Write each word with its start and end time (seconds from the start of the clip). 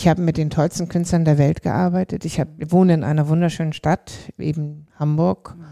ich 0.00 0.08
habe 0.08 0.22
mit 0.22 0.38
den 0.38 0.48
tollsten 0.48 0.88
Künstlern 0.88 1.26
der 1.26 1.36
Welt 1.36 1.60
gearbeitet. 1.60 2.24
Ich 2.24 2.40
hab, 2.40 2.48
wohne 2.72 2.94
in 2.94 3.04
einer 3.04 3.28
wunderschönen 3.28 3.74
Stadt, 3.74 4.12
eben 4.38 4.86
Hamburg, 4.98 5.54
mhm. 5.58 5.64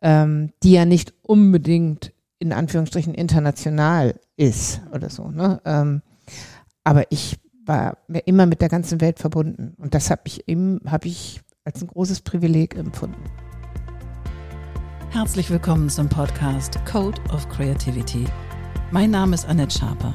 ähm, 0.00 0.52
die 0.62 0.72
ja 0.72 0.86
nicht 0.86 1.12
unbedingt 1.20 2.14
in 2.38 2.54
Anführungsstrichen 2.54 3.12
international 3.12 4.18
ist 4.38 4.80
oder 4.94 5.10
so. 5.10 5.28
Ne? 5.28 5.60
Ähm, 5.66 6.00
aber 6.82 7.04
ich 7.10 7.38
war 7.66 7.98
immer 8.24 8.46
mit 8.46 8.62
der 8.62 8.70
ganzen 8.70 9.02
Welt 9.02 9.18
verbunden 9.18 9.74
und 9.76 9.92
das 9.92 10.10
habe 10.10 10.22
ich, 10.24 10.44
hab 10.86 11.04
ich 11.04 11.42
als 11.64 11.82
ein 11.82 11.88
großes 11.88 12.22
Privileg 12.22 12.74
empfunden. 12.74 13.22
Herzlich 15.10 15.50
willkommen 15.50 15.90
zum 15.90 16.08
Podcast 16.08 16.80
Code 16.90 17.20
of 17.30 17.46
Creativity. 17.50 18.24
Mein 18.90 19.10
Name 19.10 19.34
ist 19.34 19.46
Annette 19.46 19.78
Schaper. 19.78 20.14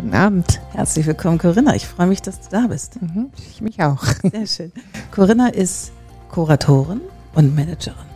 Guten 0.00 0.14
Abend. 0.14 0.62
Herzlich 0.72 1.04
willkommen, 1.04 1.36
Corinna. 1.36 1.74
Ich 1.74 1.86
freue 1.86 2.06
mich, 2.06 2.22
dass 2.22 2.40
du 2.40 2.48
da 2.48 2.68
bist. 2.68 3.02
Mhm, 3.02 3.30
ich 3.50 3.60
mich 3.60 3.82
auch. 3.82 4.02
Sehr 4.32 4.46
schön. 4.46 4.72
Corinna 5.10 5.48
ist 5.48 5.92
Kuratorin 6.30 7.02
und 7.34 7.54
Managerin. 7.54 8.06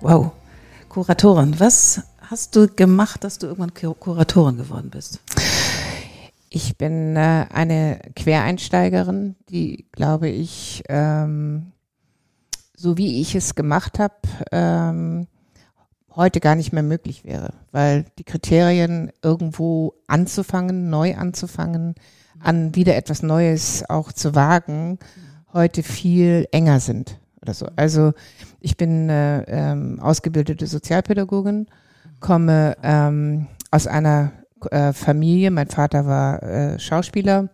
Wow. 0.00 0.32
Kuratorin, 0.88 1.60
was 1.60 2.00
hast 2.22 2.56
du 2.56 2.68
gemacht, 2.68 3.22
dass 3.22 3.36
du 3.36 3.48
irgendwann 3.48 3.74
Kuratorin 3.74 4.56
geworden 4.56 4.88
bist? 4.88 5.20
Ich 6.48 6.78
bin 6.78 7.16
äh, 7.16 7.44
eine 7.52 8.00
Quereinsteigerin, 8.16 9.36
die, 9.50 9.88
glaube 9.92 10.30
ich, 10.30 10.84
ähm, 10.88 11.72
so 12.74 12.96
wie 12.96 13.20
ich 13.20 13.34
es 13.34 13.54
gemacht 13.54 13.98
habe, 13.98 14.14
ähm, 14.52 15.26
heute 16.20 16.40
gar 16.40 16.54
nicht 16.54 16.72
mehr 16.72 16.82
möglich 16.82 17.24
wäre, 17.24 17.54
weil 17.72 18.04
die 18.18 18.24
Kriterien 18.24 19.10
irgendwo 19.22 19.94
anzufangen, 20.06 20.90
neu 20.90 21.16
anzufangen, 21.16 21.94
an 22.38 22.74
wieder 22.74 22.94
etwas 22.96 23.22
Neues 23.22 23.84
auch 23.88 24.12
zu 24.12 24.34
wagen, 24.34 24.98
heute 25.54 25.82
viel 25.82 26.46
enger 26.52 26.78
sind 26.78 27.18
oder 27.40 27.54
so. 27.54 27.66
Also 27.74 28.12
ich 28.60 28.76
bin 28.76 29.08
äh, 29.08 29.42
ähm, 29.44 29.98
ausgebildete 29.98 30.66
Sozialpädagogin, 30.66 31.68
komme 32.20 32.76
ähm, 32.82 33.46
aus 33.70 33.86
einer 33.86 34.32
äh, 34.70 34.92
Familie, 34.92 35.50
mein 35.50 35.68
Vater 35.68 36.04
war 36.04 36.42
äh, 36.42 36.78
Schauspieler, 36.78 37.48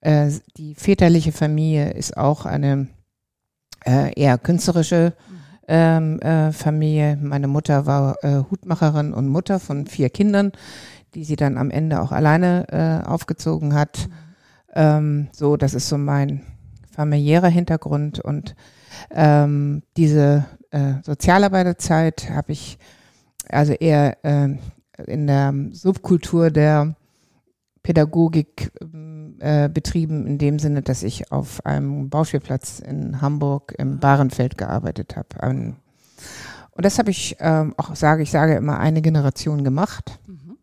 äh, 0.00 0.32
die 0.56 0.74
väterliche 0.74 1.30
Familie 1.30 1.92
ist 1.92 2.16
auch 2.16 2.44
eine 2.44 2.88
äh, 3.86 4.12
eher 4.20 4.36
künstlerische 4.36 5.12
ähm, 5.68 6.20
äh, 6.20 6.52
Familie. 6.52 7.18
Meine 7.20 7.48
Mutter 7.48 7.86
war 7.86 8.22
äh, 8.22 8.42
Hutmacherin 8.50 9.12
und 9.12 9.28
Mutter 9.28 9.60
von 9.60 9.86
vier 9.86 10.10
Kindern, 10.10 10.52
die 11.14 11.24
sie 11.24 11.36
dann 11.36 11.56
am 11.58 11.70
Ende 11.70 12.00
auch 12.00 12.12
alleine 12.12 12.66
äh, 13.04 13.08
aufgezogen 13.08 13.74
hat. 13.74 14.08
Ähm, 14.74 15.28
so, 15.32 15.56
das 15.56 15.74
ist 15.74 15.88
so 15.88 15.98
mein 15.98 16.42
familiärer 16.90 17.48
Hintergrund 17.48 18.20
und 18.20 18.54
ähm, 19.10 19.82
diese 19.96 20.44
äh, 20.70 20.94
Sozialarbeiterzeit 21.02 22.30
habe 22.30 22.52
ich 22.52 22.78
also 23.48 23.72
eher 23.72 24.24
äh, 24.24 24.56
in 25.06 25.26
der 25.26 25.54
Subkultur 25.72 26.50
der 26.50 26.94
Pädagogik 27.82 28.70
äh, 28.80 29.13
betrieben, 29.38 30.26
in 30.26 30.38
dem 30.38 30.58
Sinne, 30.58 30.82
dass 30.82 31.02
ich 31.02 31.32
auf 31.32 31.64
einem 31.66 32.08
Bauspielplatz 32.10 32.80
in 32.80 33.20
Hamburg 33.20 33.74
im 33.78 33.98
Bahrenfeld 33.98 34.56
gearbeitet 34.56 35.16
habe. 35.16 35.28
Und 36.74 36.84
das 36.84 36.98
habe 36.98 37.10
ich 37.10 37.36
ähm, 37.38 37.74
auch, 37.76 37.94
sage 37.94 38.22
ich, 38.22 38.30
sage 38.30 38.54
immer, 38.54 38.78
eine 38.78 39.00
Generation 39.00 39.62
gemacht, 39.62 40.18
mhm. 40.26 40.58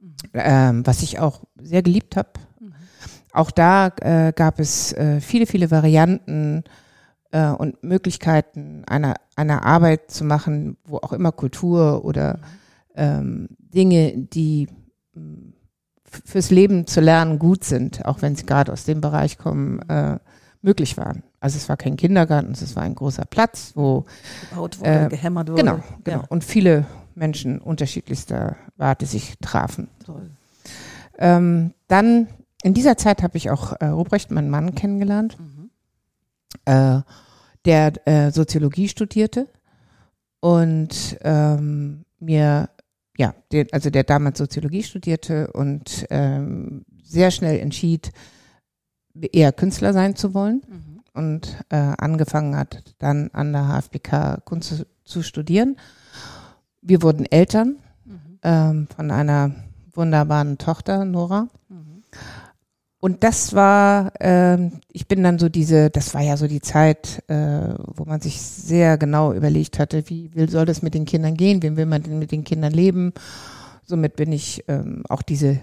Mhm. 0.00 0.14
Ähm, 0.34 0.86
was 0.86 1.02
ich 1.02 1.18
auch 1.18 1.40
sehr 1.60 1.82
geliebt 1.82 2.16
habe. 2.16 2.30
Mhm. 2.60 2.74
Auch 3.32 3.50
da 3.50 3.88
äh, 4.00 4.32
gab 4.32 4.60
es 4.60 4.92
äh, 4.92 5.20
viele, 5.20 5.46
viele 5.46 5.70
Varianten 5.70 6.62
äh, 7.32 7.48
und 7.48 7.82
Möglichkeiten 7.82 8.84
einer, 8.86 9.14
einer 9.34 9.64
Arbeit 9.64 10.10
zu 10.10 10.24
machen, 10.24 10.76
wo 10.84 10.98
auch 10.98 11.12
immer 11.12 11.32
Kultur 11.32 12.04
oder 12.04 12.38
ähm, 12.94 13.48
Dinge, 13.58 14.16
die 14.16 14.68
fürs 16.24 16.50
Leben 16.50 16.86
zu 16.86 17.00
lernen 17.00 17.38
gut 17.38 17.64
sind, 17.64 18.04
auch 18.04 18.22
wenn 18.22 18.36
sie 18.36 18.46
gerade 18.46 18.72
aus 18.72 18.84
dem 18.84 19.00
Bereich 19.00 19.38
kommen, 19.38 19.80
äh, 19.88 20.18
möglich 20.62 20.96
waren. 20.96 21.22
Also 21.40 21.56
es 21.56 21.68
war 21.68 21.76
kein 21.76 21.96
Kindergarten, 21.96 22.52
es 22.52 22.74
war 22.74 22.82
ein 22.82 22.94
großer 22.94 23.24
Platz, 23.24 23.72
wo 23.74 24.04
gebaut 24.50 24.80
wurde, 24.80 25.06
äh, 25.06 25.08
gehämmert 25.08 25.48
wurde. 25.48 25.62
Genau, 25.62 25.80
genau. 26.02 26.18
Ja. 26.18 26.24
Und 26.28 26.44
viele 26.44 26.86
Menschen 27.14 27.60
unterschiedlichster 27.60 28.56
Warte 28.76 29.06
sich 29.06 29.36
trafen. 29.40 29.88
Toll. 30.04 30.30
Ähm, 31.18 31.72
dann 31.88 32.28
in 32.62 32.74
dieser 32.74 32.96
Zeit 32.96 33.22
habe 33.22 33.36
ich 33.36 33.50
auch 33.50 33.74
äh, 33.80 33.86
Ruprecht, 33.86 34.30
meinen 34.30 34.50
Mann, 34.50 34.74
kennengelernt, 34.74 35.38
mhm. 35.38 35.70
äh, 36.64 37.00
der 37.64 38.06
äh, 38.06 38.30
Soziologie 38.32 38.88
studierte 38.88 39.48
und 40.40 41.16
ähm, 41.22 42.04
mir 42.18 42.70
ja, 43.16 43.34
der, 43.52 43.66
also 43.72 43.90
der 43.90 44.04
damals 44.04 44.38
Soziologie 44.38 44.82
studierte 44.82 45.50
und 45.52 46.06
ähm, 46.10 46.84
sehr 47.02 47.30
schnell 47.30 47.58
entschied, 47.58 48.12
eher 49.32 49.52
Künstler 49.52 49.92
sein 49.92 50.16
zu 50.16 50.34
wollen 50.34 50.62
mhm. 50.68 51.00
und 51.14 51.56
äh, 51.70 51.76
angefangen 51.76 52.56
hat, 52.56 52.94
dann 52.98 53.30
an 53.32 53.52
der 53.52 53.68
HFBK 53.68 54.44
Kunst 54.44 54.76
zu, 54.76 54.86
zu 55.04 55.22
studieren. 55.22 55.76
Wir 56.82 57.02
wurden 57.02 57.24
Eltern 57.26 57.76
mhm. 58.04 58.38
ähm, 58.42 58.88
von 58.94 59.10
einer 59.10 59.54
wunderbaren 59.92 60.58
Tochter, 60.58 61.04
Nora. 61.04 61.48
Mhm. 61.68 61.95
Und 63.06 63.22
das 63.22 63.54
war, 63.54 64.20
äh, 64.20 64.58
ich 64.92 65.06
bin 65.06 65.22
dann 65.22 65.38
so 65.38 65.48
diese, 65.48 65.90
das 65.90 66.12
war 66.12 66.22
ja 66.22 66.36
so 66.36 66.48
die 66.48 66.60
Zeit, 66.60 67.22
äh, 67.28 67.72
wo 67.94 68.04
man 68.04 68.20
sich 68.20 68.42
sehr 68.42 68.98
genau 68.98 69.32
überlegt 69.32 69.78
hatte, 69.78 70.02
wie 70.10 70.34
will, 70.34 70.50
soll 70.50 70.66
das 70.66 70.82
mit 70.82 70.92
den 70.92 71.04
Kindern 71.04 71.36
gehen, 71.36 71.62
wem 71.62 71.76
will 71.76 71.86
man 71.86 72.02
denn 72.02 72.18
mit 72.18 72.32
den 72.32 72.42
Kindern 72.42 72.72
leben. 72.72 73.12
Somit 73.84 74.16
bin 74.16 74.32
ich 74.32 74.64
ähm, 74.66 75.04
auch 75.08 75.22
diese 75.22 75.60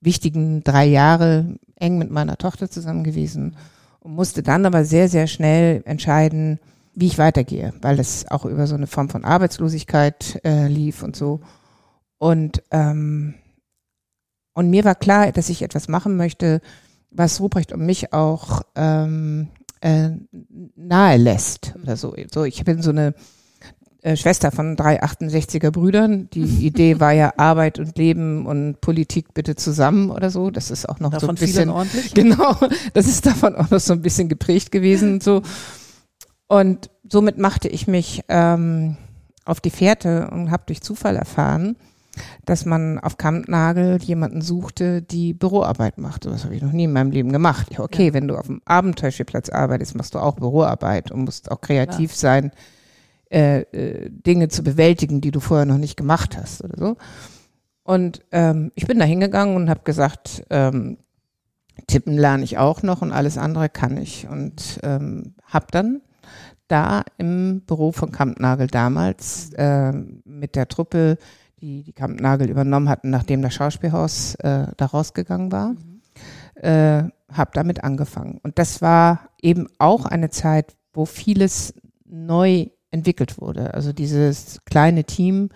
wichtigen 0.00 0.62
drei 0.62 0.84
Jahre 0.84 1.58
eng 1.74 1.98
mit 1.98 2.12
meiner 2.12 2.36
Tochter 2.36 2.70
zusammen 2.70 3.02
gewesen 3.02 3.56
und 3.98 4.14
musste 4.14 4.44
dann 4.44 4.64
aber 4.64 4.84
sehr, 4.84 5.08
sehr 5.08 5.26
schnell 5.26 5.82
entscheiden, 5.86 6.60
wie 6.94 7.08
ich 7.08 7.18
weitergehe, 7.18 7.74
weil 7.82 7.98
es 7.98 8.30
auch 8.30 8.44
über 8.44 8.68
so 8.68 8.76
eine 8.76 8.86
Form 8.86 9.08
von 9.08 9.24
Arbeitslosigkeit 9.24 10.40
äh, 10.44 10.68
lief 10.68 11.02
und 11.02 11.16
so. 11.16 11.40
Und 12.18 12.62
ähm, 12.70 13.34
und 14.54 14.70
mir 14.70 14.84
war 14.84 14.94
klar, 14.94 15.32
dass 15.32 15.48
ich 15.48 15.62
etwas 15.62 15.88
machen 15.88 16.16
möchte, 16.16 16.60
was 17.10 17.40
Ruprecht 17.40 17.72
und 17.72 17.84
mich 17.84 18.12
auch 18.12 18.62
ähm, 18.74 19.48
äh, 19.80 20.10
nahe 20.76 21.16
lässt 21.16 21.74
oder 21.82 21.96
so. 21.96 22.14
so 22.32 22.44
ich 22.44 22.64
bin 22.64 22.82
so 22.82 22.90
eine 22.90 23.14
äh, 24.02 24.16
Schwester 24.16 24.50
von 24.50 24.76
drei 24.76 25.02
68er 25.02 25.70
Brüdern. 25.70 26.30
Die 26.30 26.42
Idee 26.66 27.00
war 27.00 27.12
ja 27.12 27.34
Arbeit 27.36 27.78
und 27.78 27.98
Leben 27.98 28.46
und 28.46 28.80
Politik 28.80 29.34
bitte 29.34 29.56
zusammen 29.56 30.10
oder 30.10 30.30
so. 30.30 30.50
Das 30.50 30.70
ist 30.70 30.88
auch 30.88 31.00
noch 31.00 31.10
davon 31.10 31.36
so 31.36 31.42
ein 31.42 31.46
bisschen 31.46 31.70
ordentlich. 31.70 32.14
Genau, 32.14 32.56
das 32.94 33.06
ist 33.06 33.26
davon 33.26 33.56
auch 33.56 33.70
noch 33.70 33.80
so 33.80 33.92
ein 33.92 34.02
bisschen 34.02 34.28
geprägt 34.28 34.72
gewesen 34.72 35.20
so. 35.20 35.42
Und 36.46 36.90
somit 37.08 37.38
machte 37.38 37.68
ich 37.68 37.86
mich 37.86 38.22
ähm, 38.28 38.96
auf 39.44 39.60
die 39.60 39.70
Fährte 39.70 40.30
und 40.30 40.50
habe 40.50 40.64
durch 40.66 40.82
Zufall 40.82 41.16
erfahren, 41.16 41.76
dass 42.44 42.64
man 42.64 42.98
auf 42.98 43.16
Kampnagel 43.16 43.98
jemanden 44.02 44.42
suchte, 44.42 45.02
die 45.02 45.32
Büroarbeit 45.32 45.98
macht. 45.98 46.26
Das 46.26 46.44
habe 46.44 46.54
ich 46.54 46.62
noch 46.62 46.72
nie 46.72 46.84
in 46.84 46.92
meinem 46.92 47.10
Leben 47.10 47.32
gemacht. 47.32 47.68
Ja, 47.72 47.80
okay, 47.80 48.08
ja. 48.08 48.14
wenn 48.14 48.28
du 48.28 48.36
auf 48.36 48.46
dem 48.46 48.60
Abenteuerspielplatz 48.64 49.48
arbeitest, 49.48 49.94
machst 49.94 50.14
du 50.14 50.18
auch 50.18 50.36
Büroarbeit 50.36 51.10
und 51.10 51.24
musst 51.24 51.50
auch 51.50 51.60
kreativ 51.60 52.12
ja. 52.12 52.16
sein, 52.16 52.52
äh, 53.30 53.60
äh, 53.60 54.10
Dinge 54.10 54.48
zu 54.48 54.62
bewältigen, 54.62 55.20
die 55.20 55.30
du 55.30 55.40
vorher 55.40 55.66
noch 55.66 55.78
nicht 55.78 55.96
gemacht 55.96 56.36
hast 56.36 56.64
oder 56.64 56.76
so. 56.76 56.96
Und 57.82 58.22
ähm, 58.32 58.72
ich 58.74 58.86
bin 58.86 58.98
da 58.98 59.04
hingegangen 59.04 59.56
und 59.56 59.70
habe 59.70 59.80
gesagt, 59.84 60.44
ähm, 60.50 60.98
tippen 61.86 62.16
lerne 62.16 62.44
ich 62.44 62.58
auch 62.58 62.82
noch 62.82 63.02
und 63.02 63.12
alles 63.12 63.38
andere 63.38 63.68
kann 63.68 63.96
ich. 63.96 64.28
Und 64.28 64.80
ähm, 64.82 65.34
habe 65.44 65.66
dann 65.70 66.02
da 66.68 67.02
im 67.18 67.62
Büro 67.62 67.92
von 67.92 68.12
Kampnagel 68.12 68.66
damals 68.68 69.52
äh, 69.54 69.92
mit 69.92 70.56
der 70.56 70.68
Truppe 70.68 71.18
die 71.60 71.82
die 71.82 71.92
Kampnagel 71.92 72.48
übernommen 72.48 72.88
hatten, 72.88 73.10
nachdem 73.10 73.42
das 73.42 73.54
Schauspielhaus 73.54 74.34
äh, 74.36 74.66
da 74.76 74.86
rausgegangen 74.86 75.52
war, 75.52 75.70
mhm. 75.70 76.00
äh, 76.56 77.04
habe 77.32 77.50
damit 77.52 77.84
angefangen. 77.84 78.40
Und 78.42 78.58
das 78.58 78.82
war 78.82 79.30
eben 79.40 79.68
auch 79.78 80.06
eine 80.06 80.30
Zeit, 80.30 80.76
wo 80.92 81.04
vieles 81.04 81.74
neu 82.04 82.66
entwickelt 82.90 83.40
wurde. 83.40 83.74
Also 83.74 83.92
dieses 83.92 84.60
kleine 84.64 85.04
Team 85.04 85.50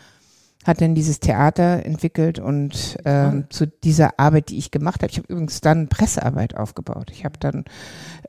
hat 0.65 0.81
dann 0.81 0.95
dieses 0.95 1.21
Theater 1.21 1.85
entwickelt 1.85 2.39
und 2.39 2.97
ähm, 3.05 3.47
zu 3.51 3.67
dieser 3.67 4.19
Arbeit, 4.19 4.49
die 4.49 4.57
ich 4.57 4.71
gemacht 4.71 5.03
habe. 5.03 5.11
Ich 5.11 5.19
habe 5.19 5.29
übrigens 5.29 5.61
dann 5.61 5.89
Pressearbeit 5.89 6.57
aufgebaut. 6.57 7.11
Ich 7.13 7.25
habe 7.25 7.39
dann 7.39 7.65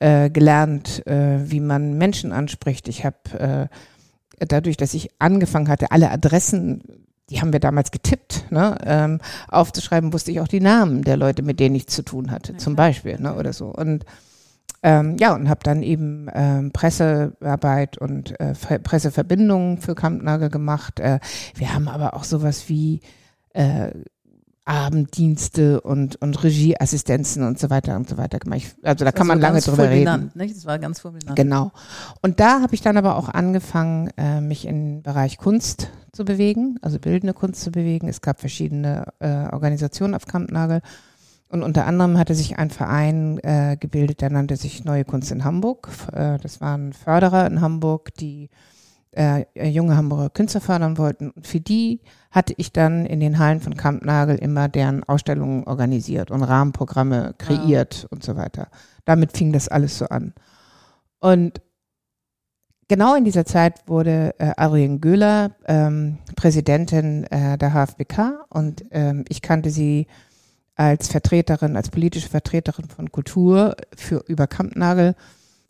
äh, 0.02 0.30
gelernt, 0.30 1.06
äh, 1.08 1.50
wie 1.50 1.62
man 1.62 1.98
Menschen 1.98 2.34
anspricht. 2.34 2.90
Ich 2.90 3.06
habe 3.06 3.70
äh, 4.40 4.46
dadurch, 4.46 4.76
dass 4.76 4.94
ich 4.94 5.12
angefangen 5.20 5.70
hatte, 5.70 5.92
alle 5.92 6.12
Adressen, 6.12 7.06
die 7.30 7.42
haben 7.42 7.54
wir 7.54 7.60
damals 7.60 7.92
getippt, 7.92 8.52
ne, 8.52 8.78
ähm, 8.86 9.20
aufzuschreiben, 9.48 10.14
wusste 10.14 10.32
ich 10.32 10.40
auch 10.40 10.48
die 10.48 10.60
Namen 10.60 11.04
der 11.04 11.18
Leute, 11.18 11.42
mit 11.42 11.60
denen 11.60 11.76
ich 11.76 11.88
zu 11.88 12.04
tun 12.04 12.32
hatte, 12.32 12.54
okay. 12.54 12.62
zum 12.62 12.76
Beispiel, 12.76 13.20
ne, 13.20 13.36
oder 13.36 13.54
so. 13.54 13.68
Und 13.68 14.06
ähm, 14.84 15.18
ja, 15.20 15.34
und 15.34 15.50
habe 15.50 15.62
dann 15.64 15.82
eben 15.82 16.28
ähm, 16.34 16.72
Pressearbeit 16.72 17.98
und 17.98 18.40
äh, 18.40 18.54
Presseverbindungen 18.54 19.80
für 19.80 19.96
Kampnagel 19.96 20.50
gemacht. 20.50 21.00
Äh, 21.00 21.20
wir 21.56 21.74
haben 21.74 21.88
aber 21.88 22.14
auch 22.14 22.24
sowas 22.24 22.70
wie 22.70 23.02
äh, 23.54 23.90
Abenddienste 24.66 25.80
und, 25.82 26.16
und 26.18 26.44
Regieassistenzen 26.44 27.44
und 27.44 27.60
so 27.60 27.70
weiter 27.70 27.96
und 27.96 28.10
so 28.10 28.18
weiter 28.18 28.40
gemacht. 28.40 28.76
Also 28.82 29.06
da 29.06 29.12
kann 29.12 29.28
man 29.28 29.40
lange 29.40 29.62
drüber 29.62 29.90
reden. 29.90 30.32
Nicht? 30.34 30.56
Das 30.58 30.66
war 30.66 30.80
ganz 30.80 31.00
fulminant. 31.00 31.36
Genau. 31.36 31.72
Und 32.24 32.40
da 32.40 32.62
habe 32.62 32.74
ich 32.74 32.82
dann 32.82 32.98
aber 32.98 33.16
auch 33.16 33.30
angefangen, 33.30 34.10
äh, 34.18 34.42
mich 34.42 34.66
im 34.66 35.04
Bereich 35.04 35.38
Kunst 35.38 35.90
zu 36.12 36.26
bewegen, 36.26 36.80
also 36.82 36.98
bildende 36.98 37.36
Kunst 37.36 37.62
zu 37.62 37.72
bewegen. 37.72 38.08
Es 38.08 38.22
gab 38.22 38.40
verschiedene 38.40 39.14
äh, 39.20 39.54
Organisationen 39.54 40.16
auf 40.16 40.26
Kampnagel. 40.26 40.82
Und 41.48 41.62
unter 41.62 41.86
anderem 41.86 42.18
hatte 42.18 42.34
sich 42.34 42.58
ein 42.58 42.72
Verein 42.72 43.38
äh, 43.44 43.78
gebildet, 43.80 44.22
der 44.22 44.32
nannte 44.32 44.58
sich 44.58 44.84
Neue 44.84 45.06
Kunst 45.06 45.32
in 45.32 45.44
Hamburg. 45.44 45.90
Äh, 46.12 46.40
das 46.40 46.60
waren 46.60 46.92
Förderer 46.92 47.46
in 47.46 47.62
Hamburg, 47.62 48.16
die 48.16 48.50
äh, 49.16 49.46
junge 49.68 49.98
Hamburger 49.98 50.30
Künstler 50.30 50.62
fördern 50.62 50.98
wollten. 50.98 51.32
Und 51.32 51.48
für 51.48 51.60
die 51.60 52.02
hatte 52.32 52.54
ich 52.58 52.74
dann 52.74 53.06
in 53.06 53.20
den 53.20 53.40
Hallen 53.40 53.62
von 53.62 53.78
Kampnagel 53.78 54.38
immer 54.38 54.68
deren 54.68 55.04
Ausstellungen 55.04 55.64
organisiert 55.66 56.32
und 56.32 56.44
Rahmenprogramme 56.44 57.36
kreiert 57.38 58.04
wow. 58.04 58.12
und 58.12 58.24
so 58.24 58.36
weiter. 58.36 58.68
Damit 59.06 59.36
fing 59.36 59.54
das 59.54 59.68
alles 59.68 59.98
so 59.98 60.06
an. 60.06 60.34
Und 61.20 61.62
genau 62.88 63.16
in 63.16 63.24
dieser 63.24 63.46
Zeit 63.46 63.88
wurde 63.88 64.36
äh, 64.38 64.52
Adrienne 64.58 65.00
Göhler 65.00 65.52
ähm, 65.66 66.18
Präsidentin 66.36 67.24
äh, 67.26 67.58
der 67.58 67.74
HFBK 67.74 68.46
und 68.50 68.84
ähm, 68.92 69.26
ich 69.30 69.42
kannte 69.42 69.70
sie 69.70 70.08
als 70.76 71.08
Vertreterin, 71.08 71.78
als 71.78 71.90
politische 71.90 72.30
Vertreterin 72.30 72.90
von 72.90 73.12
Kultur 73.12 73.76
für 73.96 74.24
über 74.28 74.48
Kampnagel. 74.48 75.16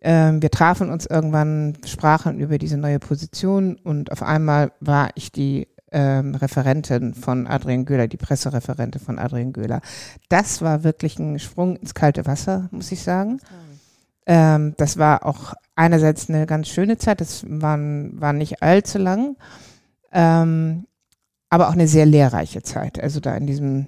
Ähm, 0.08 0.40
wir 0.40 0.52
trafen 0.52 0.92
uns 0.92 1.08
irgendwann, 1.08 1.78
sprachen 1.84 2.40
über 2.40 2.60
diese 2.60 2.78
neue 2.78 3.00
Position 3.00 3.76
und 3.84 4.12
auf 4.12 4.22
einmal 4.22 4.72
war 4.80 5.10
ich 5.16 5.32
die 5.32 5.68
ähm, 5.92 6.36
Referentin 6.36 7.16
von 7.16 7.48
Adrian 7.48 7.86
Göhler, 7.86 8.08
die 8.08 8.18
Pressereferentin 8.18 9.02
von 9.02 9.18
Adrian 9.18 9.52
Göhler. 9.52 9.82
Das 10.30 10.62
war 10.62 10.84
wirklich 10.84 11.18
ein 11.18 11.40
Sprung 11.40 11.76
ins 11.78 11.96
kalte 11.96 12.28
Wasser, 12.28 12.70
muss 12.70 12.92
ich 12.92 13.02
sagen. 13.02 13.40
Ähm, 14.28 14.76
das 14.78 15.00
war 15.00 15.26
auch 15.26 15.56
einerseits 15.76 16.30
eine 16.30 16.46
ganz 16.46 16.68
schöne 16.68 17.00
Zeit, 17.00 17.20
das 17.20 17.44
waren, 17.48 18.22
war 18.22 18.32
nicht 18.32 18.62
allzu 18.62 19.00
lang, 19.00 19.38
ähm, 20.12 20.86
aber 21.50 21.68
auch 21.68 21.74
eine 21.74 21.88
sehr 21.88 22.06
lehrreiche 22.06 22.62
Zeit. 22.62 23.02
Also 23.02 23.20
da 23.20 23.36
in 23.36 23.48
diesem 23.48 23.88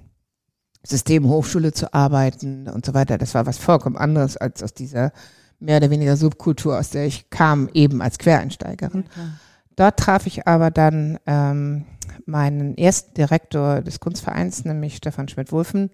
System 0.83 1.27
Hochschule 1.27 1.73
zu 1.73 1.93
arbeiten 1.93 2.67
und 2.69 2.87
so 2.87 2.95
weiter. 2.95 3.19
Das 3.19 3.35
war 3.35 3.45
was 3.45 3.59
vollkommen 3.59 3.97
anderes 3.97 4.35
als 4.35 4.63
aus 4.63 4.73
dieser 4.73 5.11
mehr 5.59 5.77
oder 5.77 5.89
weniger 5.89 6.17
Subkultur, 6.17 6.77
aus 6.77 6.89
der 6.89 7.05
ich 7.05 7.29
kam, 7.29 7.69
eben 7.73 8.01
als 8.01 8.17
Quereinsteigerin. 8.17 9.05
Ja, 9.15 9.23
Dort 9.75 9.99
traf 9.99 10.25
ich 10.25 10.47
aber 10.47 10.71
dann 10.71 11.19
ähm, 11.27 11.85
meinen 12.25 12.75
ersten 12.77 13.13
Direktor 13.13 13.81
des 13.81 13.99
Kunstvereins, 13.99 14.65
nämlich 14.65 14.95
Stefan 14.95 15.27
Schmidt-Wulfen. 15.27 15.91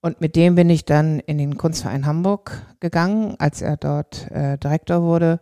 Und 0.00 0.20
mit 0.20 0.34
dem 0.34 0.56
bin 0.56 0.68
ich 0.68 0.84
dann 0.84 1.20
in 1.20 1.38
den 1.38 1.56
Kunstverein 1.56 2.06
Hamburg 2.06 2.62
gegangen, 2.80 3.36
als 3.38 3.62
er 3.62 3.76
dort 3.76 4.30
äh, 4.32 4.58
Direktor 4.58 5.02
wurde. 5.02 5.40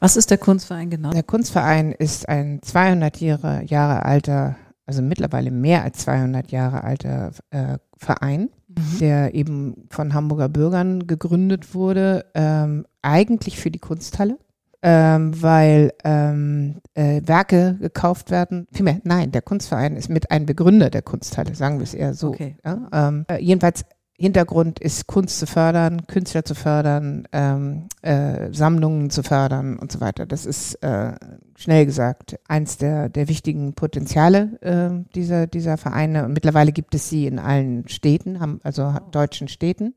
Was 0.00 0.16
ist 0.16 0.30
der 0.30 0.38
Kunstverein 0.38 0.88
genau? 0.88 1.10
Der 1.10 1.22
Kunstverein 1.22 1.92
ist 1.92 2.28
ein 2.28 2.60
200 2.62 3.20
Jahre, 3.20 3.64
Jahre 3.64 4.04
alter 4.04 4.56
also 4.88 5.02
mittlerweile 5.02 5.50
mehr 5.50 5.84
als 5.84 5.98
200 5.98 6.50
Jahre 6.50 6.82
alter 6.82 7.32
äh, 7.50 7.76
Verein, 7.98 8.48
mhm. 8.78 8.98
der 9.00 9.34
eben 9.34 9.86
von 9.90 10.14
Hamburger 10.14 10.48
Bürgern 10.48 11.06
gegründet 11.06 11.74
wurde, 11.74 12.26
ähm, 12.34 12.86
eigentlich 13.02 13.58
für 13.58 13.70
die 13.70 13.78
Kunsthalle. 13.78 14.38
Ähm, 14.80 15.42
weil 15.42 15.92
ähm, 16.04 16.76
äh, 16.94 17.20
Werke 17.24 17.78
gekauft 17.80 18.30
werden. 18.30 18.68
Vielmehr, 18.72 19.00
nein, 19.02 19.32
der 19.32 19.42
Kunstverein 19.42 19.96
ist 19.96 20.08
mit 20.08 20.30
ein 20.30 20.46
Begründer 20.46 20.88
der 20.88 21.02
Kunsthalle, 21.02 21.56
sagen 21.56 21.78
wir 21.78 21.82
es 21.82 21.94
eher 21.94 22.14
so. 22.14 22.28
Okay. 22.28 22.56
Ja? 22.64 22.88
Ähm, 22.92 23.24
äh, 23.28 23.42
jedenfalls 23.42 23.84
Hintergrund 24.20 24.80
ist 24.80 25.06
Kunst 25.06 25.38
zu 25.38 25.46
fördern, 25.46 26.08
Künstler 26.08 26.44
zu 26.44 26.56
fördern, 26.56 27.28
ähm, 27.30 27.84
äh, 28.02 28.52
Sammlungen 28.52 29.10
zu 29.10 29.22
fördern 29.22 29.78
und 29.78 29.92
so 29.92 30.00
weiter. 30.00 30.26
Das 30.26 30.44
ist 30.44 30.74
äh, 30.82 31.12
schnell 31.56 31.86
gesagt 31.86 32.36
eins 32.48 32.78
der, 32.78 33.08
der 33.08 33.28
wichtigen 33.28 33.74
Potenziale 33.74 34.58
äh, 34.60 35.04
dieser, 35.14 35.46
dieser 35.46 35.76
Vereine. 35.76 36.24
Und 36.24 36.32
mittlerweile 36.32 36.72
gibt 36.72 36.96
es 36.96 37.08
sie 37.08 37.28
in 37.28 37.38
allen 37.38 37.88
Städten, 37.88 38.40
haben, 38.40 38.60
also 38.64 38.92
deutschen 39.12 39.46
Städten. 39.46 39.94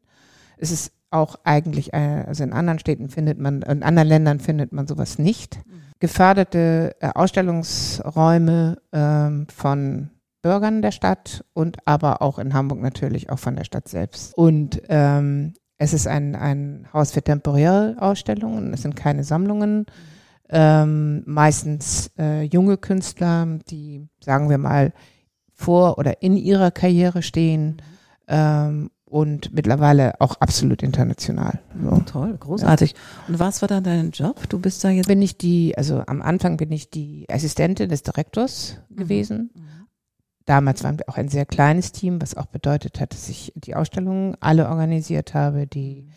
Es 0.57 0.69
ist 0.69 0.91
auch 1.09 1.37
eigentlich, 1.43 1.91
äh, 1.93 2.23
also 2.27 2.43
in 2.43 2.53
anderen 2.53 2.77
Städten 2.77 3.09
findet 3.09 3.39
man, 3.39 3.63
in 3.63 3.81
anderen 3.81 4.07
Ländern 4.07 4.39
findet 4.39 4.71
man 4.71 4.85
sowas 4.85 5.17
nicht. 5.17 5.57
Mhm. 5.57 5.81
Geförderte 5.99 6.95
äh, 6.99 7.09
Ausstellungsräume 7.15 8.77
ähm, 8.91 9.47
von 9.49 10.11
Bürgern 10.41 10.81
der 10.81 10.91
Stadt 10.91 11.45
und 11.53 11.77
aber 11.85 12.21
auch 12.21 12.39
in 12.39 12.53
Hamburg 12.53 12.81
natürlich 12.81 13.29
auch 13.29 13.39
von 13.39 13.55
der 13.55 13.63
Stadt 13.63 13.87
selbst. 13.87 14.35
Und 14.35 14.81
ähm, 14.89 15.53
es 15.77 15.93
ist 15.93 16.07
ein, 16.07 16.35
ein 16.35 16.87
Haus 16.93 17.11
für 17.11 17.21
temporäre 17.21 17.95
Ausstellungen, 17.99 18.73
es 18.73 18.81
sind 18.81 18.95
keine 18.95 19.23
Sammlungen. 19.23 19.85
Ähm, 20.49 21.23
meistens 21.25 22.11
äh, 22.19 22.43
junge 22.43 22.77
Künstler, 22.77 23.47
die, 23.69 24.07
sagen 24.19 24.49
wir 24.49 24.57
mal, 24.57 24.93
vor 25.53 25.97
oder 25.97 26.21
in 26.21 26.35
ihrer 26.35 26.71
Karriere 26.71 27.21
stehen 27.21 27.81
ähm, 28.27 28.91
und 29.05 29.53
mittlerweile 29.53 30.19
auch 30.19 30.35
absolut 30.35 30.83
international. 30.83 31.59
So. 31.81 32.01
Toll, 32.05 32.37
großartig. 32.37 32.91
Ja. 32.91 32.97
Und 33.27 33.39
was 33.39 33.61
war 33.61 33.67
dann 33.67 33.83
dein 33.83 34.11
Job? 34.11 34.49
Du 34.49 34.59
bist 34.59 34.83
da 34.83 34.89
jetzt. 34.89 35.07
Bin 35.07 35.21
ich 35.21 35.37
die, 35.37 35.77
also 35.77 36.03
am 36.05 36.21
Anfang 36.21 36.57
bin 36.57 36.71
ich 36.71 36.89
die 36.89 37.25
Assistentin 37.29 37.89
des 37.89 38.03
Direktors 38.03 38.77
mhm. 38.89 38.95
gewesen. 38.95 39.49
Mhm. 39.53 39.80
Damals 40.45 40.83
waren 40.83 40.97
wir 40.97 41.07
auch 41.07 41.17
ein 41.17 41.29
sehr 41.29 41.45
kleines 41.45 41.91
Team, 41.91 42.21
was 42.21 42.35
auch 42.35 42.47
bedeutet 42.47 42.99
hat, 42.99 43.13
dass 43.13 43.29
ich 43.29 43.53
die 43.55 43.75
Ausstellungen 43.75 44.35
alle 44.39 44.67
organisiert 44.69 45.33
habe, 45.33 45.67
die, 45.67 46.07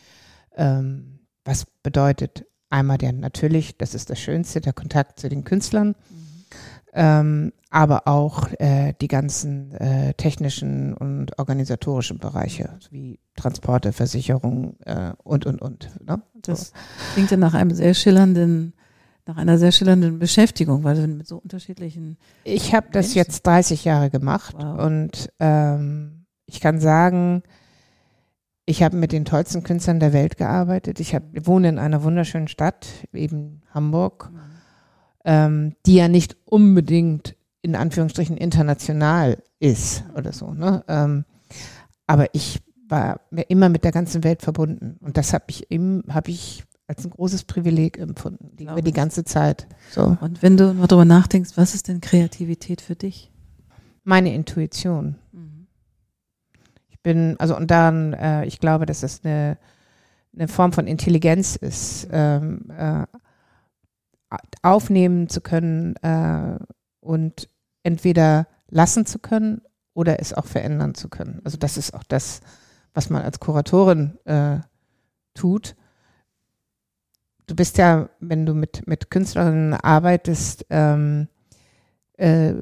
ähm, 0.57 1.21
was 1.45 1.67
bedeutet 1.83 2.47
einmal 2.71 2.99
der 2.99 3.13
natürlich, 3.13 3.77
das 3.79 3.95
ist 3.95 4.11
das 4.11 4.19
Schönste, 4.19 4.61
der 4.61 4.73
Kontakt 4.73 5.21
zu 5.21 5.29
den 5.29 5.45
Künstlern, 5.45 5.89
mhm. 5.89 6.45
ähm, 6.93 7.53
aber 7.71 8.07
auch 8.07 8.49
äh, 8.59 8.95
die 9.01 9.09
ganzen 9.09 9.73
äh, 9.73 10.15
technischen 10.15 10.95
und 10.95 11.39
organisatorischen 11.39 12.19
Bereiche, 12.19 12.79
wie 12.91 13.19
Transporte, 13.37 13.93
Versicherung 13.93 14.77
äh, 14.85 15.13
und, 15.23 15.45
und, 15.45 15.61
und. 15.61 15.91
Ne? 16.05 16.23
Das 16.35 16.73
klingt 17.15 17.31
ja 17.31 17.37
nach 17.37 17.55
einem 17.55 17.73
sehr 17.73 17.95
schillernden 17.95 18.74
nach 19.27 19.37
einer 19.37 19.59
sehr 19.59 19.73
schillernden 19.73 20.19
Beschäftigung, 20.19 20.85
weil 20.85 20.97
du 20.97 21.07
mit 21.07 21.27
so 21.27 21.39
unterschiedlichen. 21.39 22.19
Ich 22.45 22.75
habe 22.75 22.89
das 22.93 23.15
jetzt 23.15 23.47
30 23.47 23.85
Jahre 23.85 24.11
gemacht 24.11 24.55
wow. 24.59 24.85
und 24.85 25.31
ähm, 25.41 26.27
ich 26.47 26.61
kann 26.61 26.79
sagen, 26.81 27.43
ich 28.67 28.83
habe 28.83 28.97
mit 28.97 29.13
den 29.13 29.25
tollsten 29.25 29.63
Künstlern 29.63 30.01
der 30.01 30.13
Welt 30.13 30.37
gearbeitet. 30.37 31.01
Ich 31.01 31.15
hab, 31.15 31.23
wohne 31.47 31.69
in 31.69 31.79
einer 31.79 32.03
wunderschönen 32.03 32.49
Stadt, 32.49 32.87
eben 33.13 33.63
Hamburg, 33.73 34.31
mhm. 34.33 34.39
ähm, 35.25 35.77
die 35.87 35.97
ja 35.97 36.09
nicht 36.09 36.37
unbedingt 36.45 37.37
in 37.63 37.77
Anführungsstrichen 37.77 38.37
international 38.37 39.43
ist 39.59 40.05
oder 40.17 40.33
so. 40.33 40.53
Ne? 40.53 40.85
Ähm, 40.87 41.25
aber 42.07 42.27
ich 42.35 42.61
war 42.89 43.21
immer 43.49 43.71
mit 43.71 43.85
der 43.85 43.93
ganzen 43.93 44.23
Welt 44.25 44.43
verbunden 44.43 44.99
und 45.01 45.17
das 45.17 45.33
habe 45.33 45.45
ich, 45.49 45.67
hab 46.09 46.29
ich 46.29 46.65
als 46.87 47.05
ein 47.05 47.11
großes 47.11 47.45
Privileg 47.45 47.99
empfunden, 47.99 48.57
die, 48.57 48.65
über 48.65 48.83
die 48.83 48.93
ganze 48.93 49.25
Zeit. 49.25 49.67
So. 49.91 50.17
Und 50.21 50.43
wenn 50.43 50.57
du 50.57 50.75
mal 50.75 50.87
darüber 50.87 51.05
nachdenkst, 51.05 51.57
was 51.57 51.75
ist 51.75 51.89
denn 51.89 52.01
Kreativität 52.01 52.81
für 52.81 52.95
dich? 52.95 53.31
Meine 54.03 54.35
Intuition. 54.35 55.17
Mhm. 55.33 55.67
Ich 56.91 57.01
bin, 57.01 57.37
also 57.39 57.57
und 57.57 57.71
dann, 57.71 58.13
äh, 58.13 58.45
ich 58.45 58.61
glaube, 58.61 58.85
dass 58.85 59.01
das 59.01 59.25
eine, 59.25 59.57
eine 60.35 60.49
Form 60.49 60.73
von 60.73 60.87
Intelligenz 60.87 61.57
ist, 61.57 62.09
ähm, 62.11 62.71
äh, 62.77 63.07
aufnehmen 64.63 65.29
zu 65.29 65.41
können 65.41 65.97
äh, 65.97 66.59
und 67.01 67.49
entweder 67.83 68.47
lassen 68.69 69.07
zu 69.07 69.19
können 69.19 69.63
oder 69.95 70.21
es 70.21 70.35
auch 70.35 70.47
verändern 70.47 70.95
zu 70.95 71.09
können. 71.09 71.41
Also 71.45 71.57
das 71.57 71.77
ist 71.79 71.95
auch 71.95 72.03
das, 72.03 72.41
was 72.93 73.11
man 73.11 73.23
als 73.23 73.41
Kuratorin 73.41 74.19
äh, 74.25 74.59
tut 75.35 75.77
du 77.47 77.55
bist 77.55 77.79
ja, 77.79 78.09
wenn 78.21 78.47
du 78.47 78.55
mit, 78.55 78.87
mit 78.87 79.11
Künstlerinnen 79.11 79.75
arbeitest, 79.75 80.67
ähm, 80.71 81.29
äh, 82.17 82.53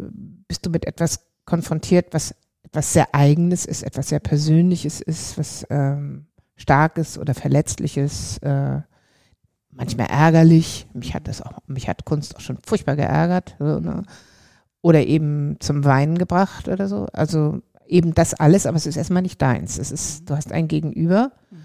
bist 0.49 0.67
du 0.67 0.71
mit 0.71 0.87
etwas 0.87 1.27
konfrontiert, 1.45 2.13
was 2.13 2.35
etwas 2.63 2.93
sehr 2.93 3.15
Eigenes 3.15 3.67
ist, 3.67 3.83
etwas 3.83 4.09
sehr 4.09 4.21
Persönliches 4.21 5.01
ist, 5.01 5.39
was 5.39 5.67
ähm, 5.71 6.27
Starkes 6.57 7.19
oder 7.19 7.35
Verletzliches, 7.35 8.39
äh, 8.39 8.81
manchmal 9.71 10.07
ärgerlich. 10.07 10.87
Mich 10.95 11.15
hat 11.15 11.29
das 11.29 11.43
auch, 11.43 11.59
mich 11.67 11.89
hat 11.89 12.05
Kunst 12.05 12.37
auch 12.37 12.41
schon 12.41 12.59
furchtbar 12.65 12.97
geärgert. 12.97 13.57
So, 13.59 13.81
ne? 13.81 14.05
Oder 14.81 15.07
eben 15.07 15.57
zum 15.61 15.85
Weinen 15.85 16.19
gebracht 16.19 16.69
oder 16.69 16.89
so. 16.89 17.07
Also 17.13 17.61
eben 17.87 18.15
das 18.15 18.35
alles, 18.35 18.67
aber 18.67 18.77
es 18.77 18.87
ist 18.87 18.97
erstmal 18.97 19.23
nicht 19.23 19.41
deins. 19.41 19.79
Es 19.79 19.93
ist, 19.93 20.29
du 20.29 20.35
hast 20.35 20.53
ein 20.53 20.67
Gegenüber. 20.67 21.33
Mhm. 21.51 21.57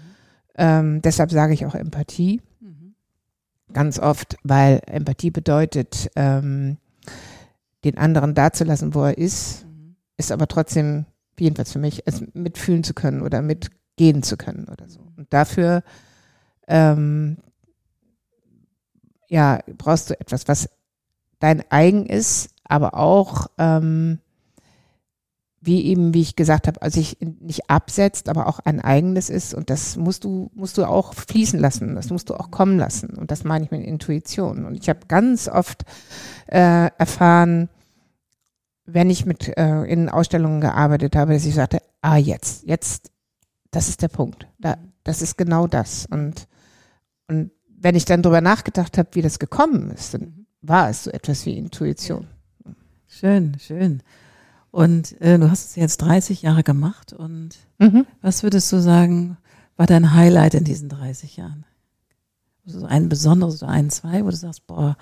Ähm, 0.56 1.02
deshalb 1.02 1.30
sage 1.30 1.54
ich 1.54 1.66
auch 1.66 1.74
Empathie. 1.74 2.40
Mhm. 3.68 3.72
Ganz 3.74 3.98
oft, 3.98 4.36
weil 4.42 4.80
Empathie 4.86 5.30
bedeutet, 5.30 6.10
ähm, 6.16 6.78
den 7.84 7.96
anderen 7.96 8.34
dazulassen, 8.34 8.94
wo 8.94 9.02
er 9.04 9.18
ist, 9.18 9.64
mhm. 9.64 9.96
ist 10.16 10.32
aber 10.32 10.48
trotzdem, 10.48 11.06
jedenfalls 11.38 11.72
für 11.72 11.78
mich, 11.78 12.02
es 12.06 12.22
mitfühlen 12.34 12.84
zu 12.84 12.94
können 12.94 13.22
oder 13.22 13.42
mitgehen 13.42 14.22
zu 14.22 14.36
können 14.36 14.66
oder 14.68 14.88
so. 14.88 15.00
Und 15.16 15.32
dafür 15.32 15.82
ähm, 16.66 17.38
ja, 19.28 19.60
brauchst 19.76 20.10
du 20.10 20.20
etwas, 20.20 20.48
was 20.48 20.68
dein 21.38 21.62
eigen 21.70 22.06
ist, 22.06 22.50
aber 22.64 22.94
auch 22.94 23.48
ähm, 23.58 24.18
wie 25.68 25.84
eben, 25.84 26.12
wie 26.12 26.22
ich 26.22 26.34
gesagt 26.34 26.66
habe, 26.66 26.82
also 26.82 26.98
sich 26.98 27.18
nicht 27.20 27.70
absetzt, 27.70 28.28
aber 28.28 28.48
auch 28.48 28.58
ein 28.58 28.80
eigenes 28.80 29.30
ist. 29.30 29.54
Und 29.54 29.70
das 29.70 29.96
musst 29.96 30.24
du, 30.24 30.50
musst 30.54 30.76
du 30.76 30.84
auch 30.84 31.14
fließen 31.14 31.60
lassen, 31.60 31.94
das 31.94 32.10
musst 32.10 32.28
du 32.30 32.34
auch 32.34 32.50
kommen 32.50 32.76
lassen. 32.76 33.10
Und 33.10 33.30
das 33.30 33.44
meine 33.44 33.64
ich 33.64 33.70
mit 33.70 33.86
Intuition. 33.86 34.64
Und 34.64 34.74
ich 34.74 34.88
habe 34.88 35.00
ganz 35.06 35.46
oft 35.48 35.84
äh, 36.48 36.90
erfahren, 36.98 37.68
wenn 38.84 39.10
ich 39.10 39.26
mit 39.26 39.56
äh, 39.56 39.84
in 39.84 40.08
Ausstellungen 40.08 40.60
gearbeitet 40.60 41.14
habe, 41.14 41.34
dass 41.34 41.46
ich 41.46 41.54
sagte, 41.54 41.82
ah 42.00 42.16
jetzt, 42.16 42.64
jetzt, 42.66 43.12
das 43.70 43.88
ist 43.88 44.02
der 44.02 44.08
Punkt, 44.08 44.48
da, 44.58 44.76
das 45.04 45.22
ist 45.22 45.38
genau 45.38 45.68
das. 45.68 46.06
Und 46.06 46.48
und 47.28 47.50
wenn 47.68 47.94
ich 47.94 48.04
dann 48.04 48.22
drüber 48.22 48.40
nachgedacht 48.40 48.98
habe, 48.98 49.10
wie 49.12 49.22
das 49.22 49.38
gekommen 49.38 49.90
ist, 49.90 50.14
dann 50.14 50.46
war 50.62 50.90
es 50.90 51.04
so 51.04 51.10
etwas 51.10 51.46
wie 51.46 51.56
Intuition. 51.56 52.26
Schön, 53.06 53.56
schön. 53.60 54.02
Und 54.70 55.20
äh, 55.20 55.38
du 55.38 55.50
hast 55.50 55.70
es 55.70 55.76
jetzt 55.76 55.98
30 55.98 56.42
Jahre 56.42 56.62
gemacht 56.62 57.12
und 57.12 57.56
mhm. 57.78 58.06
was 58.20 58.42
würdest 58.42 58.70
du 58.72 58.80
sagen, 58.80 59.38
war 59.76 59.86
dein 59.86 60.12
Highlight 60.12 60.54
in 60.54 60.64
diesen 60.64 60.88
30 60.88 61.36
Jahren? 61.36 61.64
Also 62.66 62.84
ein 62.84 63.08
besonderes 63.08 63.62
oder 63.62 63.72
ein, 63.72 63.88
zwei, 63.88 64.24
wo 64.24 64.30
du 64.30 64.36
sagst, 64.36 64.66
boah, 64.66 64.96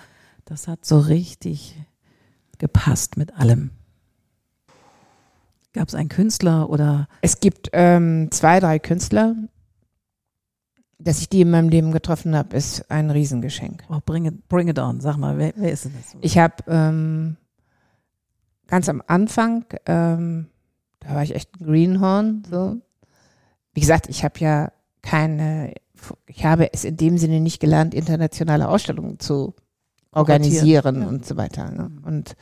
das 0.45 0.69
hat 0.69 0.85
so 0.85 1.01
richtig 1.01 1.77
gepasst 2.59 3.17
mit 3.17 3.37
allem. 3.37 3.71
Gab 5.73 5.89
es 5.89 5.95
einen 5.95 6.09
Künstler 6.09 6.71
oder? 6.71 7.09
Es 7.21 7.41
gibt 7.41 7.71
ähm, 7.73 8.29
zwei, 8.31 8.61
drei 8.61 8.79
Künstler. 8.79 9.35
Dass 10.99 11.21
ich 11.21 11.29
die 11.29 11.43
in 11.43 11.51
meinem 11.51 11.69
Leben 11.69 11.93
getroffen 11.93 12.35
habe, 12.35 12.57
ist 12.57 12.91
ein 12.91 13.11
Riesengeschenk. 13.11 13.85
Oh, 13.91 14.01
bring 14.05 14.25
it, 14.25 14.49
bring 14.49 14.69
it 14.69 14.79
on. 14.79 15.01
Sag 15.01 15.19
mal, 15.19 15.37
wer, 15.37 15.53
wer 15.57 15.71
ist 15.71 15.85
denn 15.85 15.93
das? 15.95 16.17
Ich 16.23 16.39
habe 16.39 16.55
ähm, 16.69 17.37
ganz 18.67 18.89
am 18.89 19.03
Anfang, 19.07 19.65
ähm, 19.87 20.47
da 21.01 21.15
war 21.15 21.23
ich 21.23 21.35
echt 21.35 21.61
ein 21.61 21.67
Greenhorn. 21.67 22.43
So. 22.51 22.77
Wie 23.75 23.81
gesagt, 23.81 24.09
ich 24.09 24.25
habe 24.25 24.39
ja 24.39 24.73
keine, 25.03 25.73
ich 26.27 26.45
habe 26.45 26.73
es 26.73 26.85
in 26.85 26.97
dem 26.97 27.19
Sinne 27.19 27.41
nicht 27.41 27.61
gelernt, 27.61 27.95
internationale 27.95 28.69
Ausstellungen 28.69 29.19
zu 29.19 29.55
organisieren 30.13 31.03
ja. 31.03 31.09
und 31.09 31.25
so 31.27 31.37
weiter. 31.37 31.71
Ne? 31.71 31.89
Mhm. 31.89 32.05
Und 32.05 32.37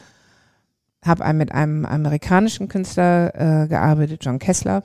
habe 1.04 1.30
mit 1.34 1.52
einem 1.52 1.84
amerikanischen 1.84 2.68
Künstler 2.68 3.34
äh, 3.34 3.68
gearbeitet, 3.68 4.24
John 4.24 4.38
Kessler, 4.38 4.84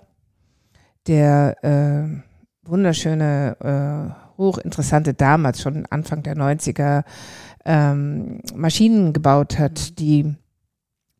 der 1.08 1.63
äh, 1.63 2.67
wunderschöne, 2.67 4.13
äh, 4.13 4.38
hochinteressante 4.38 5.13
damals 5.13 5.62
schon 5.62 5.86
Anfang 5.89 6.24
der 6.24 6.36
90er 6.36 7.03
ähm, 7.65 8.41
Maschinen 8.55 9.13
gebaut 9.13 9.58
hat, 9.60 10.00
die 10.00 10.36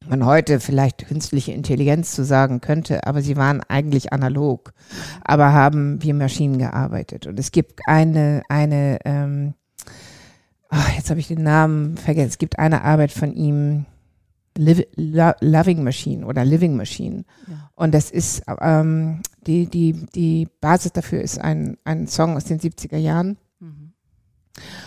man 0.08 0.26
heute 0.26 0.60
vielleicht 0.60 1.08
künstliche 1.08 1.52
Intelligenz 1.52 2.14
zu 2.14 2.24
sagen 2.24 2.62
könnte, 2.62 3.06
aber 3.06 3.22
sie 3.22 3.36
waren 3.36 3.62
eigentlich 3.68 4.14
analog, 4.14 4.74
aber 5.24 5.54
haben 5.54 6.02
wie 6.02 6.14
Maschinen 6.14 6.58
gearbeitet. 6.58 7.28
Und 7.28 7.40
es 7.40 7.52
gibt 7.52 7.82
eine, 7.86 8.44
eine, 8.50 9.00
ähm, 9.06 9.54
ach, 10.70 10.96
jetzt 10.96 11.10
habe 11.10 11.20
ich 11.20 11.28
den 11.28 11.44
Namen 11.44 11.98
vergessen, 11.98 12.30
es 12.30 12.38
gibt 12.38 12.60
eine 12.60 12.84
Arbeit 12.84 13.12
von 13.12 13.34
ihm, 13.34 13.86
Liv 14.58 14.84
Lo 14.96 15.32
Loving 15.40 15.84
Machine 15.84 16.26
oder 16.26 16.44
Living 16.44 16.76
Machine. 16.76 17.24
Ja. 17.48 17.70
Und 17.76 17.94
das 17.94 18.12
ist, 18.12 18.44
ähm, 18.60 19.22
die, 19.48 19.68
die, 19.68 20.06
die 20.14 20.48
Basis 20.60 20.92
dafür 20.92 21.22
ist 21.22 21.40
ein, 21.40 21.78
ein 21.86 22.08
Song 22.08 22.36
aus 22.36 22.46
den 22.46 22.60
70er 22.60 22.98
Jahren 22.98 23.38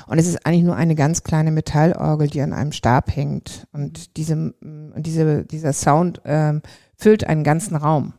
und 0.07 0.19
es 0.19 0.27
ist 0.27 0.45
eigentlich 0.45 0.65
nur 0.65 0.77
eine 0.77 0.95
ganz 0.95 1.23
kleine 1.23 1.51
Metallorgel, 1.51 2.29
die 2.29 2.43
an 2.43 2.53
einem 2.53 2.73
Stab 2.73 3.15
hängt. 3.15 3.67
Und 3.73 4.17
diese, 4.17 4.55
diese, 4.61 5.45
dieser 5.45 5.73
Sound 5.73 6.21
ähm, 6.25 6.63
füllt 6.97 7.25
einen 7.25 7.45
ganzen 7.45 7.77
Raum. 7.77 8.15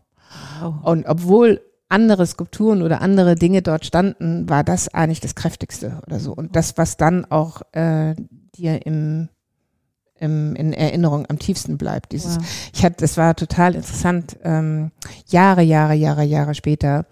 Wow. 0.61 0.83
Und 0.83 1.05
obwohl 1.05 1.61
andere 1.89 2.25
Skulpturen 2.25 2.81
oder 2.81 3.01
andere 3.01 3.35
Dinge 3.35 3.61
dort 3.61 3.85
standen, 3.85 4.49
war 4.49 4.63
das 4.63 4.93
eigentlich 4.93 5.19
das 5.19 5.35
kräftigste 5.35 6.01
oder 6.07 6.19
so. 6.19 6.33
Und 6.33 6.55
das, 6.55 6.77
was 6.77 6.97
dann 6.97 7.25
auch 7.25 7.61
äh, 7.73 8.15
dir 8.55 8.85
im, 8.85 9.29
im, 10.19 10.55
in 10.55 10.73
Erinnerung 10.73 11.27
am 11.29 11.37
tiefsten 11.37 11.77
bleibt. 11.77 12.13
Dieses, 12.13 12.37
wow. 12.37 12.45
ich 12.73 12.83
hatte, 12.83 12.97
das 12.97 13.17
war 13.17 13.35
total 13.35 13.75
interessant. 13.75 14.37
Ähm, 14.43 14.91
Jahre, 15.27 15.61
Jahre, 15.61 15.93
Jahre, 15.93 16.23
Jahre 16.23 16.55
später 16.55 17.05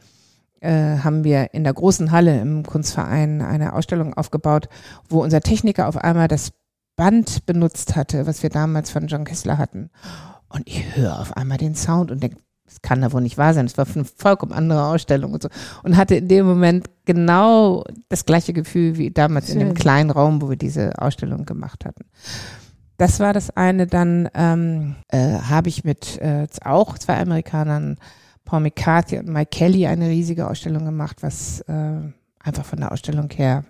äh, 0.62 1.00
haben 1.00 1.24
wir 1.24 1.54
in 1.54 1.64
der 1.64 1.74
großen 1.74 2.12
Halle 2.12 2.40
im 2.40 2.64
Kunstverein 2.64 3.42
eine 3.42 3.74
Ausstellung 3.74 4.14
aufgebaut, 4.14 4.70
wo 5.10 5.22
unser 5.22 5.42
Techniker 5.42 5.88
auf 5.88 5.98
einmal 5.98 6.28
das 6.28 6.52
Band 6.96 7.46
benutzt 7.46 7.96
hatte, 7.96 8.28
was 8.28 8.44
wir 8.44 8.50
damals 8.50 8.92
von 8.92 9.08
John 9.08 9.26
Kessler 9.26 9.58
hatten. 9.58 9.90
Und 10.50 10.68
ich 10.68 10.96
höre 10.96 11.20
auf 11.20 11.36
einmal 11.36 11.58
den 11.58 11.76
Sound 11.76 12.12
und 12.12 12.22
denke, 12.22 12.38
das 12.66 12.82
kann 12.82 13.02
da 13.02 13.12
wohl 13.12 13.22
nicht 13.22 13.38
wahr 13.38 13.54
sein. 13.54 13.66
Das 13.66 13.78
war 13.78 13.86
eine 13.94 14.06
vollkommen 14.06 14.54
andere 14.54 14.86
Ausstellung 14.86 15.34
und 15.34 15.44
so. 15.44 15.50
Und 15.84 15.98
hatte 15.98 16.16
in 16.16 16.28
dem 16.28 16.46
Moment 16.46 16.86
genau 17.06 17.84
das 18.08 18.26
gleiche 18.26 18.54
Gefühl 18.54 18.98
wie 18.98 19.12
damals 19.12 19.48
Schön. 19.48 19.60
in 19.60 19.68
dem 19.68 19.74
kleinen 19.74 20.10
Raum, 20.10 20.42
wo 20.42 20.50
wir 20.50 20.58
diese 20.58 20.98
Ausstellung 21.02 21.46
gemacht 21.46 21.84
hatten. 21.86 22.06
Das 22.98 23.20
war 23.20 23.34
das 23.34 23.50
eine. 23.58 23.88
Dann 23.88 24.30
ähm, 24.36 24.96
äh, 25.10 25.40
habe 25.40 25.70
ich 25.70 25.84
mit 25.84 26.18
äh, 26.20 26.48
auch 26.64 26.98
zwei 26.98 27.20
Amerikanern 27.20 27.98
Paul 28.52 28.60
McCarthy 28.60 29.18
und 29.18 29.30
Mike 29.30 29.50
Kelly 29.50 29.88
eine 29.88 30.10
riesige 30.10 30.46
Ausstellung 30.50 30.84
gemacht, 30.84 31.24
was 31.24 31.62
äh, 31.70 32.02
einfach 32.38 32.66
von 32.66 32.82
der 32.82 32.92
Ausstellung 32.92 33.30
her 33.30 33.64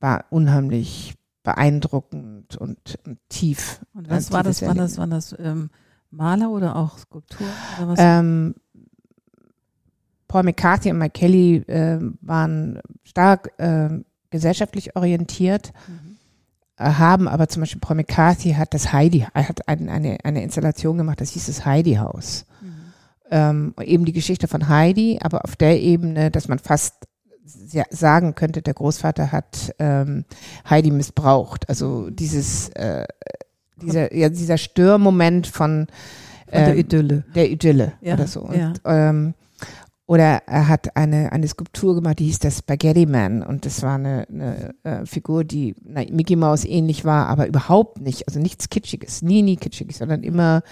war 0.00 0.24
unheimlich 0.30 1.14
beeindruckend 1.44 2.56
und, 2.56 2.98
und 3.06 3.18
tief. 3.28 3.80
Und 3.94 4.10
was 4.10 4.32
war 4.32 4.42
das, 4.42 4.60
war 4.62 4.74
das? 4.74 4.98
Waren 4.98 5.10
das 5.10 5.36
ähm, 5.38 5.70
Maler 6.10 6.50
oder 6.50 6.74
auch 6.74 6.98
Skulpturen? 6.98 7.48
Oder? 7.80 7.94
Ähm, 7.96 8.56
Paul 10.26 10.42
McCarthy 10.42 10.90
und 10.90 10.98
Mike 10.98 11.16
Kelly 11.16 11.58
äh, 11.68 12.00
waren 12.22 12.80
stark 13.04 13.52
äh, 13.58 14.00
gesellschaftlich 14.30 14.96
orientiert. 14.96 15.72
Mhm 15.86 16.16
haben 16.78 17.26
aber 17.26 17.48
zum 17.48 17.62
Beispiel 17.62 17.80
Paul 17.80 17.96
McCarthy 17.96 18.52
hat 18.52 18.74
das 18.74 18.92
Heidi, 18.92 19.20
hat 19.32 19.66
ein, 19.66 19.88
eine, 19.88 20.18
eine 20.24 20.42
Installation 20.42 20.98
gemacht, 20.98 21.22
das 21.22 21.30
hieß 21.30 21.46
das 21.46 21.64
Heidi 21.64 21.94
Haus 21.94 22.44
ähm, 23.30 23.74
eben 23.80 24.04
die 24.04 24.12
Geschichte 24.12 24.48
von 24.48 24.68
Heidi, 24.68 25.18
aber 25.22 25.44
auf 25.44 25.56
der 25.56 25.80
Ebene, 25.80 26.30
dass 26.30 26.48
man 26.48 26.58
fast 26.58 27.06
sagen 27.90 28.34
könnte, 28.34 28.62
der 28.62 28.74
Großvater 28.74 29.32
hat 29.32 29.72
ähm, 29.78 30.24
Heidi 30.68 30.90
missbraucht. 30.90 31.68
Also 31.68 32.10
dieses, 32.10 32.70
äh, 32.70 33.06
dieser, 33.80 34.14
ja, 34.14 34.28
dieser 34.28 34.58
Störmoment 34.58 35.46
von, 35.46 35.86
von 36.48 36.58
der 36.58 36.72
ähm, 36.72 36.78
Idylle. 36.78 37.24
Der 37.34 37.50
Idylle 37.50 37.92
ja, 38.00 38.14
oder 38.14 38.26
so. 38.26 38.40
Und, 38.42 38.56
ja. 38.56 38.72
ähm, 38.84 39.34
oder 40.06 40.42
er 40.46 40.68
hat 40.68 40.96
eine, 40.96 41.32
eine 41.32 41.48
Skulptur 41.48 41.96
gemacht, 41.96 42.20
die 42.20 42.26
hieß 42.26 42.38
der 42.38 42.52
Spaghetti 42.52 43.06
Man. 43.06 43.42
Und 43.42 43.66
das 43.66 43.82
war 43.82 43.96
eine, 43.96 44.26
eine 44.28 44.74
äh, 44.84 45.04
Figur, 45.04 45.42
die 45.42 45.74
na, 45.84 46.02
Mickey 46.10 46.36
Mouse 46.36 46.64
ähnlich 46.64 47.04
war, 47.04 47.26
aber 47.26 47.48
überhaupt 47.48 48.00
nicht. 48.00 48.28
Also 48.28 48.38
nichts 48.38 48.68
Kitschiges, 48.68 49.22
nie, 49.22 49.42
nie 49.42 49.56
Kitschiges, 49.56 49.98
sondern 49.98 50.22
immer 50.22 50.62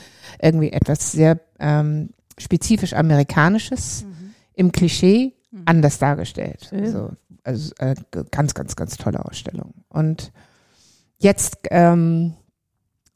irgendwie 0.40 0.70
etwas 0.70 1.10
sehr 1.10 1.40
ähm, 1.58 2.10
spezifisch 2.38 2.94
Amerikanisches 2.94 4.04
mhm. 4.04 4.34
im 4.54 4.72
Klischee 4.72 5.34
mhm. 5.50 5.62
anders 5.66 5.98
dargestellt. 5.98 6.70
Also, 6.72 7.12
also 7.42 7.74
äh, 7.78 7.94
ganz, 8.30 8.54
ganz, 8.54 8.76
ganz 8.76 8.96
tolle 8.96 9.24
Ausstellung. 9.24 9.74
Und 9.88 10.32
jetzt 11.18 11.58
ähm, 11.70 12.34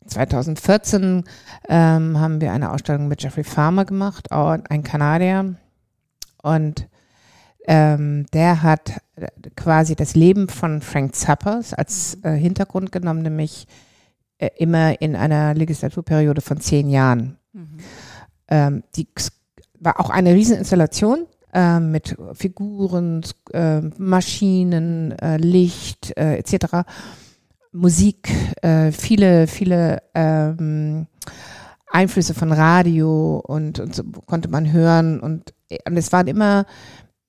2014 0.06 1.24
ähm, 1.68 2.18
haben 2.18 2.40
wir 2.40 2.52
eine 2.52 2.72
Ausstellung 2.72 3.08
mit 3.08 3.22
Jeffrey 3.22 3.44
Farmer 3.44 3.84
gemacht, 3.84 4.32
ein 4.32 4.82
Kanadier. 4.82 5.56
Und 6.42 6.88
ähm, 7.66 8.26
der 8.32 8.62
hat 8.62 9.00
äh, 9.16 9.26
quasi 9.54 9.94
das 9.94 10.14
Leben 10.14 10.48
von 10.48 10.80
Frank 10.80 11.14
Zappa 11.14 11.60
als 11.72 12.18
äh, 12.22 12.32
Hintergrund 12.32 12.92
genommen, 12.92 13.22
nämlich 13.22 13.66
äh, 14.38 14.48
immer 14.56 15.00
in 15.02 15.14
einer 15.14 15.52
Legislaturperiode 15.54 16.40
von 16.40 16.60
zehn 16.60 16.88
Jahren. 16.88 17.36
Mhm. 17.52 17.78
Ähm, 18.48 18.82
die 18.96 19.06
war 19.80 20.00
auch 20.00 20.10
eine 20.10 20.34
Rieseninstallation 20.34 21.26
äh, 21.52 21.80
mit 21.80 22.16
Figuren, 22.34 23.22
äh, 23.52 23.80
Maschinen, 23.98 25.12
äh, 25.18 25.36
Licht 25.36 26.16
äh, 26.16 26.36
etc. 26.36 26.88
Musik, 27.72 28.28
äh, 28.62 28.92
viele, 28.92 29.46
viele 29.46 30.02
ähm, 30.14 31.06
Einflüsse 31.90 32.34
von 32.34 32.52
Radio 32.52 33.42
und, 33.46 33.80
und 33.80 33.94
so 33.94 34.04
konnte 34.26 34.48
man 34.48 34.72
hören 34.72 35.20
und, 35.20 35.54
und 35.86 35.96
es 35.96 36.12
waren 36.12 36.26
immer 36.26 36.66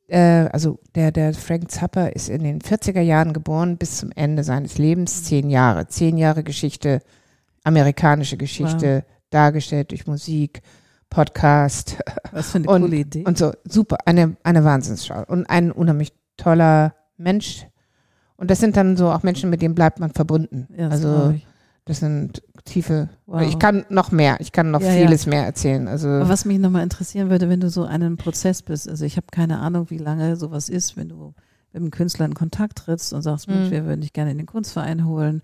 äh, 0.10 0.50
also 0.52 0.80
der, 0.96 1.12
der 1.12 1.34
Frank 1.34 1.72
Zappa 1.72 2.08
ist 2.08 2.30
in 2.30 2.44
den 2.44 2.60
40er 2.62 3.02
Jahren 3.02 3.34
geboren, 3.34 3.78
bis 3.78 3.98
zum 3.98 4.12
Ende 4.12 4.44
seines 4.44 4.78
Lebens, 4.78 5.24
zehn 5.24 5.50
Jahre. 5.50 5.88
Zehn 5.88 6.18
Jahre 6.18 6.44
Geschichte, 6.44 7.02
amerikanische 7.64 8.38
Geschichte, 8.38 9.04
wow. 9.06 9.16
dargestellt 9.30 9.92
durch 9.92 10.08
Musik, 10.08 10.62
Podcast. 11.10 11.98
Was 12.32 12.52
für 12.52 12.60
eine 12.60 12.68
und, 12.68 12.82
coole 12.82 12.98
Idee. 12.98 13.24
Und 13.26 13.38
so, 13.38 13.52
super, 13.64 13.98
eine, 14.06 14.38
eine 14.44 14.64
Wahnsinnsschau. 14.64 15.24
Und 15.28 15.50
ein 15.50 15.72
unheimlich 15.72 16.14
toller 16.38 16.96
Mensch. 17.18 17.66
Und 18.38 18.50
das 18.52 18.60
sind 18.60 18.78
dann 18.78 18.96
so 18.96 19.10
auch 19.12 19.24
Menschen, 19.24 19.50
mit 19.50 19.62
denen 19.62 19.76
bleibt 19.76 20.00
man 20.00 20.12
verbunden. 20.12 20.68
Ja, 20.78 20.90
das 20.90 21.04
also 21.04 21.34
das 21.90 22.00
sind 22.02 22.44
tiefe. 22.66 23.10
Wow. 23.26 23.42
Ich 23.42 23.58
kann 23.58 23.84
noch 23.90 24.12
mehr, 24.12 24.40
ich 24.42 24.52
kann 24.52 24.70
noch 24.70 24.82
ja, 24.82 24.92
vieles 24.92 25.26
ja. 25.26 25.32
mehr 25.32 25.46
erzählen. 25.46 25.88
Also 25.88 26.08
Aber 26.08 26.30
was 26.30 26.46
mich 26.46 26.60
nochmal 26.60 26.84
interessieren 26.84 27.32
würde, 27.32 27.50
wenn 27.50 27.60
du 27.60 27.70
so 27.70 27.84
einen 27.84 28.16
Prozess 28.16 28.62
bist, 28.62 28.88
also 28.88 29.06
ich 29.06 29.18
habe 29.18 29.28
keine 29.32 29.58
Ahnung, 29.60 29.90
wie 29.90 29.98
lange 29.98 30.36
sowas 30.36 30.70
ist, 30.70 30.98
wenn 30.98 31.10
du 31.10 31.34
mit 31.74 31.82
einem 31.82 31.92
Künstler 31.92 32.26
in 32.26 32.36
Kontakt 32.36 32.78
trittst 32.78 33.12
und 33.12 33.24
sagst, 33.24 33.48
Mensch, 33.48 33.70
mhm. 33.70 33.72
wir 33.72 33.86
würden 33.86 34.02
dich 34.02 34.14
gerne 34.14 34.32
in 34.32 34.38
den 34.38 34.46
Kunstverein 34.46 35.06
holen, 35.06 35.42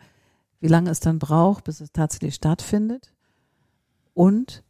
wie 0.59 0.67
lange 0.67 0.91
es 0.91 0.99
dann 0.99 1.17
braucht, 1.17 1.63
bis 1.63 1.81
es 1.81 1.91
tatsächlich 1.91 2.35
stattfindet. 2.35 3.11
Und 4.13 4.63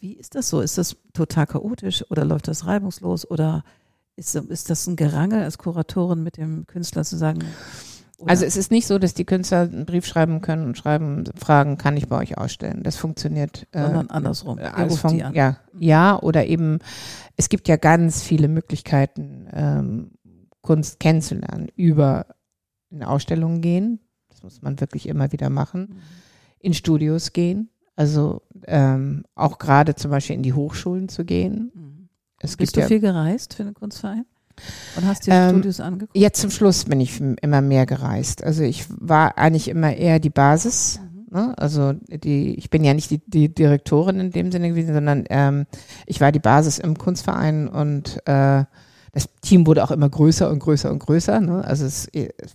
wie 0.00 0.14
ist 0.14 0.34
das 0.34 0.48
so? 0.48 0.60
Ist 0.60 0.78
das 0.78 0.96
total 1.12 1.46
chaotisch 1.46 2.04
oder 2.10 2.24
läuft 2.24 2.48
das 2.48 2.66
reibungslos 2.66 3.30
oder 3.30 3.64
ist, 4.16 4.34
ist 4.34 4.70
das 4.70 4.86
ein 4.86 4.96
Gerangel 4.96 5.42
als 5.42 5.58
Kuratorin 5.58 6.22
mit 6.22 6.36
dem 6.36 6.66
Künstler 6.66 7.04
zu 7.04 7.16
sagen, 7.16 7.44
oder? 8.20 8.30
Also 8.30 8.44
es 8.44 8.56
ist 8.56 8.70
nicht 8.70 8.86
so, 8.86 8.98
dass 8.98 9.14
die 9.14 9.24
Künstler 9.24 9.60
einen 9.60 9.86
Brief 9.86 10.04
schreiben 10.04 10.42
können 10.42 10.66
und 10.66 10.76
schreiben, 10.76 11.24
fragen, 11.36 11.78
kann 11.78 11.96
ich 11.96 12.06
bei 12.06 12.18
euch 12.18 12.36
ausstellen? 12.36 12.82
Das 12.82 12.96
funktioniert. 12.96 13.66
Äh, 13.72 13.82
Sondern 13.82 14.08
äh, 14.08 14.12
andersrum. 14.12 14.58
Alles 14.58 14.98
fun 14.98 15.16
ja, 15.16 15.56
ja, 15.78 16.20
oder 16.20 16.46
eben, 16.46 16.80
es 17.36 17.48
gibt 17.48 17.66
ja 17.66 17.76
ganz 17.76 18.22
viele 18.22 18.48
Möglichkeiten, 18.48 19.48
ähm, 19.52 20.10
Kunst 20.60 21.00
kennenzulernen, 21.00 21.68
über 21.76 22.26
in 22.90 23.02
Ausstellungen 23.02 23.62
gehen. 23.62 24.00
Das 24.28 24.42
muss 24.42 24.60
man 24.60 24.80
wirklich 24.80 25.08
immer 25.08 25.32
wieder 25.32 25.48
machen. 25.48 25.88
Mhm. 25.88 25.98
In 26.58 26.74
Studios 26.74 27.32
gehen. 27.32 27.70
Also 27.96 28.42
ähm, 28.66 29.24
auch 29.34 29.58
gerade 29.58 29.94
zum 29.94 30.10
Beispiel 30.10 30.36
in 30.36 30.42
die 30.42 30.54
Hochschulen 30.54 31.08
zu 31.08 31.24
gehen. 31.24 31.70
Mhm. 31.74 32.08
Es 32.40 32.56
Bist 32.56 32.76
du 32.76 32.80
ja, 32.80 32.86
viel 32.86 33.00
gereist 33.00 33.54
für 33.54 33.64
den 33.64 33.74
Kunstverein? 33.74 34.24
Und 34.96 35.06
hast 35.06 35.26
dir 35.26 35.32
ähm, 35.32 35.50
Studios 35.50 35.80
angeguckt? 35.80 36.16
Jetzt 36.16 36.40
zum 36.40 36.50
Schluss 36.50 36.84
bin 36.84 37.00
ich 37.00 37.20
immer 37.20 37.60
mehr 37.60 37.86
gereist. 37.86 38.42
Also 38.44 38.62
ich 38.62 38.86
war 38.88 39.38
eigentlich 39.38 39.68
immer 39.68 39.94
eher 39.94 40.18
die 40.18 40.30
Basis. 40.30 41.00
Mhm. 41.00 41.10
Ne? 41.30 41.58
Also 41.58 41.92
die, 41.92 42.54
ich 42.54 42.70
bin 42.70 42.84
ja 42.84 42.94
nicht 42.94 43.10
die, 43.10 43.18
die 43.26 43.54
Direktorin 43.54 44.18
in 44.20 44.30
dem 44.30 44.50
Sinne 44.50 44.70
gewesen, 44.70 44.94
sondern 44.94 45.24
ähm, 45.30 45.66
ich 46.06 46.20
war 46.20 46.32
die 46.32 46.40
Basis 46.40 46.78
im 46.78 46.98
Kunstverein 46.98 47.68
und 47.68 48.18
äh, 48.26 48.64
das 49.12 49.28
Team 49.40 49.66
wurde 49.66 49.82
auch 49.84 49.90
immer 49.90 50.08
größer 50.08 50.50
und 50.50 50.60
größer 50.60 50.90
und 50.90 51.00
größer. 51.00 51.40
Ne? 51.40 51.64
Also 51.64 51.84
es, 51.84 52.08
es 52.12 52.54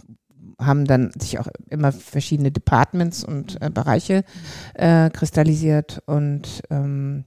haben 0.59 0.85
dann 0.85 1.11
sich 1.19 1.39
auch 1.39 1.47
immer 1.69 1.91
verschiedene 1.91 2.51
Departments 2.51 3.23
und 3.23 3.61
äh, 3.61 3.69
Bereiche 3.69 4.23
äh, 4.73 5.09
kristallisiert 5.09 6.01
und 6.05 6.61
ähm, 6.69 7.25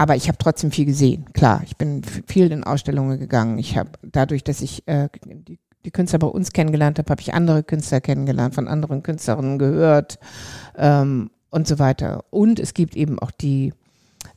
aber 0.00 0.16
ich 0.16 0.28
habe 0.28 0.38
trotzdem 0.38 0.70
viel 0.70 0.86
gesehen. 0.86 1.26
Klar, 1.34 1.60
ich 1.66 1.76
bin 1.76 2.02
viel 2.02 2.50
in 2.52 2.64
Ausstellungen 2.64 3.18
gegangen. 3.18 3.58
Ich 3.58 3.76
habe 3.76 3.90
dadurch, 4.00 4.42
dass 4.42 4.62
ich 4.62 4.88
äh, 4.88 5.10
die, 5.26 5.58
die 5.84 5.90
Künstler 5.90 6.18
bei 6.18 6.26
uns 6.26 6.52
kennengelernt 6.54 6.98
habe, 6.98 7.10
habe 7.10 7.20
ich 7.20 7.34
andere 7.34 7.62
Künstler 7.62 8.00
kennengelernt, 8.00 8.54
von 8.54 8.66
anderen 8.66 9.02
Künstlerinnen 9.02 9.58
gehört 9.58 10.18
ähm, 10.78 11.30
und 11.50 11.68
so 11.68 11.78
weiter. 11.78 12.24
Und 12.30 12.60
es 12.60 12.72
gibt 12.72 12.96
eben 12.96 13.18
auch 13.18 13.30
die, 13.30 13.74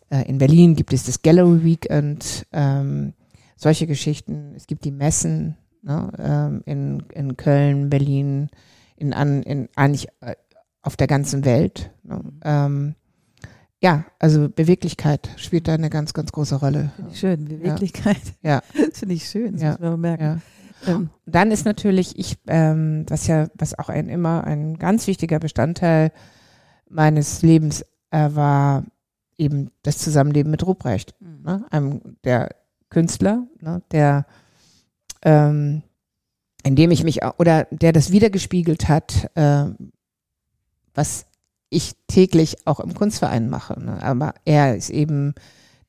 äh, 0.09 0.27
in 0.27 0.37
Berlin 0.37 0.75
gibt 0.75 0.91
es 0.91 1.05
das 1.05 1.21
Gallery 1.21 1.63
Weekend, 1.63 2.45
ähm, 2.51 3.13
solche 3.55 3.87
Geschichten. 3.87 4.53
Es 4.57 4.67
gibt 4.67 4.83
die 4.83 4.91
Messen 4.91 5.55
ne, 5.83 6.11
ähm, 6.17 6.61
in, 6.65 7.03
in 7.13 7.37
Köln, 7.37 7.89
Berlin, 7.89 8.49
in, 8.95 9.13
an, 9.13 9.43
in 9.43 9.69
eigentlich 9.75 10.07
äh, 10.21 10.35
auf 10.81 10.97
der 10.97 11.07
ganzen 11.07 11.45
Welt. 11.45 11.91
Ne. 12.03 12.21
Ähm, 12.43 12.95
ja, 13.81 14.05
also 14.17 14.47
Beweglichkeit 14.49 15.29
spielt 15.35 15.67
da 15.67 15.73
eine 15.73 15.89
ganz, 15.89 16.13
ganz 16.13 16.31
große 16.31 16.55
Rolle. 16.55 16.91
Schön, 17.13 17.45
Beweglichkeit. 17.45 18.21
Ja. 18.41 18.61
Das 18.73 18.99
finde 18.99 19.15
ich 19.15 19.27
schön, 19.27 19.53
das 19.53 19.61
ja. 19.61 19.71
muss 19.71 19.79
man 19.79 19.99
merken. 19.99 20.41
Ja. 20.85 20.93
Ähm. 20.93 21.09
Dann 21.25 21.51
ist 21.51 21.65
natürlich 21.65 22.17
ich, 22.17 22.37
ähm, 22.47 23.05
was 23.09 23.27
ja, 23.27 23.47
was 23.55 23.77
auch 23.77 23.89
ein 23.89 24.07
immer 24.07 24.43
ein 24.45 24.77
ganz 24.77 25.07
wichtiger 25.07 25.39
Bestandteil 25.39 26.11
meines 26.89 27.41
Lebens 27.41 27.85
äh, 28.11 28.29
war, 28.33 28.85
eben 29.37 29.71
das 29.81 29.97
Zusammenleben 29.97 30.51
mit 30.51 30.65
Ruprecht, 30.65 31.15
mhm. 31.19 31.43
ne? 31.43 31.65
einem 31.71 32.01
der 32.23 32.55
Künstler, 32.89 33.47
ne? 33.59 33.81
der 33.91 34.25
ähm, 35.23 35.83
in 36.63 36.75
dem 36.75 36.91
ich 36.91 37.03
mich 37.03 37.23
oder 37.37 37.67
der 37.71 37.91
das 37.91 38.11
wiedergespiegelt 38.11 38.87
hat, 38.87 39.29
äh, 39.35 39.65
was 40.93 41.25
ich 41.69 41.93
täglich 42.07 42.67
auch 42.67 42.79
im 42.79 42.93
Kunstverein 42.93 43.49
mache. 43.49 43.79
Ne? 43.79 44.01
Aber 44.03 44.35
er 44.45 44.75
ist 44.75 44.89
eben 44.89 45.33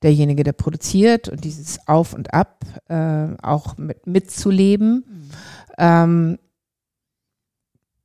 derjenige, 0.03 0.43
der 0.43 0.53
produziert 0.53 1.29
und 1.29 1.45
dieses 1.45 1.87
Auf 1.87 2.15
und 2.15 2.35
Ab 2.35 2.65
äh, 2.89 3.29
auch 3.43 3.77
mit, 3.77 4.07
mitzuleben. 4.07 5.05
Mhm. 5.07 5.31
Ähm, 5.79 6.39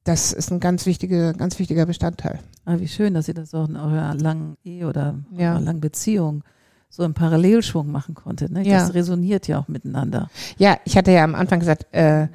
das 0.04 0.34
ist 0.34 0.52
ein 0.52 0.60
ganz 0.60 0.86
wichtiger, 0.86 1.34
ganz 1.34 1.60
wichtiger 1.60 1.86
Bestandteil. 1.86 2.40
Ah, 2.66 2.80
wie 2.80 2.88
schön, 2.88 3.14
dass 3.14 3.28
ihr 3.28 3.34
das 3.34 3.54
auch 3.54 3.68
in 3.68 3.76
eurer 3.76 4.16
langen 4.16 4.58
Ehe 4.64 4.88
oder 4.88 5.20
ja. 5.32 5.54
eurer 5.54 5.62
langen 5.62 5.82
Beziehung 5.82 6.44
so 6.90 7.04
im 7.04 7.14
Parallelschwung 7.14 7.92
machen 7.92 8.16
konntet. 8.16 8.52
Ne? 8.52 8.64
Das 8.64 8.68
ja. 8.68 8.88
resoniert 8.88 9.48
ja 9.48 9.60
auch 9.60 9.68
miteinander. 9.68 10.30
Ja, 10.58 10.78
ich 10.86 10.98
hatte 10.98 11.12
ja 11.12 11.24
am 11.24 11.36
Anfang 11.36 11.60
gesagt, 11.60 11.88
äh, 11.94 12.28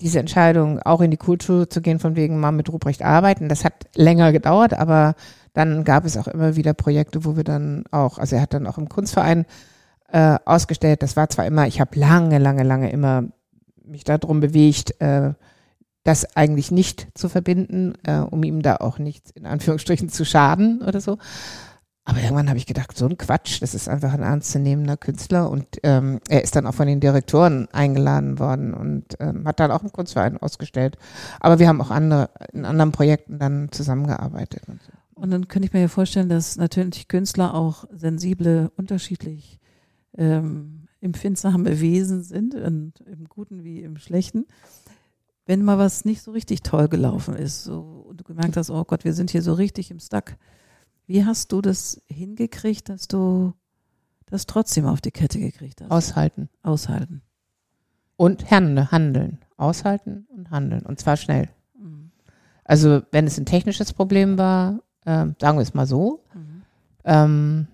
diese 0.00 0.20
Entscheidung, 0.20 0.80
auch 0.80 1.00
in 1.00 1.10
die 1.10 1.16
Kultur 1.16 1.68
zu 1.68 1.80
gehen, 1.80 1.98
von 1.98 2.14
wegen 2.14 2.38
mal 2.38 2.52
mit 2.52 2.72
Ruprecht 2.72 3.02
arbeiten, 3.02 3.48
das 3.48 3.64
hat 3.64 3.74
länger 3.96 4.30
gedauert, 4.32 4.74
aber 4.74 5.14
dann 5.52 5.82
gab 5.82 6.04
es 6.04 6.16
auch 6.16 6.28
immer 6.28 6.54
wieder 6.54 6.72
Projekte, 6.72 7.24
wo 7.24 7.36
wir 7.36 7.42
dann 7.42 7.84
auch, 7.90 8.18
also 8.18 8.36
er 8.36 8.42
hat 8.42 8.54
dann 8.54 8.68
auch 8.68 8.78
im 8.78 8.88
Kunstverein 8.88 9.44
äh, 10.12 10.36
ausgestellt, 10.44 11.02
das 11.02 11.16
war 11.16 11.28
zwar 11.28 11.46
immer, 11.46 11.66
ich 11.66 11.80
habe 11.80 11.98
lange, 11.98 12.38
lange, 12.38 12.62
lange 12.62 12.92
immer 12.92 13.24
mich 13.84 14.04
darum 14.04 14.38
bewegt, 14.38 15.00
äh, 15.00 15.32
das 16.04 16.36
eigentlich 16.36 16.70
nicht 16.70 17.08
zu 17.14 17.28
verbinden, 17.28 17.94
äh, 18.04 18.18
um 18.18 18.44
ihm 18.44 18.62
da 18.62 18.76
auch 18.76 18.98
nichts 18.98 19.32
in 19.32 19.46
Anführungsstrichen 19.46 20.08
zu 20.08 20.24
schaden 20.24 20.80
oder 20.82 21.00
so. 21.00 21.18
Aber 22.08 22.22
irgendwann 22.22 22.48
habe 22.48 22.56
ich 22.56 22.64
gedacht, 22.64 22.96
so 22.96 23.04
ein 23.04 23.18
Quatsch, 23.18 23.60
das 23.60 23.74
ist 23.74 23.86
einfach 23.86 24.14
ein 24.14 24.22
ernstzunehmender 24.22 24.96
Künstler 24.96 25.50
und 25.50 25.66
ähm, 25.82 26.20
er 26.30 26.42
ist 26.42 26.56
dann 26.56 26.66
auch 26.66 26.72
von 26.72 26.86
den 26.86 27.00
Direktoren 27.00 27.68
eingeladen 27.70 28.38
worden 28.38 28.72
und 28.72 29.04
ähm, 29.20 29.46
hat 29.46 29.60
dann 29.60 29.70
auch 29.70 29.82
im 29.82 29.92
Kunstverein 29.92 30.38
ausgestellt. 30.38 30.96
Aber 31.38 31.58
wir 31.58 31.68
haben 31.68 31.82
auch 31.82 31.90
andere, 31.90 32.30
in 32.54 32.64
anderen 32.64 32.92
Projekten 32.92 33.38
dann 33.38 33.70
zusammengearbeitet. 33.72 34.62
Und, 34.68 34.80
so. 34.80 35.20
und 35.20 35.30
dann 35.30 35.48
könnte 35.48 35.66
ich 35.66 35.74
mir 35.74 35.82
ja 35.82 35.88
vorstellen, 35.88 36.30
dass 36.30 36.56
natürlich 36.56 37.08
Künstler 37.08 37.52
auch 37.52 37.84
sensible, 37.92 38.72
unterschiedlich 38.74 39.58
ähm, 40.16 40.88
empfindsame 41.02 41.78
Wesen 41.78 42.22
sind, 42.22 42.54
und 42.54 43.00
im 43.00 43.28
Guten 43.28 43.64
wie 43.64 43.82
im 43.82 43.98
Schlechten. 43.98 44.46
Wenn 45.44 45.62
mal 45.62 45.76
was 45.76 46.06
nicht 46.06 46.22
so 46.22 46.30
richtig 46.30 46.62
toll 46.62 46.88
gelaufen 46.88 47.36
ist 47.36 47.64
so, 47.64 48.06
und 48.08 48.18
du 48.18 48.24
gemerkt 48.24 48.56
hast, 48.56 48.70
oh 48.70 48.84
Gott, 48.84 49.04
wir 49.04 49.12
sind 49.12 49.30
hier 49.30 49.42
so 49.42 49.52
richtig 49.52 49.90
im 49.90 50.00
Stuck, 50.00 50.36
wie 51.08 51.24
hast 51.24 51.52
du 51.52 51.62
das 51.62 52.02
hingekriegt, 52.06 52.90
dass 52.90 53.08
du 53.08 53.54
das 54.26 54.46
trotzdem 54.46 54.84
auf 54.84 55.00
die 55.00 55.10
Kette 55.10 55.40
gekriegt 55.40 55.80
hast? 55.80 55.90
Aushalten. 55.90 56.50
Aushalten. 56.62 57.22
Und 58.16 58.50
handeln. 58.50 59.38
Aushalten 59.56 60.26
und 60.28 60.50
handeln. 60.50 60.84
Und 60.84 61.00
zwar 61.00 61.16
schnell. 61.16 61.48
Mhm. 61.74 62.10
Also, 62.62 63.00
wenn 63.10 63.26
es 63.26 63.38
ein 63.38 63.46
technisches 63.46 63.94
Problem 63.94 64.36
war, 64.36 64.80
äh, 65.06 65.26
sagen 65.40 65.56
wir 65.56 65.62
es 65.62 65.72
mal 65.72 65.86
so, 65.86 66.22
mhm. 66.34 66.62
ähm, 67.04 67.68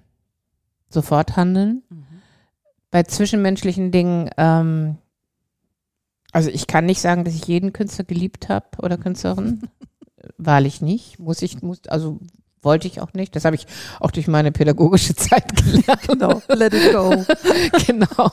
sofort 0.88 1.36
handeln. 1.36 1.82
Mhm. 1.90 2.04
Bei 2.92 3.02
zwischenmenschlichen 3.02 3.90
Dingen, 3.90 4.30
ähm, 4.36 4.98
also 6.30 6.50
ich 6.50 6.68
kann 6.68 6.86
nicht 6.86 7.00
sagen, 7.00 7.24
dass 7.24 7.34
ich 7.34 7.48
jeden 7.48 7.72
Künstler 7.72 8.04
geliebt 8.04 8.48
habe 8.48 8.66
oder 8.80 8.96
Künstlerin. 8.96 9.62
Wahrlich 10.38 10.80
nicht. 10.80 11.18
Muss 11.18 11.42
ich, 11.42 11.62
muss, 11.62 11.84
also 11.88 12.20
wollte 12.64 12.88
ich 12.88 13.00
auch 13.00 13.12
nicht. 13.12 13.36
Das 13.36 13.44
habe 13.44 13.56
ich 13.56 13.66
auch 14.00 14.10
durch 14.10 14.28
meine 14.28 14.52
pädagogische 14.52 15.14
Zeit 15.16 15.54
gelernt. 15.56 16.08
genau, 16.08 16.42
let 16.48 16.74
it 16.74 16.92
go. 16.92 17.24
genau. 17.86 18.32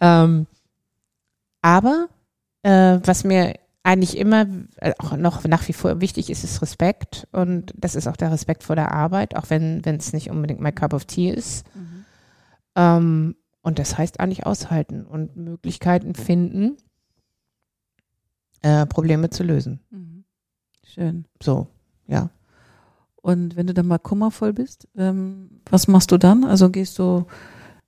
Ähm, 0.00 0.46
Aber 1.62 2.08
äh, 2.62 2.98
was 3.04 3.24
mir 3.24 3.54
eigentlich 3.84 4.16
immer 4.16 4.46
äh, 4.76 4.92
auch 4.98 5.16
noch 5.16 5.44
nach 5.44 5.66
wie 5.68 5.72
vor 5.72 6.00
wichtig 6.00 6.30
ist, 6.30 6.44
ist 6.44 6.62
Respekt. 6.62 7.26
Und 7.32 7.74
das 7.76 7.94
ist 7.94 8.06
auch 8.06 8.16
der 8.16 8.30
Respekt 8.30 8.62
vor 8.62 8.76
der 8.76 8.92
Arbeit, 8.92 9.36
auch 9.36 9.50
wenn 9.50 9.82
es 9.84 10.12
nicht 10.12 10.30
unbedingt 10.30 10.60
my 10.60 10.72
cup 10.72 10.94
of 10.94 11.04
tea 11.04 11.30
ist. 11.30 11.64
Mhm. 11.74 12.04
Ähm, 12.76 13.36
und 13.62 13.78
das 13.78 13.96
heißt 13.96 14.20
eigentlich 14.20 14.46
aushalten 14.46 15.04
und 15.04 15.36
Möglichkeiten 15.36 16.14
finden, 16.14 16.76
äh, 18.62 18.86
Probleme 18.86 19.30
zu 19.30 19.42
lösen. 19.42 19.80
Mhm. 19.90 20.24
Schön. 20.84 21.24
So, 21.42 21.68
ja. 22.06 22.30
Und 23.22 23.56
wenn 23.56 23.68
du 23.68 23.74
dann 23.74 23.86
mal 23.86 23.98
kummervoll 23.98 24.52
bist, 24.52 24.88
ähm, 24.96 25.60
was 25.70 25.88
machst 25.88 26.10
du 26.10 26.18
dann? 26.18 26.44
Also 26.44 26.70
gehst 26.70 26.98
du 26.98 27.24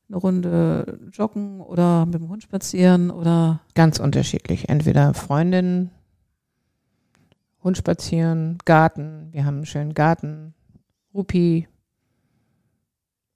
eine 0.08 0.16
Runde 0.16 0.98
joggen 1.12 1.60
oder 1.60 2.06
mit 2.06 2.14
dem 2.14 2.28
Hund 2.28 2.42
spazieren 2.42 3.10
oder? 3.10 3.60
Ganz 3.74 3.98
unterschiedlich. 3.98 4.68
Entweder 4.68 5.12
Freundin, 5.12 5.90
Hund 7.64 7.76
spazieren, 7.76 8.58
Garten. 8.64 9.28
Wir 9.32 9.44
haben 9.44 9.56
einen 9.56 9.66
schönen 9.66 9.94
Garten, 9.94 10.54
Rupi. 11.12 11.66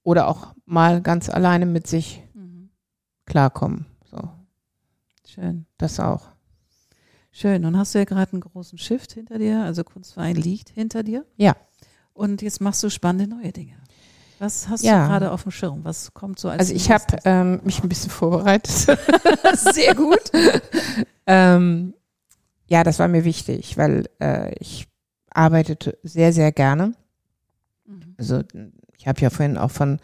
Oder 0.04 0.28
auch 0.28 0.54
mal 0.64 1.02
ganz 1.02 1.28
alleine 1.28 1.66
mit 1.66 1.86
sich 1.86 2.22
mhm. 2.34 2.70
klarkommen. 3.26 3.86
So. 4.04 4.30
Schön. 5.26 5.66
Das 5.78 5.98
auch. 5.98 6.28
Schön. 7.32 7.64
Und 7.64 7.76
hast 7.76 7.94
du 7.94 7.98
ja 7.98 8.04
gerade 8.04 8.32
einen 8.32 8.40
großen 8.40 8.78
Shift 8.78 9.12
hinter 9.12 9.38
dir, 9.38 9.62
also 9.64 9.84
Kunstverein 9.84 10.36
liegt 10.36 10.70
hinter 10.70 11.02
dir. 11.02 11.26
Ja. 11.36 11.56
Und 12.18 12.42
jetzt 12.42 12.60
machst 12.60 12.82
du 12.82 12.90
spannende 12.90 13.32
neue 13.32 13.52
Dinge. 13.52 13.74
Was 14.40 14.68
hast 14.68 14.82
ja. 14.82 15.02
du 15.02 15.08
gerade 15.08 15.30
auf 15.30 15.44
dem 15.44 15.52
Schirm? 15.52 15.84
Was 15.84 16.12
kommt 16.14 16.40
so 16.40 16.48
als 16.48 16.58
Also 16.58 16.74
ich 16.74 16.90
habe 16.90 17.04
ähm, 17.24 17.60
mich 17.62 17.80
ein 17.80 17.88
bisschen 17.88 18.10
vorbereitet. 18.10 18.74
Sehr 19.54 19.94
gut. 19.94 20.32
ähm, 21.28 21.94
ja, 22.66 22.82
das 22.82 22.98
war 22.98 23.06
mir 23.06 23.24
wichtig, 23.24 23.76
weil 23.78 24.08
äh, 24.20 24.52
ich 24.58 24.88
arbeitete 25.30 25.96
sehr, 26.02 26.32
sehr 26.32 26.50
gerne. 26.50 26.94
Mhm. 27.86 28.14
Also 28.18 28.42
ich 28.96 29.06
habe 29.06 29.20
ja 29.20 29.30
vorhin 29.30 29.56
auch 29.56 29.70
von 29.70 30.00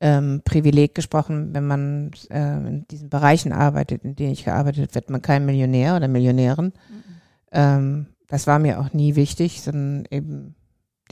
ähm, 0.00 0.40
Privileg 0.44 0.94
gesprochen, 0.94 1.54
wenn 1.54 1.66
man 1.66 2.12
äh, 2.30 2.56
in 2.66 2.86
diesen 2.88 3.10
Bereichen 3.10 3.52
arbeitet, 3.52 4.04
in 4.04 4.16
denen 4.16 4.32
ich 4.32 4.44
gearbeitet 4.44 4.84
habe, 4.84 4.94
wird 4.94 5.10
man 5.10 5.20
kein 5.20 5.44
Millionär 5.44 5.96
oder 5.96 6.08
Millionärin. 6.08 6.66
Mhm. 6.66 7.04
Ähm, 7.52 8.06
das 8.28 8.46
war 8.46 8.58
mir 8.58 8.80
auch 8.80 8.94
nie 8.94 9.16
wichtig, 9.16 9.60
sondern 9.60 10.06
eben 10.10 10.54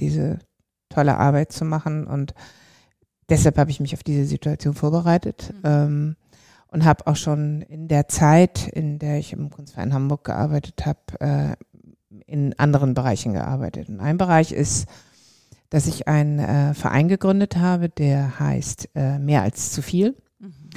diese 0.01 0.39
tolle 0.89 1.17
Arbeit 1.17 1.53
zu 1.53 1.65
machen. 1.65 2.07
Und 2.07 2.35
deshalb 3.29 3.59
habe 3.59 3.71
ich 3.71 3.81
mich 3.81 3.95
auf 3.95 4.03
diese 4.03 4.25
Situation 4.25 4.75
vorbereitet. 4.75 5.53
Mhm. 5.55 5.61
Ähm, 5.65 6.17
und 6.69 6.85
habe 6.85 7.07
auch 7.09 7.17
schon 7.17 7.63
in 7.63 7.89
der 7.89 8.07
Zeit, 8.09 8.69
in 8.69 8.99
der 9.01 9.19
ich 9.19 9.33
im 9.33 9.51
Kunstverein 9.51 9.93
Hamburg 9.93 10.25
gearbeitet 10.25 10.87
habe, 10.87 10.99
äh, 11.19 11.57
in 12.27 12.57
anderen 12.59 12.95
Bereichen 12.95 13.33
gearbeitet. 13.33 13.89
Und 13.89 14.01
ein 14.01 14.19
Bereich 14.19 14.53
ist, 14.53 14.87
dass 15.69 15.87
ich 15.87 16.09
einen 16.09 16.39
äh, 16.39 16.75
Verein 16.75 17.09
gegründet 17.09 17.57
habe, 17.57 17.89
der 17.89 18.39
heißt 18.39 18.91
äh, 18.95 19.19
Mehr 19.19 19.43
als 19.43 19.73
zu 19.73 19.83
viel. 19.83 20.17
Mhm. 20.39 20.71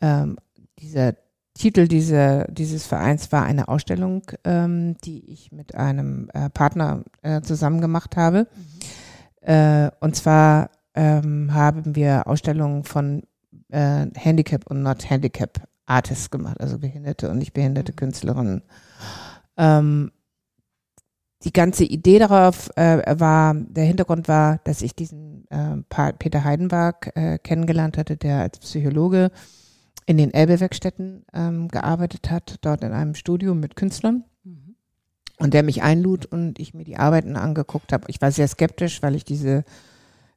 Ähm, 0.00 0.36
dieser 0.78 1.14
Titel 1.54 1.86
dieser, 1.86 2.44
dieses 2.46 2.86
Vereins 2.86 3.30
war 3.30 3.44
eine 3.44 3.68
Ausstellung, 3.68 4.22
ähm, 4.44 4.96
die 5.04 5.30
ich 5.30 5.52
mit 5.52 5.74
einem 5.74 6.30
äh, 6.32 6.48
Partner 6.48 7.04
äh, 7.22 7.42
zusammen 7.42 7.80
gemacht 7.80 8.16
habe. 8.16 8.48
Mhm. 8.54 9.48
Äh, 9.48 9.90
und 10.00 10.16
zwar 10.16 10.70
ähm, 10.94 11.52
haben 11.52 11.94
wir 11.94 12.26
Ausstellungen 12.26 12.84
von 12.84 13.22
äh, 13.68 14.06
Handicap 14.14 14.66
und 14.70 14.82
Not 14.82 15.08
Handicap 15.10 15.68
Artists 15.84 16.30
gemacht, 16.30 16.60
also 16.60 16.78
behinderte 16.78 17.30
und 17.30 17.38
nicht 17.38 17.52
behinderte 17.52 17.92
mhm. 17.92 17.96
Künstlerinnen. 17.96 18.62
Ähm, 19.58 20.10
die 21.44 21.52
ganze 21.52 21.84
Idee 21.84 22.20
darauf 22.20 22.70
äh, 22.76 23.02
war, 23.18 23.54
der 23.54 23.84
Hintergrund 23.84 24.28
war, 24.28 24.60
dass 24.64 24.80
ich 24.80 24.94
diesen 24.94 25.44
äh, 25.50 25.76
Peter 26.18 26.44
Heidenberg 26.44 27.12
kennengelernt 27.42 27.98
hatte, 27.98 28.16
der 28.16 28.40
als 28.40 28.60
Psychologe 28.60 29.32
in 30.06 30.16
den 30.16 30.32
Elbe-Werkstätten 30.32 31.24
ähm, 31.32 31.68
gearbeitet 31.68 32.30
hat, 32.30 32.56
dort 32.62 32.82
in 32.82 32.92
einem 32.92 33.14
Studio 33.14 33.54
mit 33.54 33.76
Künstlern. 33.76 34.24
Mhm. 34.44 34.74
Und 35.38 35.54
der 35.54 35.62
mich 35.62 35.82
einlud 35.82 36.26
und 36.26 36.58
ich 36.58 36.74
mir 36.74 36.84
die 36.84 36.96
Arbeiten 36.96 37.36
angeguckt 37.36 37.92
habe. 37.92 38.04
Ich 38.08 38.20
war 38.20 38.30
sehr 38.30 38.48
skeptisch, 38.48 39.02
weil 39.02 39.14
ich 39.14 39.24
diese 39.24 39.64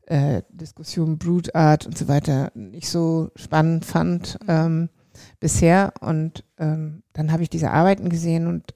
äh, 0.08 0.43
Diskussion 0.49 1.17
Brute 1.17 1.54
Art 1.56 1.86
und 1.86 1.97
so 1.97 2.08
weiter 2.08 2.51
nicht 2.54 2.89
so 2.89 3.32
spannend 3.36 3.86
fand 3.86 4.39
mhm. 4.41 4.47
ähm, 4.47 4.89
bisher. 5.39 5.93
Und 5.99 6.43
ähm, 6.58 7.04
dann 7.13 7.32
habe 7.32 7.43
ich 7.43 7.49
diese 7.49 7.71
Arbeiten 7.71 8.10
gesehen 8.10 8.47
und 8.47 8.73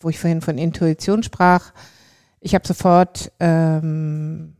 wo 0.00 0.08
ich 0.08 0.18
vorhin 0.18 0.40
von 0.40 0.58
Intuition 0.58 1.22
sprach, 1.22 1.72
ich 2.40 2.54
habe 2.54 2.66
sofort 2.66 3.32
ähm, 3.38 4.56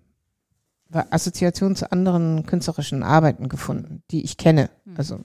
Assoziationen 0.92 1.74
zu 1.74 1.90
anderen 1.90 2.46
künstlerischen 2.46 3.02
Arbeiten 3.02 3.48
gefunden, 3.48 4.02
die 4.10 4.22
ich 4.22 4.36
kenne. 4.36 4.70
Mhm. 4.84 4.94
Also 4.96 5.20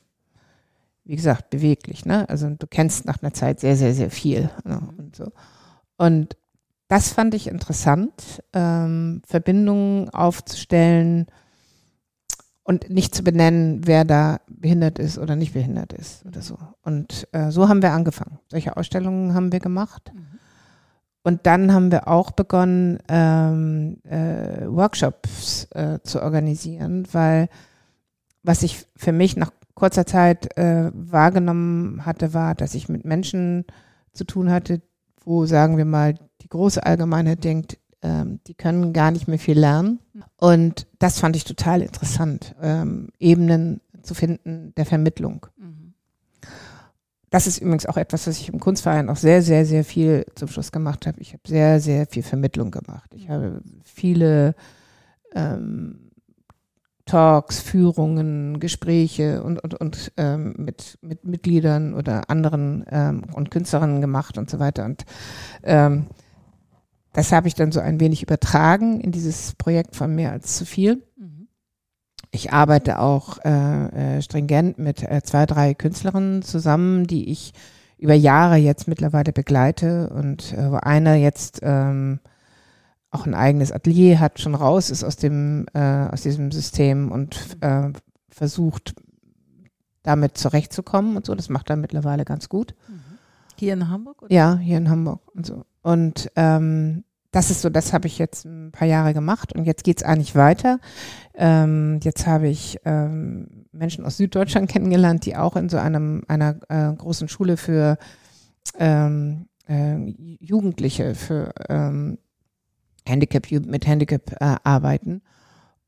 wie 1.07 1.15
gesagt, 1.15 1.49
beweglich, 1.49 2.05
ne? 2.05 2.27
Also 2.29 2.49
du 2.49 2.67
kennst 2.67 3.05
nach 3.05 3.21
einer 3.21 3.33
Zeit 3.33 3.59
sehr, 3.59 3.77
sehr, 3.77 3.93
sehr 3.93 4.11
viel. 4.11 4.49
Ne? 4.65 4.81
Und 4.97 5.15
so. 5.15 5.31
Und 5.95 6.35
das 6.89 7.11
fand 7.11 7.33
ich 7.33 7.47
interessant, 7.47 8.43
ähm, 8.53 9.21
Verbindungen 9.25 10.09
aufzustellen 10.09 11.27
und 12.63 12.89
nicht 12.89 13.15
zu 13.15 13.23
benennen, 13.23 13.81
wer 13.85 14.03
da 14.03 14.39
behindert 14.49 14.99
ist 14.99 15.17
oder 15.17 15.37
nicht 15.37 15.53
behindert 15.53 15.93
ist 15.93 16.25
oder 16.25 16.41
so. 16.41 16.57
Und 16.81 17.27
äh, 17.31 17.51
so 17.51 17.69
haben 17.69 17.81
wir 17.81 17.91
angefangen. 17.91 18.39
Solche 18.49 18.75
Ausstellungen 18.75 19.33
haben 19.33 19.53
wir 19.53 19.59
gemacht. 19.59 20.11
Mhm. 20.13 20.39
Und 21.23 21.45
dann 21.45 21.73
haben 21.73 21.91
wir 21.91 22.07
auch 22.07 22.31
begonnen, 22.31 22.99
ähm, 23.09 23.97
äh, 24.03 24.65
Workshops 24.67 25.67
äh, 25.71 25.99
zu 26.03 26.21
organisieren, 26.21 27.07
weil 27.11 27.49
was 28.43 28.63
ich 28.63 28.85
für 28.95 29.11
mich 29.11 29.35
nach 29.35 29.51
kurzer 29.77 30.07
Zeit 30.07 30.57
äh, 30.57 30.89
wahrgenommen 30.91 32.03
hatte, 32.03 32.33
war, 32.33 32.55
dass 32.55 32.73
ich 32.73 32.89
mit 32.89 33.05
Menschen 33.05 33.63
zu 34.11 34.23
tun 34.23 34.49
hatte, 34.49 34.81
wo, 35.23 35.45
sagen 35.45 35.77
wir 35.77 35.85
mal, 35.85 36.15
die 36.41 36.49
große 36.49 36.83
Allgemeinheit 36.83 37.43
denkt, 37.43 37.77
ähm, 38.01 38.39
die 38.47 38.55
können 38.55 38.91
gar 38.91 39.11
nicht 39.11 39.27
mehr 39.27 39.37
viel 39.37 39.59
lernen. 39.59 39.99
Und 40.37 40.87
das 40.97 41.19
fand 41.19 41.35
ich 41.35 41.43
total 41.43 41.83
interessant, 41.83 42.55
ähm, 42.59 43.09
Ebenen 43.19 43.79
zu 44.01 44.15
finden 44.15 44.73
der 44.75 44.87
Vermittlung. 44.87 45.45
Mhm. 45.57 45.93
Das 47.29 47.45
ist 47.45 47.59
übrigens 47.59 47.85
auch 47.85 47.97
etwas, 47.97 48.25
was 48.25 48.39
ich 48.39 48.49
im 48.49 48.59
Kunstverein 48.59 49.09
auch 49.09 49.15
sehr, 49.17 49.43
sehr, 49.43 49.63
sehr 49.65 49.83
viel 49.83 50.25
zum 50.33 50.47
Schluss 50.47 50.71
gemacht 50.71 51.05
habe. 51.05 51.21
Ich 51.21 51.33
habe 51.33 51.43
sehr, 51.45 51.79
sehr 51.79 52.07
viel 52.07 52.23
Vermittlung 52.23 52.71
gemacht. 52.71 53.13
Ich 53.13 53.29
habe 53.29 53.61
viele 53.83 54.55
ähm, 55.35 56.06
Talks, 57.07 57.59
Führungen, 57.59 58.59
Gespräche 58.59 59.41
und, 59.41 59.63
und, 59.63 59.73
und 59.73 60.11
ähm, 60.17 60.53
mit, 60.57 60.99
mit 61.01 61.25
Mitgliedern 61.25 61.93
oder 61.95 62.29
anderen 62.29 62.85
ähm, 62.91 63.23
und 63.33 63.49
Künstlerinnen 63.49 64.01
gemacht 64.01 64.37
und 64.37 64.49
so 64.49 64.59
weiter. 64.59 64.85
Und 64.85 65.05
ähm, 65.63 66.07
das 67.13 67.31
habe 67.31 67.47
ich 67.47 67.55
dann 67.55 67.71
so 67.71 67.79
ein 67.79 67.99
wenig 67.99 68.21
übertragen 68.21 69.01
in 69.01 69.11
dieses 69.11 69.55
Projekt 69.55 69.95
von 69.95 70.13
mehr 70.13 70.31
als 70.31 70.55
zu 70.55 70.65
viel. 70.65 71.03
Mhm. 71.17 71.47
Ich 72.29 72.53
arbeite 72.53 72.99
auch 72.99 73.39
äh, 73.43 74.17
äh, 74.17 74.21
stringent 74.21 74.77
mit 74.77 75.01
äh, 75.01 75.21
zwei, 75.23 75.47
drei 75.47 75.73
Künstlerinnen 75.73 76.43
zusammen, 76.43 77.07
die 77.07 77.31
ich 77.31 77.53
über 77.97 78.13
Jahre 78.13 78.57
jetzt 78.57 78.87
mittlerweile 78.87 79.33
begleite 79.33 80.09
und 80.09 80.53
äh, 80.53 80.71
wo 80.71 80.75
einer 80.75 81.15
jetzt 81.15 81.61
ähm, 81.63 82.19
auch 83.11 83.25
ein 83.25 83.33
eigenes 83.33 83.71
Atelier 83.71 84.19
hat, 84.19 84.39
schon 84.39 84.55
raus 84.55 84.89
ist 84.89 85.03
aus 85.03 85.15
dem, 85.15 85.65
äh, 85.73 86.07
aus 86.07 86.21
diesem 86.21 86.51
System 86.51 87.11
und 87.11 87.57
äh, 87.61 87.91
versucht, 88.29 88.95
damit 90.03 90.37
zurechtzukommen 90.37 91.17
und 91.17 91.25
so. 91.25 91.35
Das 91.35 91.49
macht 91.49 91.69
er 91.69 91.75
mittlerweile 91.75 92.25
ganz 92.25 92.49
gut. 92.49 92.75
Mhm. 92.87 93.01
Hier 93.59 93.73
in 93.73 93.89
Hamburg? 93.89 94.21
Oder? 94.23 94.33
Ja, 94.33 94.57
hier 94.57 94.77
in 94.77 94.89
Hamburg 94.89 95.21
und 95.33 95.45
so. 95.45 95.65
Und 95.81 96.31
ähm, 96.35 97.03
das 97.31 97.51
ist 97.51 97.61
so, 97.61 97.69
das 97.69 97.93
habe 97.93 98.07
ich 98.07 98.17
jetzt 98.17 98.45
ein 98.45 98.71
paar 98.71 98.87
Jahre 98.87 99.13
gemacht 99.13 99.53
und 99.53 99.65
jetzt 99.65 99.83
geht's 99.83 100.03
eigentlich 100.03 100.35
weiter. 100.35 100.79
Ähm, 101.33 101.99
jetzt 102.03 102.25
habe 102.25 102.47
ich 102.47 102.79
ähm, 102.85 103.65
Menschen 103.71 104.05
aus 104.05 104.17
Süddeutschland 104.17 104.69
kennengelernt, 104.71 105.25
die 105.25 105.35
auch 105.35 105.55
in 105.55 105.69
so 105.69 105.77
einem 105.77 106.23
einer 106.27 106.57
äh, 106.69 106.93
großen 106.93 107.27
Schule 107.27 107.57
für 107.57 107.97
ähm, 108.77 109.47
äh, 109.67 109.97
Jugendliche, 110.39 111.15
für 111.15 111.53
ähm, 111.69 112.17
Handicap, 113.07 113.49
mit 113.51 113.87
Handicap 113.87 114.31
äh, 114.39 114.55
arbeiten. 114.63 115.21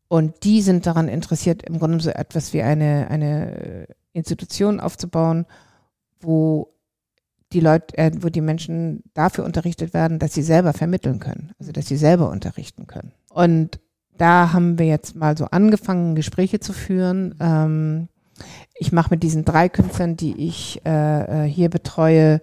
Und 0.08 0.44
die 0.44 0.62
sind 0.62 0.86
daran 0.86 1.08
interessiert, 1.08 1.64
im 1.64 1.80
Grunde 1.80 2.00
so 2.00 2.10
etwas 2.10 2.54
wie 2.54 2.64
eine, 2.64 3.08
eine 3.10 3.88
Institution 4.14 4.80
aufzubauen, 4.80 5.46
wo 6.20 6.74
die 7.54 7.60
Leute, 7.60 7.98
äh, 7.98 8.12
wo 8.20 8.30
die 8.30 8.42
Menschen 8.42 9.04
dafür 9.14 9.46
unterrichtet 9.46 9.94
werden, 9.94 10.20
dass 10.20 10.34
sie 10.34 10.44
selber 10.44 10.74
vermitteln 10.74 11.20
können, 11.20 11.52
also 11.60 11.72
dass 11.72 11.88
sie 11.88 11.98
selber 11.98 12.30
unterrichten 12.30 12.88
können. 12.88 13.12
Und 13.30 13.80
da 14.18 14.52
haben 14.54 14.78
wir 14.78 14.86
jetzt 14.86 15.16
mal 15.16 15.38
so 15.38 15.46
angefangen, 15.46 16.16
Gespräche 16.16 16.60
zu 16.60 16.74
führen. 16.74 17.36
Ähm, 17.40 18.10
ich 18.76 18.92
mache 18.92 19.12
mit 19.12 19.24
diesen 19.24 19.46
drei 19.46 19.70
Künstlern, 19.70 20.18
die 20.18 20.48
ich 20.48 20.82
äh, 20.86 21.46
äh 21.46 21.50
hier 21.50 21.70
betreue, 21.70 22.42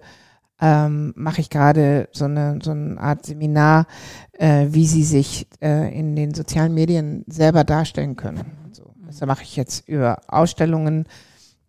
ähm, 0.59 1.13
mache 1.15 1.41
ich 1.41 1.49
gerade 1.49 2.09
so 2.11 2.25
eine 2.25 2.59
so 2.61 2.71
eine 2.71 2.99
Art 2.99 3.25
Seminar, 3.25 3.87
äh, 4.33 4.67
wie 4.69 4.87
sie 4.87 5.03
sich 5.03 5.47
äh, 5.61 5.97
in 5.97 6.15
den 6.15 6.33
sozialen 6.33 6.73
Medien 6.73 7.23
selber 7.27 7.63
darstellen 7.63 8.15
können. 8.15 8.69
So, 8.71 8.93
das 9.05 9.21
mache 9.21 9.43
ich 9.43 9.55
jetzt 9.55 9.87
über 9.87 10.21
Ausstellungen, 10.27 11.05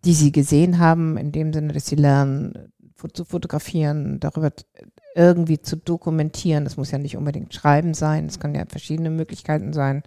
die 0.05 0.13
sie 0.13 0.31
gesehen 0.31 0.79
haben, 0.79 1.17
in 1.17 1.31
dem 1.31 1.53
Sinne, 1.53 1.73
dass 1.73 1.85
sie 1.85 1.95
lernen 1.95 2.71
zu 3.13 3.25
fotografieren, 3.25 4.19
darüber 4.19 4.51
irgendwie 5.15 5.61
zu 5.61 5.77
dokumentieren. 5.77 6.63
Das 6.63 6.77
muss 6.77 6.91
ja 6.91 6.97
nicht 6.97 7.15
unbedingt 7.15 7.53
Schreiben 7.53 7.93
sein, 7.93 8.25
es 8.25 8.39
kann 8.39 8.55
ja 8.55 8.65
verschiedene 8.67 9.09
Möglichkeiten 9.09 9.71
sein 9.73 10.03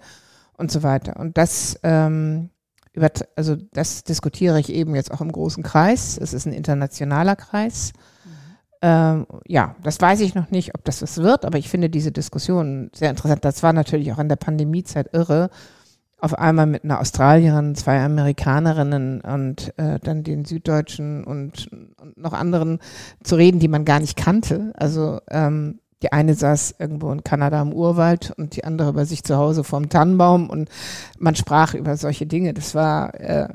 und 0.56 0.70
so 0.70 0.82
weiter. 0.82 1.18
Und 1.18 1.38
das 1.38 1.78
ähm, 1.82 2.50
über, 2.92 3.10
also 3.36 3.56
das 3.56 4.04
diskutiere 4.04 4.60
ich 4.60 4.70
eben 4.70 4.94
jetzt 4.94 5.10
auch 5.12 5.20
im 5.20 5.32
großen 5.32 5.62
Kreis. 5.62 6.18
Es 6.18 6.34
ist 6.34 6.46
ein 6.46 6.52
internationaler 6.52 7.36
Kreis. 7.36 7.92
Ähm, 8.84 9.26
ja, 9.46 9.76
das 9.84 10.00
weiß 10.00 10.20
ich 10.20 10.34
noch 10.34 10.50
nicht, 10.50 10.74
ob 10.74 10.84
das 10.84 11.02
was 11.02 11.18
wird, 11.18 11.44
aber 11.44 11.56
ich 11.56 11.68
finde 11.68 11.88
diese 11.88 12.10
Diskussion 12.10 12.90
sehr 12.92 13.10
interessant. 13.10 13.44
Das 13.44 13.62
war 13.62 13.72
natürlich 13.72 14.12
auch 14.12 14.18
in 14.18 14.28
der 14.28 14.36
Pandemiezeit 14.36 15.10
irre. 15.12 15.50
Auf 16.18 16.38
einmal 16.38 16.66
mit 16.66 16.84
einer 16.84 17.00
Australierin, 17.00 17.74
zwei 17.74 18.00
Amerikanerinnen 18.04 19.20
und 19.22 19.76
äh, 19.76 19.98
dann 20.00 20.22
den 20.22 20.44
Süddeutschen 20.44 21.24
und, 21.24 21.68
und 22.00 22.16
noch 22.16 22.32
anderen 22.32 22.78
zu 23.24 23.36
reden, 23.36 23.60
die 23.60 23.68
man 23.68 23.84
gar 23.84 23.98
nicht 23.98 24.16
kannte. 24.16 24.72
Also 24.76 25.20
ähm, 25.30 25.80
die 26.02 26.12
eine 26.12 26.34
saß 26.34 26.76
irgendwo 26.78 27.10
in 27.12 27.24
Kanada 27.24 27.62
im 27.62 27.72
Urwald 27.72 28.32
und 28.36 28.56
die 28.56 28.64
andere 28.64 28.92
bei 28.92 29.04
sich 29.04 29.22
zu 29.24 29.36
Hause 29.36 29.64
vorm 29.64 29.88
Tannenbaum 29.88 30.50
und 30.50 30.68
man 31.18 31.36
sprach 31.36 31.74
über 31.74 31.96
solche 31.96 32.26
Dinge. 32.26 32.54
Das 32.54 32.74
war 32.74 33.14
äh, 33.20 33.48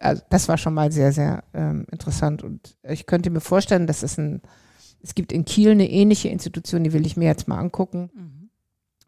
also 0.00 0.22
das 0.30 0.48
war 0.48 0.56
schon 0.56 0.74
mal 0.74 0.90
sehr, 0.90 1.12
sehr 1.12 1.44
ähm, 1.54 1.86
interessant. 1.92 2.42
Und 2.42 2.76
ich 2.82 3.06
könnte 3.06 3.30
mir 3.30 3.40
vorstellen, 3.40 3.86
dass 3.86 4.02
es 4.02 4.18
ein 4.18 4.40
es 5.02 5.14
gibt 5.14 5.32
in 5.32 5.44
Kiel 5.44 5.70
eine 5.70 5.90
ähnliche 5.90 6.28
Institution, 6.28 6.84
die 6.84 6.92
will 6.92 7.06
ich 7.06 7.16
mir 7.16 7.26
jetzt 7.26 7.48
mal 7.48 7.58
angucken. 7.58 8.10
Mhm. 8.14 8.40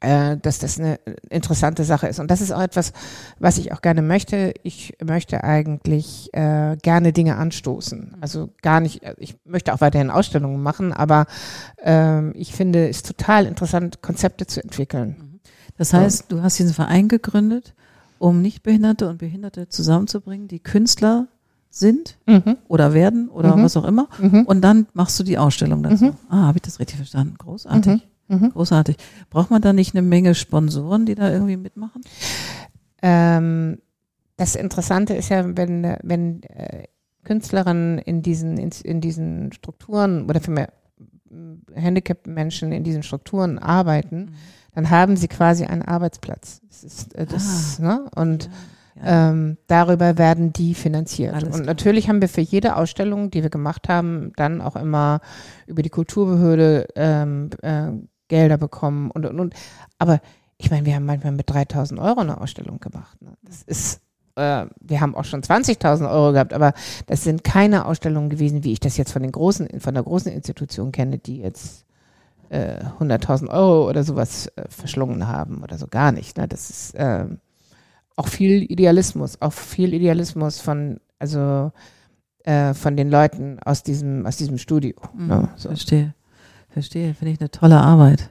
Äh, 0.02 0.37
dass 0.38 0.59
das 0.59 0.81
eine 0.81 0.98
interessante 1.31 1.85
Sache 1.85 2.09
ist. 2.09 2.18
Und 2.18 2.28
das 2.28 2.40
ist 2.40 2.50
auch 2.50 2.61
etwas, 2.61 2.92
was 3.38 3.57
ich 3.57 3.72
auch 3.72 3.83
gerne 3.83 4.02
möchte. 4.02 4.52
Ich 4.64 4.94
möchte 5.00 5.44
eigentlich 5.44 6.28
äh, 6.33 6.76
gerne 6.83 7.12
Dinge 7.12 7.37
anstoßen. 7.37 8.11
Mhm. 8.16 8.16
Also 8.20 8.48
gar 8.62 8.81
nicht, 8.81 9.02
ich 9.18 9.37
möchte 9.44 9.72
auch 9.72 9.81
weiterhin 9.81 10.11
Ausstellungen 10.11 10.61
machen, 10.61 10.92
aber 10.92 11.26
ähm, 11.81 12.33
ich 12.35 12.52
finde 12.52 12.88
es 12.88 13.05
total 13.05 13.46
interessant, 13.46 14.02
Konzepte 14.02 14.44
zu 14.44 14.61
entwickeln. 14.61 15.16
Mhm. 15.20 15.40
Das 15.78 15.92
heißt, 15.92 16.33
du 16.33 16.42
hast 16.42 16.59
diesen 16.59 16.74
Verein 16.74 17.07
gegründet, 17.07 17.72
um 18.18 18.42
Nichtbehinderte 18.42 19.09
und 19.09 19.18
Behinderte 19.18 19.68
zusammenzubringen, 19.68 20.48
die 20.48 20.61
Künstler 20.61 21.28
sind 21.72 22.18
mhm. 22.26 22.58
oder 22.68 22.92
werden 22.92 23.30
oder 23.30 23.56
mhm. 23.56 23.64
was 23.64 23.76
auch 23.78 23.85
immer. 23.85 24.06
Mhm. 24.20 24.44
Und 24.44 24.61
dann 24.61 24.87
machst 24.92 25.18
du 25.18 25.24
die 25.24 25.38
Ausstellung 25.38 25.82
dazu. 25.82 26.04
Mhm. 26.06 26.16
Ah, 26.28 26.42
habe 26.42 26.58
ich 26.58 26.62
das 26.62 26.78
richtig 26.78 26.96
verstanden? 26.96 27.35
Großartig. 27.38 28.02
Mhm. 28.28 28.37
Mhm. 28.37 28.50
Großartig. 28.50 28.96
Braucht 29.30 29.50
man 29.50 29.62
da 29.62 29.72
nicht 29.72 29.94
eine 29.94 30.02
Menge 30.02 30.35
Sponsoren, 30.35 31.06
die 31.06 31.14
da 31.14 31.30
irgendwie 31.32 31.56
mitmachen? 31.56 32.02
Ähm, 33.00 33.78
das 34.37 34.54
Interessante 34.54 35.14
ist 35.14 35.30
ja, 35.30 35.56
wenn, 35.56 35.96
wenn 36.02 36.42
äh, 36.42 36.85
Künstlerinnen 37.24 37.98
in 37.98 38.20
diesen, 38.20 38.58
in, 38.58 38.70
in 38.85 39.00
diesen 39.00 39.52
Strukturen 39.52 40.28
oder 40.28 40.40
für 40.40 40.50
mehr 40.50 40.72
Handicap-Menschen 41.72 42.72
in 42.72 42.85
diesen 42.85 43.02
Strukturen 43.02 43.58
arbeiten, 43.58 44.35
dann 44.74 44.90
haben 44.90 45.16
sie 45.16 45.28
quasi 45.28 45.64
einen 45.64 45.82
Arbeitsplatz. 45.82 46.61
Das 46.68 46.85
ist 46.85 47.14
äh, 47.14 47.24
das, 47.24 47.78
ah. 47.80 47.82
ne? 47.82 48.11
Und 48.14 48.44
ja 48.44 48.50
ähm, 49.02 49.57
darüber 49.66 50.18
werden 50.18 50.52
die 50.52 50.74
finanziert. 50.74 51.35
Alles 51.35 51.57
und 51.57 51.66
natürlich 51.66 52.09
haben 52.09 52.20
wir 52.20 52.28
für 52.28 52.40
jede 52.40 52.76
Ausstellung, 52.76 53.31
die 53.31 53.42
wir 53.42 53.50
gemacht 53.50 53.88
haben, 53.88 54.33
dann 54.37 54.61
auch 54.61 54.76
immer 54.76 55.20
über 55.66 55.83
die 55.83 55.88
Kulturbehörde 55.88 56.88
ähm, 56.94 57.50
äh, 57.62 57.92
Gelder 58.28 58.59
bekommen 58.59 59.11
und, 59.11 59.26
und, 59.26 59.40
und. 59.40 59.55
Aber 59.98 60.20
ich 60.59 60.70
meine, 60.70 60.87
wir 60.87 60.94
haben 60.94 61.07
manchmal 61.07 61.33
mit 61.33 61.50
3000 61.50 62.00
Euro 62.00 62.20
eine 62.20 62.40
Ausstellung 62.40 62.81
gemacht. 62.81 63.20
Ne? 63.20 63.33
Das 63.42 63.62
ist 63.62 64.00
äh, 64.37 64.66
wir 64.81 65.00
haben 65.00 65.14
auch 65.14 65.24
schon 65.24 65.42
20.000 65.42 66.11
Euro 66.11 66.33
gehabt, 66.33 66.52
aber 66.52 66.72
das 67.07 67.24
sind 67.24 67.44
keine 67.44 67.85
Ausstellungen 67.87 68.31
gewesen, 68.31 68.64
wie 68.64 68.72
ich 68.72 68.81
das 68.81 68.96
jetzt 68.96 69.12
von 69.12 69.22
den 69.22 69.33
großen, 69.33 69.81
von 69.81 69.94
der 69.94 70.02
großen 70.02 70.33
Institution 70.33 70.92
kenne, 70.92 71.18
die 71.18 71.38
jetzt 71.38 71.85
äh, 72.48 72.85
100.000 72.98 73.48
Euro 73.50 73.88
oder 73.88 74.05
sowas 74.05 74.46
äh, 74.57 74.64
verschlungen 74.68 75.28
haben 75.28 75.62
oder 75.62 75.76
so 75.76 75.87
gar 75.87 76.12
nicht. 76.12 76.38
Ne? 76.38 76.48
Das 76.48 76.70
ist, 76.70 76.94
äh, 76.94 77.26
auch 78.16 78.29
viel 78.29 78.62
Idealismus, 78.70 79.40
auch 79.40 79.53
viel 79.53 79.94
Idealismus 79.94 80.61
von, 80.61 81.01
also 81.18 81.72
äh, 82.44 82.75
von 82.75 82.96
den 82.96 83.11
Leuten 83.11 83.59
aus 83.64 83.83
diesem, 83.83 84.27
aus 84.27 84.37
diesem 84.37 84.59
Studio. 84.59 84.94
Mhm, 85.14 85.27
ne, 85.27 85.48
so. 85.57 85.68
Verstehe. 85.68 86.14
Verstehe, 86.68 87.14
finde 87.14 87.33
ich 87.33 87.40
eine 87.40 87.51
tolle 87.51 87.79
Arbeit. 87.79 88.31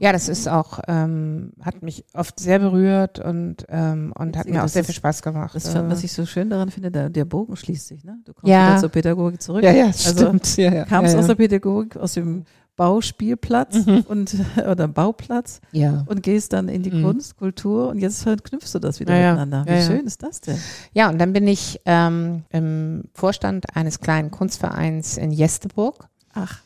Ja, 0.00 0.12
das 0.12 0.28
ist 0.28 0.48
auch, 0.48 0.80
ähm, 0.88 1.52
hat 1.60 1.82
mich 1.82 2.04
oft 2.14 2.40
sehr 2.40 2.58
berührt 2.58 3.18
und, 3.18 3.66
ähm, 3.68 4.12
und 4.18 4.36
hat 4.36 4.48
mir 4.48 4.64
auch 4.64 4.68
sehr 4.68 4.82
viel 4.82 4.94
Spaß 4.94 5.22
gemacht. 5.22 5.54
Das, 5.54 5.74
was 5.74 6.02
ich 6.02 6.12
so 6.12 6.26
schön 6.26 6.50
daran 6.50 6.70
finde, 6.70 6.90
der, 6.90 7.10
der 7.10 7.24
Bogen 7.24 7.54
schließt 7.54 7.86
sich, 7.86 8.02
ne? 8.02 8.18
Du 8.24 8.32
kommst 8.32 8.48
ja. 8.48 8.70
wieder 8.70 8.80
zur 8.80 8.88
Pädagogik 8.88 9.40
zurück. 9.40 9.62
Ja, 9.62 9.72
ja, 9.72 9.86
also 9.86 10.10
stimmt. 10.10 10.56
Ja, 10.56 10.72
ja. 10.72 10.84
Kamst 10.84 11.12
ja, 11.12 11.18
ja. 11.18 11.20
aus 11.20 11.26
der 11.26 11.34
Pädagogik, 11.34 11.96
aus 11.96 12.14
dem 12.14 12.44
Bauspielplatz 12.80 13.84
mhm. 13.84 14.06
und 14.08 14.34
oder 14.66 14.88
Bauplatz 14.88 15.60
ja. 15.70 16.02
und 16.06 16.22
gehst 16.22 16.54
dann 16.54 16.70
in 16.70 16.82
die 16.82 16.90
mhm. 16.90 17.02
Kunst, 17.02 17.36
Kultur 17.36 17.90
und 17.90 17.98
jetzt 17.98 18.24
knüpfst 18.24 18.72
du 18.72 18.78
das 18.78 19.00
wieder 19.00 19.14
ja, 19.14 19.32
miteinander. 19.32 19.66
Wie 19.66 19.78
ja, 19.78 19.86
schön 19.86 20.06
ist 20.06 20.22
das 20.22 20.40
denn? 20.40 20.56
Ja, 20.94 21.10
und 21.10 21.18
dann 21.18 21.34
bin 21.34 21.46
ich 21.46 21.78
ähm, 21.84 22.44
im 22.48 23.04
Vorstand 23.12 23.76
eines 23.76 24.00
kleinen 24.00 24.30
Kunstvereins 24.30 25.18
in 25.18 25.30
Jesteburg. 25.30 26.08
Ach. 26.32 26.62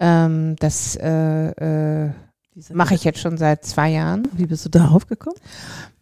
Ähm, 0.00 0.56
das 0.58 0.96
äh, 0.96 2.06
äh, 2.06 2.12
mache 2.72 2.94
ich 2.94 3.04
jetzt 3.04 3.18
schon 3.18 3.36
seit 3.36 3.62
zwei 3.66 3.90
Jahren. 3.90 4.28
Wie 4.32 4.46
bist 4.46 4.64
du 4.64 4.70
darauf 4.70 5.06
gekommen? 5.06 5.36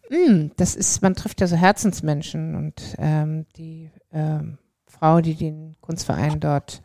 Mm, 0.09 0.51
das 0.55 0.77
ist, 0.77 1.01
man 1.01 1.13
trifft 1.13 1.41
ja 1.41 1.47
so 1.47 1.57
Herzensmenschen 1.57 2.55
und 2.55 2.81
ähm, 2.97 3.45
die 3.57 3.91
ähm, 4.13 4.59
Frau, 4.87 5.19
die 5.19 5.35
den 5.35 5.75
Kunstverein 5.81 6.39
dort 6.39 6.81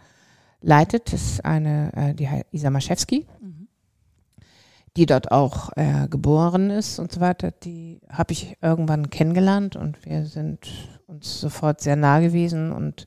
leitet, 0.67 1.13
ist 1.13 1.45
eine, 1.45 1.93
äh, 1.95 2.15
die 2.15 2.29
heißt 2.29 2.47
Isa 2.51 2.71
Maschewski, 2.71 3.27
mhm. 3.41 3.69
die 4.97 5.07
dort 5.07 5.31
auch 5.31 5.71
äh, 5.77 6.09
geboren 6.09 6.71
ist 6.71 6.99
und 6.99 7.13
so 7.13 7.21
weiter. 7.21 7.53
Die 7.53 8.01
habe 8.11 8.33
ich 8.33 8.57
irgendwann 8.61 9.09
kennengelernt 9.09 9.77
und 9.77 10.05
wir 10.05 10.27
sind 10.27 10.67
uns 11.07 11.41
sofort 11.41 11.81
sehr 11.81 11.97
nah 11.97 12.19
gewesen 12.19 12.73
und 12.73 13.07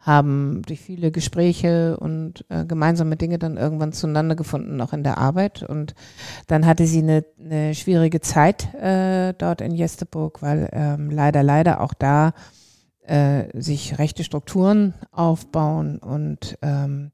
haben 0.00 0.62
durch 0.66 0.80
viele 0.80 1.12
Gespräche 1.12 1.96
und 1.96 2.44
äh, 2.48 2.64
gemeinsame 2.64 3.16
Dinge 3.16 3.38
dann 3.38 3.56
irgendwann 3.56 3.92
zueinander 3.92 4.34
gefunden, 4.34 4.80
auch 4.80 4.92
in 4.92 5.04
der 5.04 5.18
Arbeit. 5.18 5.62
Und 5.62 5.94
dann 6.48 6.66
hatte 6.66 6.86
sie 6.86 6.98
eine, 6.98 7.24
eine 7.38 7.72
schwierige 7.76 8.20
Zeit 8.20 8.74
äh, 8.74 9.32
dort 9.34 9.60
in 9.60 9.72
Jesteburg, 9.76 10.42
weil 10.42 10.68
ähm, 10.72 11.08
leider, 11.08 11.44
leider 11.44 11.80
auch 11.80 11.94
da 11.94 12.32
äh, 13.02 13.44
sich 13.60 13.98
rechte 13.98 14.24
Strukturen 14.24 14.94
aufbauen 15.10 15.98
und 15.98 16.58
ähm, 16.62 17.10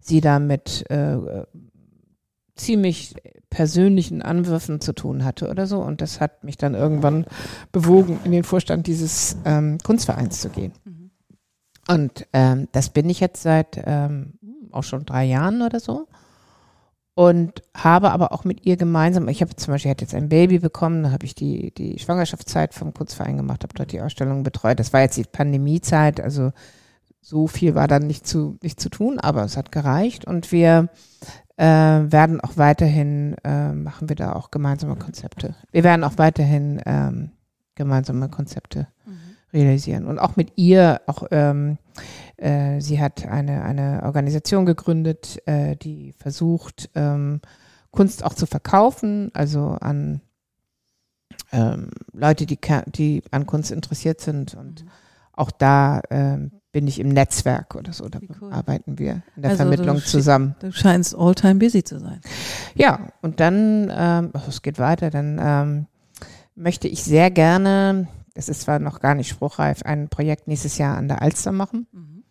sie 0.00 0.20
da 0.20 0.38
mit 0.38 0.88
äh, 0.90 1.44
ziemlich 2.56 3.14
persönlichen 3.50 4.22
Anwürfen 4.22 4.80
zu 4.80 4.92
tun 4.92 5.24
hatte 5.24 5.48
oder 5.48 5.66
so. 5.66 5.80
Und 5.80 6.00
das 6.00 6.20
hat 6.20 6.44
mich 6.44 6.56
dann 6.56 6.74
irgendwann 6.74 7.26
bewogen, 7.72 8.18
in 8.24 8.32
den 8.32 8.44
Vorstand 8.44 8.86
dieses 8.86 9.36
ähm, 9.44 9.78
Kunstvereins 9.82 10.40
zu 10.40 10.50
gehen. 10.50 10.72
Mhm. 10.84 11.10
Und 11.88 12.26
ähm, 12.32 12.68
das 12.72 12.90
bin 12.90 13.08
ich 13.10 13.20
jetzt 13.20 13.42
seit 13.42 13.80
ähm, 13.84 14.34
auch 14.72 14.84
schon 14.84 15.04
drei 15.04 15.24
Jahren 15.24 15.62
oder 15.62 15.80
so 15.80 16.08
und 17.14 17.62
habe 17.76 18.10
aber 18.10 18.32
auch 18.32 18.44
mit 18.44 18.66
ihr 18.66 18.76
gemeinsam, 18.76 19.28
ich 19.28 19.40
habe 19.40 19.54
zum 19.54 19.72
Beispiel, 19.72 19.90
hatte 19.90 20.04
jetzt 20.04 20.14
ein 20.14 20.28
Baby 20.28 20.58
bekommen, 20.58 21.04
da 21.04 21.10
habe 21.12 21.24
ich 21.24 21.34
die, 21.34 21.72
die 21.72 21.98
Schwangerschaftszeit 21.98 22.74
vom 22.74 22.92
Kurzverein 22.92 23.36
gemacht, 23.36 23.62
habe 23.62 23.74
dort 23.74 23.92
die 23.92 24.00
Ausstellung 24.00 24.42
betreut. 24.42 24.80
Das 24.80 24.92
war 24.92 25.00
jetzt 25.00 25.16
die 25.16 25.24
Pandemiezeit, 25.24 26.20
also 26.20 26.52
so 27.20 27.46
viel 27.46 27.74
war 27.74 27.88
dann 27.88 28.06
nicht 28.06 28.26
zu, 28.26 28.58
nicht 28.62 28.80
zu 28.80 28.88
tun, 28.90 29.18
aber 29.20 29.44
es 29.44 29.56
hat 29.56 29.72
gereicht 29.72 30.24
und 30.26 30.50
wir 30.50 30.88
äh, 31.56 31.64
werden 31.64 32.40
auch 32.40 32.56
weiterhin, 32.56 33.36
äh, 33.44 33.72
machen 33.72 34.08
wir 34.08 34.16
da 34.16 34.32
auch 34.32 34.50
gemeinsame 34.50 34.96
Konzepte. 34.96 35.54
Wir 35.70 35.84
werden 35.84 36.04
auch 36.04 36.18
weiterhin 36.18 36.82
ähm, 36.84 37.30
gemeinsame 37.76 38.28
Konzepte 38.28 38.88
mhm. 39.06 39.33
Realisieren 39.54 40.06
und 40.06 40.18
auch 40.18 40.36
mit 40.36 40.52
ihr 40.56 41.00
auch 41.06 41.24
ähm, 41.30 41.78
äh, 42.36 42.80
sie 42.80 43.00
hat 43.00 43.26
eine, 43.26 43.62
eine 43.62 44.02
Organisation 44.04 44.66
gegründet, 44.66 45.40
äh, 45.46 45.76
die 45.76 46.12
versucht, 46.12 46.90
ähm, 46.94 47.40
Kunst 47.90 48.24
auch 48.24 48.34
zu 48.34 48.46
verkaufen, 48.46 49.30
also 49.34 49.76
an 49.80 50.20
ähm, 51.52 51.90
Leute, 52.12 52.46
die, 52.46 52.58
die 52.88 53.22
an 53.30 53.46
Kunst 53.46 53.70
interessiert 53.70 54.20
sind. 54.20 54.54
Und 54.54 54.84
mhm. 54.84 54.88
auch 55.32 55.52
da 55.52 56.02
ähm, 56.10 56.50
bin 56.72 56.88
ich 56.88 56.98
im 56.98 57.08
Netzwerk 57.08 57.76
oder 57.76 57.92
so. 57.92 58.08
Da 58.08 58.18
cool. 58.40 58.52
arbeiten 58.52 58.98
wir 58.98 59.22
in 59.36 59.42
der 59.42 59.52
also 59.52 59.62
Vermittlung 59.62 59.96
du 59.98 60.04
zusammen. 60.04 60.56
Du 60.58 60.72
scheinst 60.72 61.14
all-time 61.16 61.56
busy 61.56 61.84
zu 61.84 62.00
sein. 62.00 62.20
Ja, 62.74 63.12
und 63.22 63.38
dann, 63.38 63.92
ähm, 63.94 64.32
es 64.48 64.62
geht 64.62 64.80
weiter, 64.80 65.10
dann 65.10 65.38
ähm, 65.40 65.86
möchte 66.56 66.88
ich 66.88 67.04
sehr 67.04 67.30
gerne 67.30 68.08
das 68.34 68.48
ist 68.48 68.62
zwar 68.62 68.78
noch 68.78 69.00
gar 69.00 69.14
nicht 69.14 69.28
spruchreif, 69.28 69.82
ein 69.82 70.08
Projekt 70.08 70.48
nächstes 70.48 70.78
Jahr 70.78 70.96
an 70.96 71.08
der 71.08 71.22
Alster 71.22 71.52
machen. 71.52 71.86
Mhm. 71.92 72.24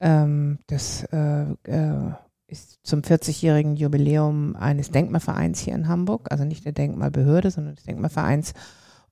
Ähm, 0.00 0.58
das 0.66 1.04
äh, 1.12 1.42
äh, 1.64 2.12
ist 2.46 2.78
zum 2.82 3.00
40-jährigen 3.00 3.76
Jubiläum 3.76 4.54
eines 4.56 4.90
Denkmalvereins 4.90 5.60
hier 5.60 5.74
in 5.74 5.88
Hamburg, 5.88 6.28
also 6.30 6.44
nicht 6.44 6.64
der 6.64 6.72
Denkmalbehörde, 6.72 7.50
sondern 7.50 7.74
des 7.74 7.84
Denkmalvereins. 7.84 8.54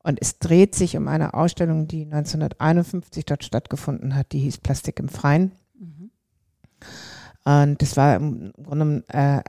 Und 0.04 0.20
es 0.20 0.38
dreht 0.38 0.74
sich 0.74 0.96
um 0.96 1.08
eine 1.08 1.34
Ausstellung, 1.34 1.86
die 1.86 2.04
1951 2.04 3.24
dort 3.24 3.44
stattgefunden 3.44 4.14
hat, 4.14 4.32
die 4.32 4.40
hieß 4.40 4.58
Plastik 4.58 4.98
im 4.98 5.08
Freien. 5.08 5.52
Mhm. 5.78 6.10
Und 7.44 7.82
das 7.82 7.96
war 7.96 8.16
im 8.16 8.52
Grunde 8.52 8.70
genommen, 8.70 9.04
äh, 9.08 9.40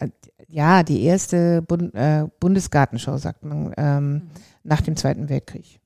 ja, 0.47 0.83
die 0.83 1.03
erste 1.03 1.61
Bund, 1.61 1.93
äh, 1.95 2.27
Bundesgartenshow, 2.39 3.17
sagt 3.17 3.43
man, 3.43 3.73
ähm, 3.77 4.13
Mhm. 4.13 4.21
nach 4.63 4.81
dem 4.81 4.95
Zweiten 4.95 5.29
Weltkrieg. 5.29 5.79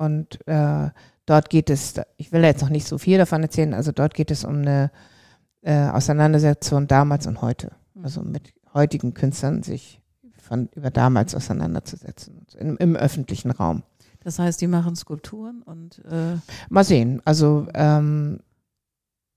Und 0.00 0.38
äh, 0.48 0.88
dort 1.26 1.50
geht 1.50 1.68
es, 1.68 2.00
ich 2.16 2.32
will 2.32 2.42
jetzt 2.42 2.62
noch 2.62 2.70
nicht 2.70 2.86
so 2.86 2.96
viel 2.96 3.18
davon 3.18 3.42
erzählen, 3.42 3.74
also 3.74 3.92
dort 3.92 4.14
geht 4.14 4.30
es 4.30 4.44
um 4.44 4.62
eine 4.62 4.90
äh, 5.60 5.88
Auseinandersetzung 5.90 6.86
damals 6.86 7.26
und 7.26 7.42
heute. 7.42 7.72
Mhm. 7.92 8.04
Also 8.04 8.22
mit 8.22 8.54
heutigen 8.72 9.12
Künstlern 9.12 9.62
sich 9.62 10.00
von 10.38 10.70
über 10.74 10.90
damals 10.90 11.34
auseinanderzusetzen, 11.34 12.46
im, 12.58 12.78
im 12.78 12.96
öffentlichen 12.96 13.50
Raum. 13.50 13.82
Das 14.24 14.38
heißt, 14.38 14.62
die 14.62 14.68
machen 14.68 14.96
Skulpturen 14.96 15.60
und 15.60 16.02
äh, 16.10 16.38
Mal 16.70 16.84
sehen. 16.84 17.20
Also 17.26 17.66
ähm, 17.74 18.40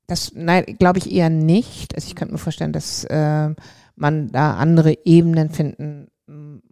das, 0.07 0.31
nein, 0.33 0.63
glaube 0.79 0.99
ich 0.99 1.11
eher 1.11 1.29
nicht. 1.29 1.93
Also 1.93 2.07
ich 2.07 2.15
könnte 2.15 2.31
mir 2.31 2.39
vorstellen, 2.39 2.71
dass 2.71 3.03
äh, 3.03 3.49
man 3.97 4.31
da 4.31 4.55
andere 4.55 5.05
Ebenen 5.05 5.49
finden 5.49 6.07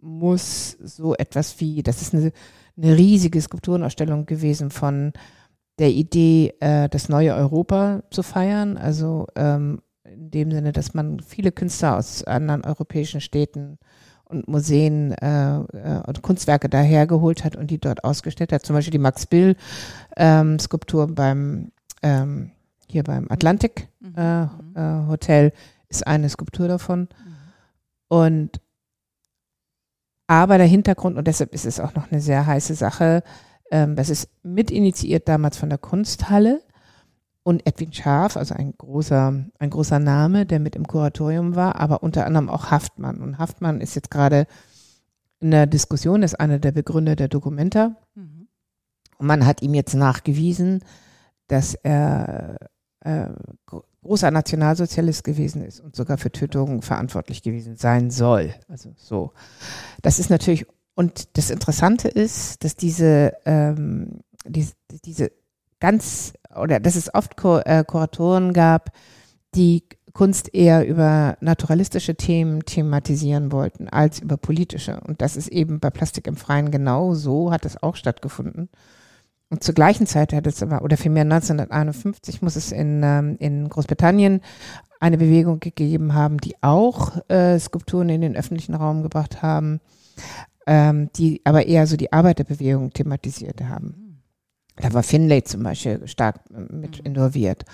muss. 0.00 0.78
So 0.82 1.14
etwas 1.14 1.60
wie, 1.60 1.82
das 1.82 2.00
ist 2.00 2.14
eine, 2.14 2.32
eine 2.76 2.96
riesige 2.96 3.40
Skulpturenausstellung 3.40 4.26
gewesen 4.26 4.70
von 4.70 5.12
der 5.78 5.90
Idee, 5.90 6.54
äh, 6.60 6.88
das 6.88 7.08
neue 7.08 7.34
Europa 7.34 8.02
zu 8.10 8.22
feiern. 8.22 8.76
Also 8.76 9.26
ähm, 9.36 9.82
in 10.04 10.30
dem 10.30 10.50
Sinne, 10.50 10.72
dass 10.72 10.94
man 10.94 11.20
viele 11.20 11.52
Künstler 11.52 11.96
aus 11.96 12.24
anderen 12.24 12.64
europäischen 12.64 13.20
Städten 13.20 13.78
und 14.24 14.48
Museen 14.48 15.12
äh, 15.12 15.58
äh, 15.58 16.02
und 16.06 16.22
Kunstwerke 16.22 16.68
dahergeholt 16.68 17.44
hat 17.44 17.56
und 17.56 17.70
die 17.70 17.78
dort 17.78 18.04
ausgestellt 18.04 18.52
hat. 18.52 18.64
Zum 18.64 18.74
Beispiel 18.74 18.92
die 18.92 18.98
Max 18.98 19.26
Bill 19.26 19.56
ähm, 20.16 20.58
Skulptur 20.58 21.06
beim 21.06 21.72
ähm, 22.02 22.50
hier 22.88 23.04
beim 23.04 23.26
Atlantik 23.30 23.88
mhm. 24.00 24.14
äh, 24.16 24.42
Mhm. 24.42 24.76
äh, 24.76 25.08
Hotel 25.08 25.52
ist 25.88 26.06
eine 26.06 26.28
Skulptur 26.28 26.68
davon. 26.68 27.00
Mhm. 27.00 27.08
Und 28.08 28.60
aber 30.32 30.56
der 30.56 30.66
Hintergrund, 30.66 31.18
und 31.18 31.26
deshalb 31.26 31.52
ist 31.52 31.66
es 31.66 31.78
auch 31.78 31.94
noch 31.94 32.10
eine 32.10 32.22
sehr 32.22 32.46
heiße 32.46 32.74
Sache, 32.74 33.22
ähm, 33.70 33.96
das 33.96 34.08
ist 34.08 34.30
mit 34.42 34.70
initiiert 34.70 35.28
damals 35.28 35.58
von 35.58 35.68
der 35.68 35.76
Kunsthalle 35.76 36.62
und 37.42 37.66
Edwin 37.66 37.92
Schaaf, 37.92 38.38
also 38.38 38.54
ein 38.54 38.72
großer, 38.78 39.44
ein 39.58 39.70
großer 39.70 39.98
Name, 39.98 40.46
der 40.46 40.58
mit 40.58 40.74
im 40.74 40.86
Kuratorium 40.86 41.54
war, 41.54 41.76
aber 41.76 42.02
unter 42.02 42.24
anderem 42.24 42.48
auch 42.48 42.70
Haftmann. 42.70 43.18
Und 43.18 43.36
Haftmann 43.36 43.82
ist 43.82 43.94
jetzt 43.94 44.10
gerade 44.10 44.46
in 45.40 45.50
der 45.50 45.66
Diskussion, 45.66 46.22
ist 46.22 46.40
einer 46.40 46.58
der 46.58 46.72
Begründer 46.72 47.14
der 47.14 47.28
Documenta. 47.28 47.96
Mhm. 48.14 48.48
Und 49.18 49.26
man 49.26 49.44
hat 49.44 49.60
ihm 49.60 49.74
jetzt 49.74 49.92
nachgewiesen, 49.92 50.82
dass 51.46 51.74
er 51.74 52.56
äh, 53.00 53.28
großer 54.02 54.30
Nationalsozialist 54.30 55.24
gewesen 55.24 55.64
ist 55.64 55.80
und 55.80 55.96
sogar 55.96 56.18
für 56.18 56.32
Tötungen 56.32 56.82
verantwortlich 56.82 57.42
gewesen 57.42 57.76
sein 57.76 58.10
soll. 58.10 58.54
Also 58.68 58.92
so. 58.96 59.32
Das 60.02 60.18
ist 60.18 60.30
natürlich, 60.30 60.66
und 60.94 61.36
das 61.36 61.50
Interessante 61.50 62.08
ist, 62.08 62.64
dass 62.64 62.76
diese, 62.76 63.32
ähm, 63.44 64.20
diese, 64.44 64.74
diese 65.04 65.32
ganz, 65.80 66.32
oder 66.54 66.80
dass 66.80 66.96
es 66.96 67.14
oft 67.14 67.36
Ko 67.36 67.58
äh, 67.58 67.84
Kuratoren 67.86 68.52
gab, 68.52 68.90
die 69.54 69.84
Kunst 70.12 70.54
eher 70.54 70.86
über 70.86 71.38
naturalistische 71.40 72.14
Themen 72.16 72.64
thematisieren 72.64 73.50
wollten 73.50 73.88
als 73.88 74.20
über 74.20 74.36
politische. 74.36 75.00
Und 75.00 75.22
das 75.22 75.36
ist 75.36 75.48
eben 75.48 75.80
bei 75.80 75.90
Plastik 75.90 76.26
im 76.26 76.36
Freien 76.36 76.70
genau 76.70 77.14
so, 77.14 77.50
hat 77.50 77.64
es 77.64 77.82
auch 77.82 77.96
stattgefunden. 77.96 78.68
Und 79.52 79.62
zur 79.62 79.74
gleichen 79.74 80.06
Zeit 80.06 80.32
hat 80.32 80.46
es 80.46 80.62
aber, 80.62 80.80
oder 80.80 80.96
vielmehr 80.96 81.24
1951 81.24 82.40
muss 82.40 82.56
es 82.56 82.72
in, 82.72 83.02
ähm, 83.04 83.36
in 83.38 83.68
Großbritannien 83.68 84.40
eine 84.98 85.18
Bewegung 85.18 85.60
gegeben 85.60 86.14
haben, 86.14 86.38
die 86.38 86.54
auch 86.62 87.18
äh, 87.28 87.58
Skulpturen 87.58 88.08
in 88.08 88.22
den 88.22 88.34
öffentlichen 88.34 88.74
Raum 88.74 89.02
gebracht 89.02 89.42
haben, 89.42 89.82
ähm, 90.66 91.10
die 91.16 91.42
aber 91.44 91.66
eher 91.66 91.86
so 91.86 91.98
die 91.98 92.14
Arbeiterbewegung 92.14 92.94
thematisiert 92.94 93.60
haben. 93.62 94.22
Da 94.76 94.94
war 94.94 95.02
Finlay 95.02 95.42
zum 95.44 95.62
Beispiel 95.64 96.08
stark 96.08 96.40
äh, 96.50 96.72
mit 96.72 97.00
Mhm. 97.00 97.06
involviert. 97.08 97.66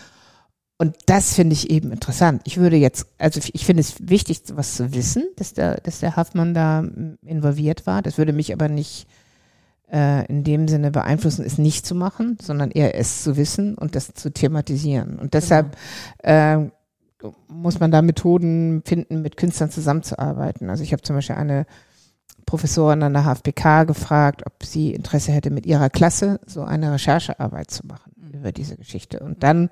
Und 0.79 0.97
das 1.07 1.35
finde 1.35 1.53
ich 1.53 1.71
eben 1.71 1.93
interessant. 1.93 2.43
Ich 2.45 2.57
würde 2.57 2.75
jetzt, 2.77 3.07
also 3.19 3.38
ich 3.53 3.64
finde 3.64 3.83
es 3.83 3.95
wichtig, 4.01 4.41
was 4.55 4.75
zu 4.75 4.93
wissen, 4.95 5.29
dass 5.37 5.55
der, 5.55 5.77
dass 5.77 6.01
der 6.01 6.17
Haffmann 6.17 6.55
da 6.55 6.85
involviert 7.25 7.87
war. 7.87 8.03
Das 8.03 8.19
würde 8.19 8.33
mich 8.33 8.53
aber 8.53 8.69
nicht 8.69 9.07
äh, 9.92 10.27
in 10.27 10.44
dem 10.44 10.68
Sinne 10.68 10.90
beeinflussen, 10.90 11.44
es 11.44 11.59
nicht 11.59 11.87
zu 11.87 11.94
machen, 11.94 12.38
sondern 12.40 12.70
eher 12.70 12.94
es 12.96 13.22
zu 13.22 13.37
wissen 13.37 13.74
und 13.77 13.94
das 13.94 14.14
zu 14.14 14.33
thematisieren. 14.33 15.18
Und 15.18 15.35
deshalb 15.35 15.77
äh, 16.18 16.59
muss 17.48 17.81
man 17.81 17.90
da 17.90 18.03
Methoden 18.03 18.83
finden, 18.85 19.22
mit 19.22 19.37
Künstlern 19.37 19.70
zusammenzuarbeiten. 19.70 20.70
Also 20.70 20.83
ich 20.83 20.92
habe 20.92 21.03
zum 21.03 21.16
Beispiel 21.16 21.37
eine 21.37 21.66
Professorin 22.46 23.03
an 23.03 23.12
der 23.12 23.24
HFBK 23.24 23.87
gefragt, 23.87 24.42
ob 24.46 24.64
sie 24.64 24.92
Interesse 24.92 25.33
hätte, 25.33 25.51
mit 25.51 25.66
ihrer 25.66 25.90
Klasse 25.90 26.40
so 26.46 26.62
eine 26.62 26.92
Recherchearbeit 26.92 27.70
zu 27.70 27.87
machen 27.87 28.12
Mhm. 28.29 28.38
über 28.38 28.53
diese 28.53 28.77
Geschichte. 28.77 29.20
Und 29.20 29.42
dann 29.42 29.70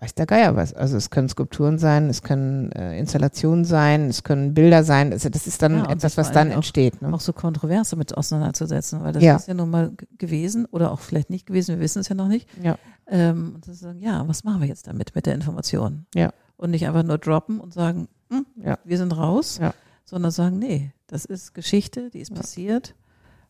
weiß 0.00 0.14
der 0.14 0.26
Geier 0.26 0.56
was. 0.56 0.72
Also 0.72 0.96
es 0.96 1.10
können 1.10 1.28
Skulpturen 1.28 1.78
sein, 1.78 2.08
es 2.08 2.22
können 2.22 2.72
äh, 2.72 2.98
Installationen 2.98 3.64
sein, 3.64 4.08
es 4.08 4.22
können 4.24 4.54
Bilder 4.54 4.82
sein. 4.82 5.12
Also 5.12 5.28
das 5.28 5.46
ist 5.46 5.60
dann 5.62 5.78
Ja, 5.84 5.90
etwas, 5.90 6.16
was 6.16 6.32
dann 6.32 6.50
auch- 6.50 6.56
entsteht. 6.56 7.02
Ne? 7.02 7.12
auch 7.12 7.20
so 7.20 7.32
kontrovers 7.32 7.90
damit 7.90 8.16
auseinanderzusetzen, 8.16 9.02
weil 9.02 9.12
das 9.12 9.22
Ja. 9.22 9.36
ist 9.36 9.48
ja 9.48 9.54
nun 9.54 9.68
mal 9.70 9.92
gewesen 10.18 10.64
oder 10.66 10.90
auch 10.92 11.00
vielleicht 11.00 11.28
nicht 11.30 11.46
gewesen, 11.46 11.76
wir 11.76 11.80
wissen 11.80 11.98
es 12.00 12.08
ja 12.08 12.14
noch 12.14 12.28
nicht. 12.28 12.48
Ja. 12.62 12.78
Ähm, 13.06 13.52
und 13.56 13.64
zu 13.64 13.74
sagen, 13.74 14.00
ja, 14.00 14.26
was 14.26 14.42
machen 14.44 14.60
wir 14.62 14.68
jetzt 14.68 14.86
damit, 14.86 15.14
mit 15.14 15.26
der 15.26 15.34
Information? 15.34 16.06
Ja. 16.14 16.32
Und 16.56 16.70
nicht 16.70 16.86
einfach 16.86 17.02
nur 17.02 17.18
droppen 17.18 17.60
und 17.60 17.74
sagen, 17.74 18.08
hm, 18.30 18.46
Ja. 18.62 18.78
wir 18.84 18.96
sind 18.98 19.12
raus, 19.16 19.58
Ja. 19.60 19.74
sondern 20.04 20.30
sagen, 20.30 20.58
nee, 20.58 20.92
das 21.08 21.24
ist 21.24 21.52
Geschichte, 21.54 22.08
die 22.10 22.20
ist 22.20 22.34
passiert 22.34 22.94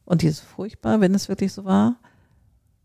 und 0.05 0.23
die 0.23 0.27
ist 0.29 0.41
furchtbar, 0.41 1.01
wenn 1.01 1.15
es 1.15 1.29
wirklich 1.29 1.53
so 1.53 1.65
war. 1.65 1.97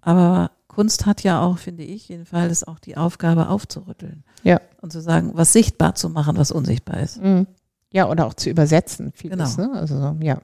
Aber 0.01 0.51
Kunst 0.76 1.06
hat 1.06 1.24
ja 1.24 1.42
auch, 1.42 1.58
finde 1.58 1.84
ich, 1.84 2.10
jedenfalls 2.10 2.66
auch 2.66 2.80
die 2.80 2.98
Aufgabe 2.98 3.48
aufzurütteln. 3.48 4.26
Ja. 4.44 4.60
Und 4.82 4.92
zu 4.92 5.00
sagen, 5.02 5.32
was 5.34 5.54
sichtbar 5.54 5.96
zu 5.96 6.10
machen, 6.10 6.36
was 6.36 6.52
unsichtbar 6.52 7.00
ist. 7.00 7.22
Mhm. 7.22 7.48
Ja, 7.94 8.10
oder 8.10 8.26
auch 8.26 8.34
zu 8.34 8.50
übersetzen, 8.50 9.14
vieles. 9.14 9.56
Genau. 9.56 9.70
Ne? 9.74 9.80
Also 9.80 9.98
so, 9.98 10.18
ja. 10.20 10.42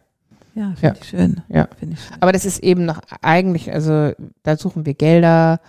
Ja, 0.55 0.73
finde 0.75 0.81
Ja. 0.87 0.93
ich 1.01 1.03
schön. 1.09 1.41
Ja. 1.49 1.67
Finde 1.77 1.95
ich 1.95 2.01
schön. 2.05 2.17
Aber 2.21 2.31
das 2.31 2.45
ist 2.45 2.59
eben 2.59 2.85
noch 2.85 3.01
eigentlich, 3.21 3.71
also 3.73 4.13
da 4.43 4.55
suchen 4.55 4.85
wir 4.85 4.93
Gelder. 4.93 5.59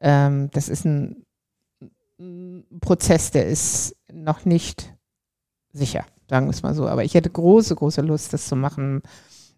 Ähm, 0.00 0.50
das 0.52 0.68
ist 0.68 0.84
ein 0.84 1.24
Prozess, 2.80 3.30
der 3.30 3.46
ist 3.46 3.96
noch 4.12 4.44
nicht 4.44 4.92
sicher, 5.72 6.04
sagen 6.28 6.46
wir 6.46 6.50
es 6.50 6.62
mal 6.62 6.74
so. 6.74 6.88
Aber 6.88 7.04
ich 7.04 7.14
hätte 7.14 7.30
große, 7.30 7.74
große 7.76 8.00
Lust, 8.00 8.32
das 8.32 8.46
zu 8.48 8.56
machen. 8.56 9.02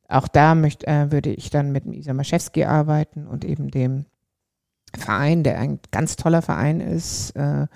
Auch 0.08 0.28
da 0.28 0.54
möchte, 0.54 0.86
äh, 0.86 1.10
würde 1.10 1.30
ich 1.30 1.48
dann 1.50 1.72
mit 1.72 1.86
Isa 1.86 2.12
Maschewski 2.12 2.64
arbeiten 2.64 3.26
und 3.26 3.44
eben 3.44 3.70
dem 3.70 4.04
Verein, 4.96 5.42
der 5.42 5.58
ein 5.58 5.80
ganz 5.90 6.16
toller 6.16 6.42
Verein 6.42 6.80
ist, 6.80 7.30
äh, 7.36 7.66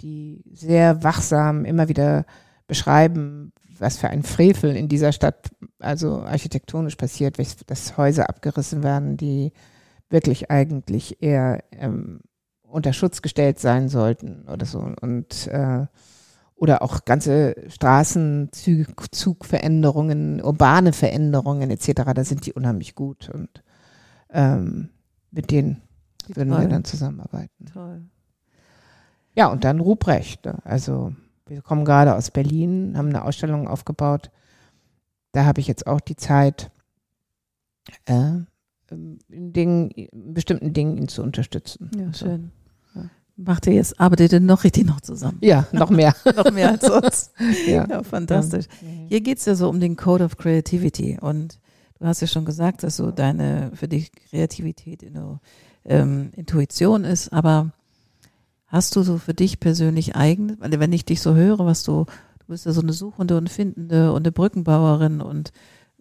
die 0.00 0.42
sehr 0.52 1.04
wachsam 1.04 1.64
immer 1.64 1.88
wieder 1.88 2.24
beschreiben, 2.66 3.52
was 3.78 3.96
für 3.96 4.08
ein 4.08 4.22
Frevel 4.22 4.76
in 4.76 4.88
dieser 4.88 5.12
Stadt, 5.12 5.50
also 5.78 6.22
architektonisch 6.22 6.96
passiert, 6.96 7.38
dass 7.66 7.96
Häuser 7.96 8.28
abgerissen 8.28 8.82
werden, 8.82 9.16
die 9.16 9.52
wirklich 10.08 10.50
eigentlich 10.50 11.22
eher 11.22 11.64
ähm, 11.72 12.20
unter 12.62 12.92
Schutz 12.92 13.22
gestellt 13.22 13.58
sein 13.58 13.88
sollten 13.88 14.46
oder 14.48 14.66
so. 14.66 14.92
Und 15.00 15.48
äh, 15.48 15.86
oder 16.54 16.82
auch 16.82 17.04
ganze 17.04 17.56
Straßenzugveränderungen, 17.68 20.40
urbane 20.42 20.92
Veränderungen 20.92 21.72
etc., 21.72 22.02
da 22.14 22.24
sind 22.24 22.46
die 22.46 22.52
unheimlich 22.52 22.94
gut 22.94 23.30
und 23.30 23.64
ähm, 24.30 24.90
mit 25.32 25.50
denen 25.50 25.82
würden 26.28 26.50
wir 26.50 26.58
Toll. 26.58 26.68
dann 26.68 26.84
zusammenarbeiten. 26.84 27.66
Toll. 27.72 28.02
Ja, 29.34 29.46
und 29.48 29.64
dann 29.64 29.80
Ruprecht. 29.80 30.44
ne? 30.44 30.58
Also 30.64 31.14
wir 31.46 31.62
kommen 31.62 31.84
gerade 31.84 32.14
aus 32.14 32.30
Berlin, 32.30 32.96
haben 32.96 33.08
eine 33.08 33.24
Ausstellung 33.24 33.66
aufgebaut. 33.68 34.30
Da 35.32 35.44
habe 35.44 35.60
ich 35.60 35.66
jetzt 35.66 35.86
auch 35.86 36.00
die 36.00 36.16
Zeit, 36.16 36.70
äh, 38.06 38.32
in, 38.90 39.18
Dingen, 39.52 39.90
in 39.90 40.34
bestimmten 40.34 40.72
Dingen 40.74 40.98
ihn 40.98 41.08
zu 41.08 41.22
unterstützen. 41.22 41.90
Ja, 41.96 42.12
So. 42.12 42.26
schön. 42.26 42.52
Ja. 42.94 43.08
Macht 43.36 43.66
ihr 43.66 43.72
jetzt, 43.72 43.98
arbeitet 43.98 44.32
ihr 44.34 44.40
noch 44.40 44.64
richtig 44.64 44.84
noch 44.84 45.00
zusammen? 45.00 45.38
Ja, 45.40 45.66
noch 45.72 45.88
mehr. 45.88 46.14
noch 46.36 46.50
mehr 46.52 46.70
als 46.72 46.84
sonst. 46.86 47.32
ja. 47.66 47.86
Ja, 47.88 48.02
fantastisch. 48.02 48.66
Mhm. 48.82 49.06
Hier 49.08 49.22
geht's 49.22 49.46
ja 49.46 49.54
so 49.54 49.68
um 49.70 49.80
den 49.80 49.96
Code 49.96 50.24
of 50.24 50.36
Creativity 50.36 51.18
und 51.18 51.58
du 51.98 52.06
hast 52.06 52.20
ja 52.20 52.26
schon 52.26 52.44
gesagt, 52.44 52.82
dass 52.82 52.96
so 52.98 53.10
deine, 53.10 53.70
für 53.74 53.88
dich 53.88 54.12
Kreativität 54.12 55.02
in, 55.02 55.16
ähm, 55.84 56.30
Intuition 56.36 57.04
ist, 57.04 57.32
aber 57.32 57.72
hast 58.66 58.96
du 58.96 59.02
so 59.02 59.18
für 59.18 59.34
dich 59.34 59.60
persönlich 59.60 60.16
eigen, 60.16 60.56
weil 60.60 60.78
wenn 60.80 60.92
ich 60.92 61.04
dich 61.04 61.20
so 61.20 61.34
höre, 61.34 61.60
was 61.60 61.82
du, 61.82 62.06
du 62.40 62.46
bist 62.48 62.66
ja 62.66 62.72
so 62.72 62.80
eine 62.80 62.92
Suchende 62.92 63.36
und 63.36 63.50
Findende 63.50 64.12
und 64.12 64.22
eine 64.22 64.32
Brückenbauerin 64.32 65.20
und 65.20 65.52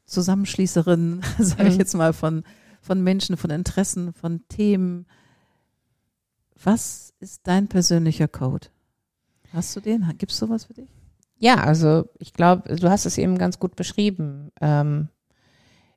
Zusammenschließerin, 0.06 1.22
sage 1.40 1.68
ich 1.68 1.76
mhm. 1.76 1.80
jetzt 1.80 1.94
mal, 1.94 2.14
von, 2.14 2.44
von 2.82 3.04
Menschen, 3.04 3.38
von 3.38 3.50
Interessen, 3.50 4.14
von 4.14 4.48
Themen. 4.48 5.06
Was 6.64 7.14
ist 7.20 7.42
dein 7.46 7.68
persönlicher 7.68 8.28
Code? 8.28 8.68
Hast 9.54 9.76
du 9.76 9.80
den? 9.80 10.08
Gibt 10.18 10.32
es 10.32 10.38
sowas 10.38 10.66
für 10.66 10.74
dich? 10.74 10.90
Ja, 11.38 11.56
also 11.56 12.06
ich 12.20 12.34
glaube, 12.34 12.76
du 12.76 12.90
hast 12.90 13.06
es 13.06 13.18
eben 13.18 13.38
ganz 13.38 13.60
gut 13.60 13.76
beschrieben. 13.76 14.52
Ähm, 14.62 15.10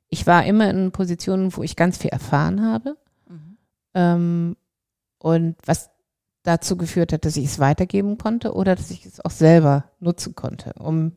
ich 0.09 0.25
war 0.27 0.45
immer 0.45 0.69
in 0.69 0.91
Positionen, 0.91 1.55
wo 1.55 1.63
ich 1.63 1.75
ganz 1.75 1.97
viel 1.97 2.09
erfahren 2.09 2.63
habe. 2.63 2.97
Ähm, 3.95 4.55
und 5.17 5.55
was 5.65 5.89
dazu 6.43 6.77
geführt 6.77 7.11
hat, 7.11 7.25
dass 7.25 7.37
ich 7.37 7.45
es 7.45 7.59
weitergeben 7.59 8.17
konnte 8.17 8.53
oder 8.53 8.75
dass 8.75 8.91
ich 8.91 9.05
es 9.05 9.19
auch 9.23 9.31
selber 9.31 9.85
nutzen 9.99 10.35
konnte, 10.35 10.73
um 10.77 11.13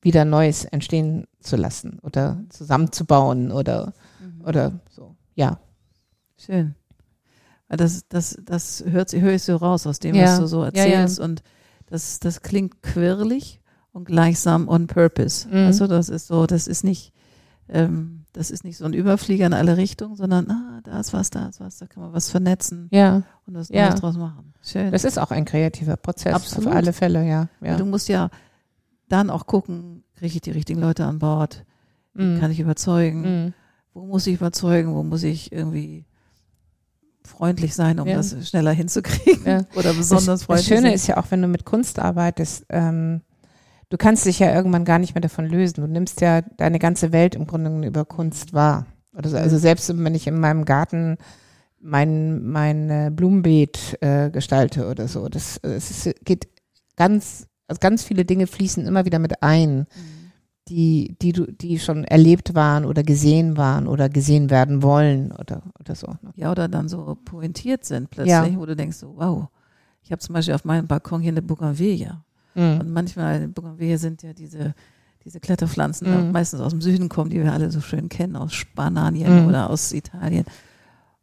wieder 0.00 0.24
Neues 0.24 0.64
entstehen 0.64 1.28
zu 1.40 1.56
lassen 1.56 2.00
oder 2.02 2.42
zusammenzubauen 2.48 3.52
oder, 3.52 3.92
mhm. 4.20 4.44
oder 4.44 4.80
so. 4.90 5.14
Ja. 5.36 5.60
Schön. 6.36 6.74
Das, 7.68 8.06
das, 8.08 8.36
das 8.44 8.84
hört, 8.86 9.12
höre 9.12 9.34
ich 9.34 9.44
so 9.44 9.56
raus 9.56 9.86
aus 9.86 10.00
dem, 10.00 10.14
ja. 10.14 10.24
was 10.24 10.40
du 10.40 10.46
so 10.46 10.62
erzählst. 10.62 11.18
Ja, 11.18 11.24
ja. 11.24 11.30
Und 11.30 11.42
das, 11.86 12.18
das 12.18 12.42
klingt 12.42 12.82
quirlig 12.82 13.60
und 13.92 14.04
gleichsam 14.04 14.68
on 14.68 14.88
purpose. 14.88 15.48
Mhm. 15.48 15.66
Also 15.66 15.86
das 15.86 16.08
ist 16.08 16.26
so, 16.26 16.46
das 16.46 16.66
ist 16.66 16.84
nicht, 16.84 17.12
ähm, 17.72 18.24
das 18.32 18.50
ist 18.50 18.64
nicht 18.64 18.76
so 18.76 18.84
ein 18.84 18.92
Überflieger 18.92 19.46
in 19.46 19.54
alle 19.54 19.76
Richtungen, 19.76 20.16
sondern 20.16 20.50
ah, 20.50 20.80
da 20.84 21.00
ist 21.00 21.12
was, 21.12 21.30
da 21.30 21.48
ist 21.48 21.60
was, 21.60 21.78
da 21.78 21.86
kann 21.86 22.02
man 22.02 22.12
was 22.12 22.30
vernetzen 22.30 22.88
ja. 22.90 23.22
und 23.46 23.54
was 23.54 23.70
Neues 23.70 23.96
draus 23.96 24.16
machen. 24.16 24.54
Schön. 24.62 24.92
Das 24.92 25.04
ist 25.04 25.18
auch 25.18 25.30
ein 25.30 25.44
kreativer 25.44 25.96
Prozess 25.96 26.34
Absolut. 26.34 26.68
auf 26.68 26.74
alle 26.74 26.92
Fälle, 26.92 27.26
ja. 27.26 27.48
ja. 27.60 27.76
Du 27.76 27.84
musst 27.84 28.08
ja 28.08 28.30
dann 29.08 29.30
auch 29.30 29.46
gucken, 29.46 30.04
kriege 30.14 30.34
ich 30.34 30.40
die 30.40 30.50
richtigen 30.50 30.80
Leute 30.80 31.04
an 31.04 31.18
Bord? 31.18 31.64
Mm. 32.14 32.38
kann 32.38 32.50
ich 32.50 32.60
überzeugen? 32.60 33.46
Mm. 33.46 33.54
Wo 33.94 34.06
muss 34.06 34.26
ich 34.26 34.34
überzeugen? 34.34 34.94
Wo 34.94 35.02
muss 35.02 35.22
ich 35.22 35.50
irgendwie 35.50 36.04
freundlich 37.24 37.74
sein, 37.74 38.00
um 38.00 38.06
ja. 38.06 38.16
das 38.16 38.36
schneller 38.48 38.72
hinzukriegen? 38.72 39.46
Ja. 39.46 39.64
Oder 39.74 39.94
besonders 39.94 40.44
freundlich. 40.44 40.68
Das 40.68 40.76
Schöne 40.76 40.88
sein. 40.88 40.94
ist 40.94 41.06
ja 41.06 41.16
auch, 41.16 41.30
wenn 41.30 41.42
du 41.42 41.48
mit 41.48 41.64
Kunst 41.64 41.98
arbeitest, 41.98 42.66
ähm, 42.68 43.22
du 43.92 43.98
kannst 43.98 44.24
dich 44.24 44.38
ja 44.38 44.54
irgendwann 44.54 44.86
gar 44.86 44.98
nicht 44.98 45.14
mehr 45.14 45.20
davon 45.20 45.46
lösen. 45.46 45.82
Du 45.82 45.86
nimmst 45.86 46.22
ja 46.22 46.40
deine 46.40 46.78
ganze 46.78 47.12
Welt 47.12 47.34
im 47.34 47.46
Grunde 47.46 47.86
über 47.86 48.04
Kunst 48.04 48.54
wahr. 48.54 48.86
Also, 49.12 49.36
also 49.36 49.58
selbst 49.58 49.92
wenn 49.94 50.14
ich 50.14 50.26
in 50.26 50.40
meinem 50.40 50.64
Garten 50.64 51.18
mein, 51.78 52.42
mein 52.42 52.88
äh, 52.88 53.10
Blumenbeet 53.14 53.98
äh, 54.00 54.30
gestalte 54.30 54.88
oder 54.88 55.08
so, 55.08 55.28
das, 55.28 55.60
das 55.62 56.08
geht 56.24 56.48
ganz 56.96 57.46
also 57.72 57.80
ganz 57.80 58.02
viele 58.02 58.24
Dinge 58.24 58.46
fließen 58.46 58.86
immer 58.86 59.04
wieder 59.06 59.18
mit 59.18 59.42
ein, 59.42 59.78
mhm. 59.78 59.86
die, 60.68 61.16
die 61.20 61.32
du, 61.32 61.50
die 61.50 61.78
schon 61.78 62.04
erlebt 62.04 62.54
waren 62.54 62.84
oder 62.84 63.02
gesehen 63.02 63.56
waren 63.56 63.86
oder 63.86 64.10
gesehen 64.10 64.50
werden 64.50 64.82
wollen 64.82 65.32
oder, 65.32 65.62
oder 65.80 65.94
so. 65.94 66.08
Ne? 66.20 66.32
Ja, 66.36 66.50
oder 66.50 66.68
dann 66.68 66.88
so 66.88 67.16
pointiert 67.24 67.84
sind 67.84 68.10
plötzlich, 68.10 68.32
ja. 68.32 68.56
wo 68.56 68.66
du 68.66 68.76
denkst, 68.76 68.98
so, 68.98 69.16
wow, 69.16 69.48
ich 70.02 70.12
habe 70.12 70.20
zum 70.20 70.34
Beispiel 70.34 70.54
auf 70.54 70.66
meinem 70.66 70.86
Balkon 70.86 71.22
hier 71.22 71.32
eine 71.32 71.42
Bougainvillea. 71.42 72.24
Mhm. 72.54 72.80
Und 72.80 72.90
manchmal 72.90 73.48
Bougainvillea 73.48 73.98
sind 73.98 74.22
ja 74.22 74.32
diese, 74.32 74.74
diese 75.24 75.40
Kletterpflanzen, 75.40 76.26
mhm. 76.26 76.32
meistens 76.32 76.60
aus 76.60 76.70
dem 76.72 76.80
Süden 76.80 77.08
kommen, 77.08 77.30
die 77.30 77.42
wir 77.42 77.52
alle 77.52 77.70
so 77.70 77.80
schön 77.80 78.08
kennen, 78.08 78.36
aus 78.36 78.52
Spanien 78.52 79.42
mhm. 79.42 79.48
oder 79.48 79.70
aus 79.70 79.92
Italien. 79.92 80.44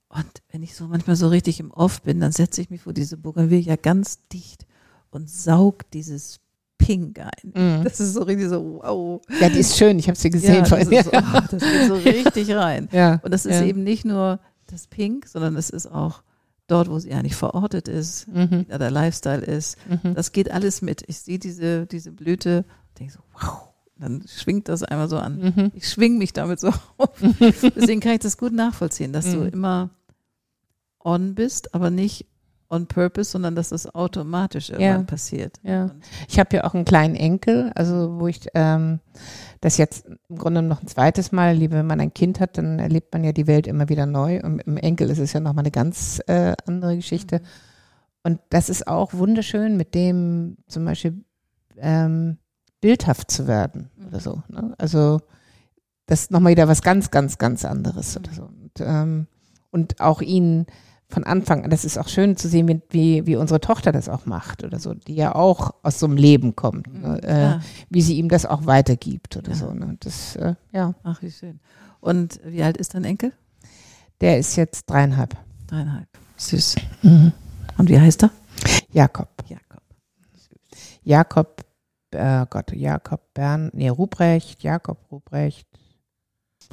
Und 0.10 0.42
wenn 0.52 0.64
ich 0.64 0.76
so 0.76 0.88
manchmal 0.88 1.16
so 1.16 1.28
richtig 1.28 1.60
im 1.60 1.72
Off 1.72 2.02
bin, 2.02 2.20
dann 2.20 2.32
setze 2.32 2.62
ich 2.62 2.70
mich 2.70 2.82
vor 2.82 2.94
diese 2.94 3.18
Bougainvillea 3.18 3.76
ganz 3.76 4.28
dicht 4.30 4.66
und 5.12 5.30
saugt 5.30 5.94
dieses 5.94 6.40
Pink 6.80 7.20
ein. 7.20 7.82
Mm. 7.82 7.84
Das 7.84 8.00
ist 8.00 8.14
so 8.14 8.24
richtig 8.24 8.50
so, 8.50 8.80
wow. 8.82 9.22
Ja, 9.40 9.50
die 9.50 9.60
ist 9.60 9.78
schön, 9.78 10.00
ich 10.00 10.08
habe 10.08 10.18
sie 10.18 10.30
gesehen. 10.32 10.56
Ja, 10.56 10.62
das, 10.62 10.88
ist 10.88 11.04
so, 11.06 11.12
oh, 11.14 11.42
das 11.52 11.62
geht 11.62 11.88
so 11.88 11.96
richtig 11.96 12.52
rein. 12.56 12.90
Ja, 12.92 13.20
und 13.22 13.32
das 13.32 13.46
ist 13.46 13.60
ja. 13.60 13.66
eben 13.66 13.84
nicht 13.84 14.06
nur 14.06 14.40
das 14.66 14.88
Pink, 14.88 15.28
sondern 15.28 15.56
es 15.58 15.70
ist 15.70 15.86
auch 15.86 16.24
dort, 16.72 16.90
wo 16.90 17.00
sie 17.00 17.14
eigentlich 17.14 17.36
verortet 17.36 17.88
ist, 17.88 18.28
mhm. 18.28 18.66
wie 18.68 18.78
der 18.78 18.92
Lifestyle 18.92 19.42
ist. 19.42 19.78
Mhm. 19.88 20.16
Das 20.16 20.32
geht 20.32 20.52
alles 20.52 20.82
mit. 20.82 21.04
Ich 21.08 21.20
sehe 21.20 21.40
diese, 21.40 21.86
diese 21.86 22.12
Blüte 22.12 22.66
und 22.90 23.00
denke 23.00 23.14
so, 23.14 23.20
wow. 23.34 23.70
Dann 24.00 24.24
schwingt 24.28 24.70
das 24.70 24.82
einmal 24.82 25.10
so 25.10 25.18
an. 25.18 25.54
Mhm. 25.56 25.72
Ich 25.74 25.90
schwing 25.90 26.18
mich 26.18 26.32
damit 26.32 26.60
so 26.62 26.70
auf. 26.98 27.10
Deswegen 27.40 28.00
kann 28.00 28.14
ich 28.14 28.20
das 28.20 28.38
gut 28.38 28.54
nachvollziehen, 28.54 29.12
dass 29.12 29.26
du 29.26 29.40
mhm. 29.40 29.50
immer 29.50 29.90
on 31.04 31.36
bist, 31.36 31.76
aber 31.76 31.90
nicht 31.90 32.26
on 32.70 32.88
purpose, 32.88 33.32
sondern 33.32 33.56
dass 33.56 33.70
das 33.70 33.94
automatisch 33.94 34.70
irgendwann 34.70 35.02
ja. 35.02 35.04
passiert. 35.04 35.58
Ja. 35.64 35.92
Ich 36.28 36.40
habe 36.40 36.56
ja 36.56 36.64
auch 36.64 36.74
einen 36.74 36.86
kleinen 36.86 37.16
Enkel, 37.16 37.72
also 37.76 38.20
wo 38.20 38.28
ich 38.28 38.42
ähm, 38.54 39.00
das 39.62 39.78
jetzt 39.78 40.08
im 40.30 40.38
Grunde 40.38 40.62
noch 40.62 40.82
ein 40.82 40.88
zweites 40.88 41.32
Mal 41.32 41.60
wenn 41.60 41.88
man 41.88 42.00
ein 42.00 42.14
Kind 42.14 42.40
hat, 42.40 42.58
dann 42.58 42.80
erlebt 42.80 43.14
man 43.14 43.24
ja 43.24 43.32
die 43.32 43.48
Welt 43.48 43.68
immer 43.68 43.90
wieder 43.90 44.06
neu. 44.06 44.42
Und 44.42 44.60
im 44.62 44.78
Enkel 44.78 45.10
ist 45.10 45.20
es 45.20 45.34
ja 45.34 45.40
nochmal 45.40 45.64
eine 45.64 45.72
ganz 45.72 46.22
äh, 46.28 46.54
andere 46.66 46.96
Geschichte. 46.96 47.40
Mhm. 47.40 47.46
Und 48.24 48.40
das 48.50 48.70
ist 48.70 48.88
auch 48.88 49.14
wunderschön, 49.14 49.78
mit 49.78 49.96
dem 49.96 50.58
zum 50.68 50.86
Beispiel 50.86 51.24
ähm, 51.78 52.38
bildhaft 52.82 53.32
zu 53.32 53.48
werden 53.48 53.90
mhm. 53.96 54.08
oder 54.08 54.20
so. 54.20 54.44
Ne? 54.48 54.74
Also 54.78 55.22
das 56.06 56.22
ist 56.22 56.32
nochmal 56.32 56.54
wieder 56.54 56.68
was 56.68 56.82
ganz, 56.82 57.12
ganz, 57.12 57.38
ganz 57.38 57.66
anderes 57.66 58.18
oder 58.18 58.32
so. 58.34 58.44
Und, 58.44 58.72
ähm, 58.80 59.28
und 59.72 60.00
auch 60.02 60.22
ihn 60.22 60.66
von 61.10 61.24
Anfang 61.24 61.64
an, 61.64 61.70
das 61.72 61.86
ist 61.86 61.98
auch 61.98 62.08
schön 62.08 62.38
zu 62.38 62.48
sehen, 62.48 62.68
wie, 62.68 62.82
wie, 62.90 63.26
wie 63.26 63.36
unsere 63.36 63.60
Tochter 63.60 63.92
das 63.92 64.10
auch 64.10 64.26
macht 64.26 64.64
oder 64.64 64.80
so, 64.80 64.94
die 64.94 65.16
ja 65.16 65.34
auch 65.34 65.74
aus 65.82 66.00
so 66.00 66.06
einem 66.06 66.18
Leben 66.18 66.56
kommt, 66.56 66.94
ne? 66.94 67.22
äh, 67.24 67.66
wie 67.90 68.02
sie 68.02 68.18
ihm 68.18 68.30
das 68.30 68.46
auch 68.46 68.66
weitergibt 68.68 69.36
oder 69.36 69.50
ja. 69.50 69.56
so. 69.56 69.74
Ne? 69.74 69.98
Das, 70.00 70.36
äh, 70.36 70.54
ja. 70.72 70.94
Ach, 71.04 71.22
wie 71.22 71.32
schön. 71.32 71.60
Und 72.00 72.40
wie 72.46 72.62
alt 72.62 72.78
ist 72.78 72.94
dein 72.94 73.06
Enkel? 73.06 73.34
Der 74.22 74.38
ist 74.38 74.56
jetzt 74.56 74.86
dreieinhalb. 74.86 75.36
Dreieinhalb. 75.68 76.08
Süß. 76.38 76.76
Mhm. 77.02 77.34
Und 77.78 77.90
wie 77.90 78.00
heißt 78.00 78.24
er? 78.24 78.32
Jakob. 78.92 79.30
Jakob. 79.48 79.82
Jakob, 81.04 81.66
äh, 82.12 82.46
Gott, 82.50 82.72
Jakob 82.74 83.34
Bern, 83.34 83.72
nee, 83.74 83.90
Ruprecht, 83.90 84.62
Jakob 84.62 85.00
Ruprecht, 85.12 85.68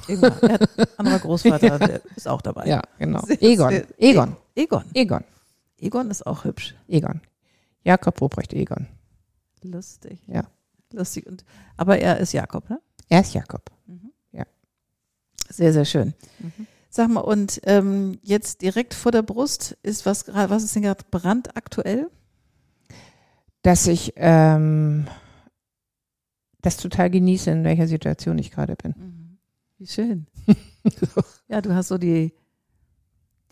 Irgendwann. 0.09 0.59
anderer 0.97 1.18
Großvater 1.18 1.78
der 1.78 2.01
ist 2.16 2.28
auch 2.28 2.42
dabei. 2.42 2.66
Ja, 2.66 2.82
genau. 2.99 3.22
Egon. 3.40 3.82
Egon. 3.99 4.36
Egon. 4.55 4.84
Egon. 4.94 5.24
Egon 5.78 6.11
ist 6.11 6.26
auch 6.26 6.44
hübsch. 6.44 6.74
Egon. 6.88 7.20
Jakob 7.84 8.20
Ruprecht 8.20 8.53
Egon. 8.53 8.88
Lustig. 9.62 10.20
Ja. 10.26 10.44
Lustig. 10.92 11.26
Und, 11.26 11.44
aber 11.76 11.99
er 11.99 12.18
ist 12.18 12.32
Jakob, 12.32 12.68
ne? 12.70 12.80
Er 13.09 13.20
ist 13.20 13.34
Jakob. 13.34 13.70
Mhm. 13.86 14.12
Ja. 14.32 14.44
Sehr, 15.49 15.72
sehr 15.72 15.84
schön. 15.84 16.14
Mhm. 16.38 16.66
Sag 16.88 17.11
mal, 17.11 17.20
und 17.20 17.61
ähm, 17.64 18.18
jetzt 18.22 18.62
direkt 18.62 18.94
vor 18.94 19.12
der 19.12 19.22
Brust 19.22 19.76
ist 19.82 20.07
was 20.07 20.24
gerade, 20.24 20.51
was 20.51 20.62
ist 20.62 20.74
denn 20.74 20.82
gerade 20.82 21.05
brandaktuell? 21.11 22.11
Dass 23.62 23.86
ich 23.86 24.14
ähm, 24.16 25.07
das 26.62 26.76
total 26.76 27.11
genieße, 27.11 27.51
in 27.51 27.64
welcher 27.64 27.86
Situation 27.86 28.38
ich 28.38 28.51
gerade 28.51 28.76
bin. 28.76 28.94
Mhm. 28.97 29.16
Wie 29.79 29.87
schön. 29.87 30.27
ja, 31.49 31.61
du 31.61 31.74
hast 31.74 31.89
so 31.89 31.99
die, 31.99 32.33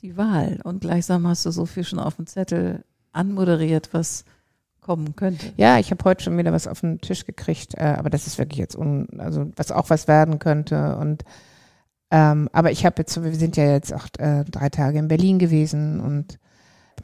die 0.00 0.16
Wahl 0.16 0.60
und 0.64 0.80
gleichsam 0.80 1.26
hast 1.26 1.44
du 1.44 1.50
so 1.50 1.66
viel 1.66 1.84
schon 1.84 1.98
auf 1.98 2.16
dem 2.16 2.26
Zettel 2.26 2.84
anmoderiert, 3.12 3.90
was 3.92 4.24
kommen 4.80 5.16
könnte. 5.16 5.52
Ja, 5.56 5.78
ich 5.78 5.90
habe 5.90 6.04
heute 6.04 6.24
schon 6.24 6.36
wieder 6.36 6.52
was 6.52 6.66
auf 6.66 6.80
den 6.80 7.00
Tisch 7.00 7.24
gekriegt, 7.24 7.74
äh, 7.74 7.94
aber 7.98 8.10
das 8.10 8.26
ist 8.26 8.38
wirklich 8.38 8.58
jetzt 8.58 8.76
un, 8.76 9.08
also 9.18 9.50
was 9.56 9.70
auch 9.70 9.90
was 9.90 10.08
werden 10.08 10.38
könnte 10.38 10.96
und 10.96 11.24
ähm, 12.10 12.48
aber 12.52 12.70
ich 12.70 12.86
habe 12.86 12.96
jetzt, 12.98 13.22
wir 13.22 13.34
sind 13.34 13.56
ja 13.56 13.72
jetzt 13.72 13.92
auch 13.92 14.06
äh, 14.18 14.44
drei 14.44 14.68
Tage 14.68 14.98
in 14.98 15.08
Berlin 15.08 15.38
gewesen 15.38 16.00
und 16.00 16.38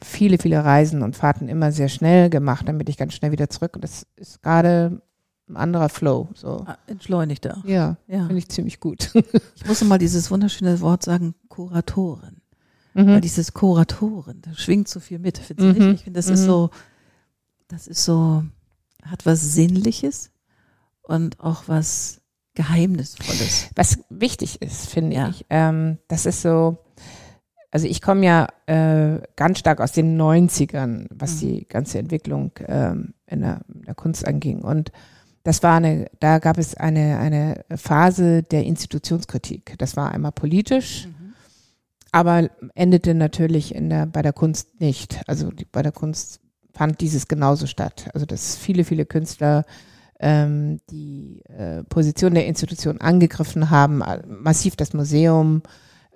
viele, 0.01 0.37
viele 0.37 0.63
Reisen 0.63 1.01
und 1.01 1.15
Fahrten 1.15 1.49
immer 1.49 1.71
sehr 1.71 1.89
schnell 1.89 2.29
gemacht, 2.29 2.67
damit 2.67 2.87
ich 2.87 2.97
ganz 2.97 3.13
schnell 3.13 3.31
wieder 3.31 3.49
zurück. 3.49 3.75
Und 3.75 3.83
das 3.83 4.07
ist 4.15 4.41
gerade 4.41 5.01
ein 5.51 5.57
anderer 5.57 5.89
Flow. 5.89 6.29
So. 6.33 6.63
Ah, 6.65 6.77
entschleunigter. 6.87 7.61
Ja, 7.65 7.97
ja. 8.07 8.25
finde 8.25 8.37
ich 8.37 8.49
ziemlich 8.49 8.79
gut. 8.79 9.11
ich 9.55 9.65
muss 9.65 9.83
mal 9.83 9.97
dieses 9.97 10.31
wunderschöne 10.31 10.79
Wort 10.81 11.03
sagen, 11.03 11.35
Kuratoren. 11.49 12.41
Mhm. 12.93 13.07
Weil 13.07 13.21
dieses 13.21 13.53
Kuratoren, 13.53 14.41
da 14.41 14.53
schwingt 14.53 14.87
so 14.87 14.99
viel 14.99 15.19
mit, 15.19 15.41
mhm. 15.57 15.69
ich. 15.71 15.77
Ich 15.77 16.03
finde, 16.03 16.19
das 16.19 16.27
mhm. 16.27 16.33
ist 16.33 16.43
so, 16.43 16.69
das 17.67 17.87
ist 17.87 18.03
so, 18.03 18.43
hat 19.03 19.25
was 19.25 19.53
Sinnliches 19.53 20.31
und 21.01 21.39
auch 21.39 21.63
was 21.67 22.21
Geheimnisvolles. 22.55 23.69
Was 23.75 23.99
wichtig 24.09 24.61
ist, 24.61 24.89
finde 24.89 25.15
ja. 25.15 25.29
ich. 25.29 25.45
Ähm, 25.49 25.99
das 26.07 26.25
ist 26.25 26.41
so, 26.41 26.79
also 27.71 27.87
ich 27.87 28.01
komme 28.01 28.25
ja 28.25 28.47
äh, 28.65 29.21
ganz 29.37 29.59
stark 29.59 29.79
aus 29.79 29.93
den 29.93 30.19
90ern, 30.19 31.07
was 31.09 31.35
mhm. 31.35 31.39
die 31.39 31.67
ganze 31.67 31.99
Entwicklung 31.99 32.51
ähm, 32.67 33.13
in, 33.25 33.41
der, 33.41 33.61
in 33.73 33.83
der 33.83 33.95
Kunst 33.95 34.27
anging. 34.27 34.61
Und 34.61 34.91
das 35.43 35.63
war 35.63 35.77
eine, 35.77 36.07
da 36.19 36.39
gab 36.39 36.57
es 36.57 36.75
eine, 36.75 37.17
eine 37.17 37.65
Phase 37.75 38.43
der 38.43 38.63
Institutionskritik. 38.63 39.75
Das 39.77 39.95
war 39.97 40.11
einmal 40.11 40.31
politisch, 40.31 41.07
mhm. 41.07 41.33
aber 42.11 42.49
endete 42.75 43.13
natürlich 43.13 43.73
in 43.73 43.89
der, 43.89 44.05
bei 44.05 44.21
der 44.21 44.33
Kunst 44.33 44.79
nicht. 44.79 45.21
Also 45.27 45.51
die, 45.51 45.65
bei 45.65 45.81
der 45.81 45.91
Kunst 45.91 46.39
fand 46.73 47.01
dieses 47.01 47.27
genauso 47.27 47.67
statt. 47.67 48.09
Also 48.13 48.25
dass 48.25 48.55
viele, 48.55 48.83
viele 48.83 49.05
Künstler 49.05 49.65
ähm, 50.19 50.79
die 50.89 51.41
äh, 51.49 51.83
Position 51.83 52.35
der 52.35 52.45
Institution 52.45 53.01
angegriffen 53.01 53.71
haben, 53.71 54.03
massiv 54.27 54.75
das 54.75 54.93
Museum, 54.93 55.63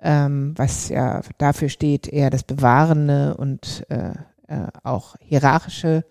ähm, 0.00 0.54
was 0.56 0.88
ja 0.88 1.22
dafür 1.38 1.68
steht, 1.68 2.06
eher 2.06 2.30
das 2.30 2.44
Bewahrende 2.44 3.36
und 3.36 3.84
äh, 3.88 4.10
äh, 4.46 4.68
auch 4.84 5.16
hierarchische 5.20 6.04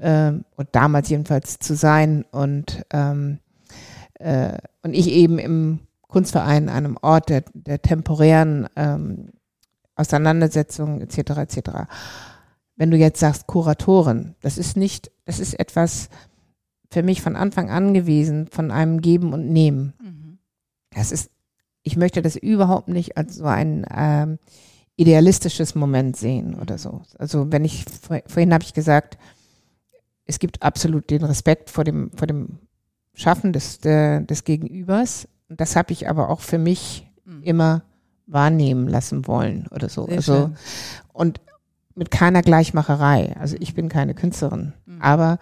äh, 0.00 0.32
und 0.56 0.68
damals 0.72 1.08
jedenfalls 1.08 1.58
zu 1.58 1.74
sein 1.74 2.24
und 2.30 2.84
ähm, 2.90 3.38
äh, 4.14 4.58
und 4.82 4.94
ich 4.94 5.08
eben 5.08 5.38
im 5.38 5.80
Kunstverein, 6.08 6.68
einem 6.68 6.96
Ort 7.02 7.28
der, 7.28 7.44
der 7.54 7.82
temporären 7.82 8.68
ähm, 8.76 9.30
Auseinandersetzungen 9.96 11.00
etc. 11.00 11.18
etc. 11.38 11.70
Wenn 12.76 12.90
du 12.90 12.96
jetzt 12.96 13.20
sagst 13.20 13.46
Kuratorin, 13.46 14.34
das 14.40 14.58
ist 14.58 14.76
nicht, 14.76 15.10
das 15.24 15.40
ist 15.40 15.58
etwas 15.58 16.08
für 16.90 17.02
mich 17.02 17.20
von 17.20 17.36
Anfang 17.36 17.70
an 17.70 17.94
gewesen, 17.94 18.46
von 18.46 18.70
einem 18.70 19.00
Geben 19.00 19.32
und 19.32 19.52
Nehmen. 19.52 19.94
Mhm. 20.00 20.38
Das 20.90 21.10
ist, 21.10 21.30
ich 21.82 21.96
möchte 21.96 22.22
das 22.22 22.36
überhaupt 22.36 22.88
nicht 22.88 23.16
als 23.16 23.36
so 23.36 23.44
ein 23.44 23.84
ähm, 23.92 24.38
idealistisches 24.96 25.74
Moment 25.74 26.16
sehen 26.16 26.54
oder 26.54 26.78
so. 26.78 27.02
Also 27.18 27.50
wenn 27.50 27.64
ich 27.64 27.84
vorhin 28.26 28.54
habe 28.54 28.64
ich 28.64 28.74
gesagt, 28.74 29.18
es 30.26 30.38
gibt 30.38 30.62
absolut 30.62 31.10
den 31.10 31.24
Respekt 31.24 31.70
vor 31.70 31.84
dem, 31.84 32.10
vor 32.14 32.26
dem 32.26 32.58
Schaffen 33.14 33.52
des, 33.52 33.78
der, 33.78 34.20
des 34.20 34.44
Gegenübers. 34.44 35.28
Das 35.48 35.76
habe 35.76 35.92
ich 35.92 36.08
aber 36.08 36.30
auch 36.30 36.40
für 36.40 36.58
mich 36.58 37.06
mhm. 37.24 37.42
immer 37.42 37.82
wahrnehmen 38.26 38.88
lassen 38.88 39.26
wollen 39.26 39.66
oder 39.70 39.88
so. 39.88 40.06
Sehr 40.06 40.16
also, 40.16 40.34
schön. 40.34 40.56
und 41.12 41.40
mit 41.94 42.10
keiner 42.10 42.42
Gleichmacherei. 42.42 43.36
Also 43.38 43.56
ich 43.60 43.74
bin 43.74 43.88
keine 43.88 44.14
Künstlerin. 44.14 44.72
Mhm. 44.86 45.00
Aber 45.00 45.38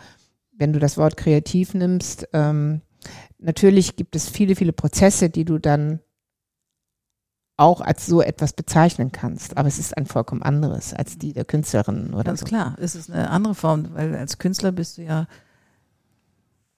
wenn 0.52 0.72
du 0.72 0.78
das 0.78 0.98
Wort 0.98 1.16
kreativ 1.16 1.74
nimmst, 1.74 2.28
ähm, 2.32 2.82
natürlich 3.38 3.96
gibt 3.96 4.16
es 4.16 4.28
viele, 4.28 4.54
viele 4.54 4.72
Prozesse, 4.72 5.30
die 5.30 5.44
du 5.44 5.58
dann 5.58 6.00
auch 7.62 7.80
als 7.80 8.06
so 8.06 8.20
etwas 8.20 8.52
bezeichnen 8.52 9.12
kannst. 9.12 9.56
Aber 9.56 9.68
es 9.68 9.78
ist 9.78 9.96
ein 9.96 10.06
vollkommen 10.06 10.42
anderes 10.42 10.92
als 10.92 11.16
die 11.16 11.32
der 11.32 11.44
Künstlerin 11.44 12.12
oder 12.12 12.24
Ganz 12.24 12.40
so. 12.40 12.46
klar, 12.46 12.76
es 12.80 12.94
ist 12.94 13.10
eine 13.10 13.30
andere 13.30 13.54
Form, 13.54 13.94
weil 13.94 14.14
als 14.16 14.38
Künstler 14.38 14.72
bist 14.72 14.98
du 14.98 15.02
ja 15.02 15.26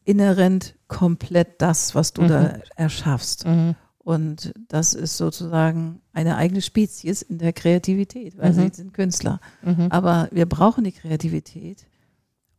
inhärent 0.05 0.76
komplett 0.87 1.62
das, 1.62 1.95
was 1.95 2.12
du 2.12 2.22
mhm. 2.22 2.28
da 2.28 2.59
erschaffst. 2.76 3.47
Mhm. 3.47 3.74
Und 3.99 4.53
das 4.68 4.93
ist 4.93 5.16
sozusagen 5.16 6.03
eine 6.12 6.37
eigene 6.37 6.61
Spezies 6.61 7.22
in 7.22 7.39
der 7.39 7.55
Kreativität, 7.55 8.37
weil 8.37 8.53
mhm. 8.53 8.55
sie 8.55 8.70
sind 8.74 8.93
Künstler. 8.93 9.41
Mhm. 9.62 9.87
Aber 9.89 10.28
wir 10.30 10.47
brauchen 10.47 10.85
die 10.85 10.93
Kreativität, 10.93 11.87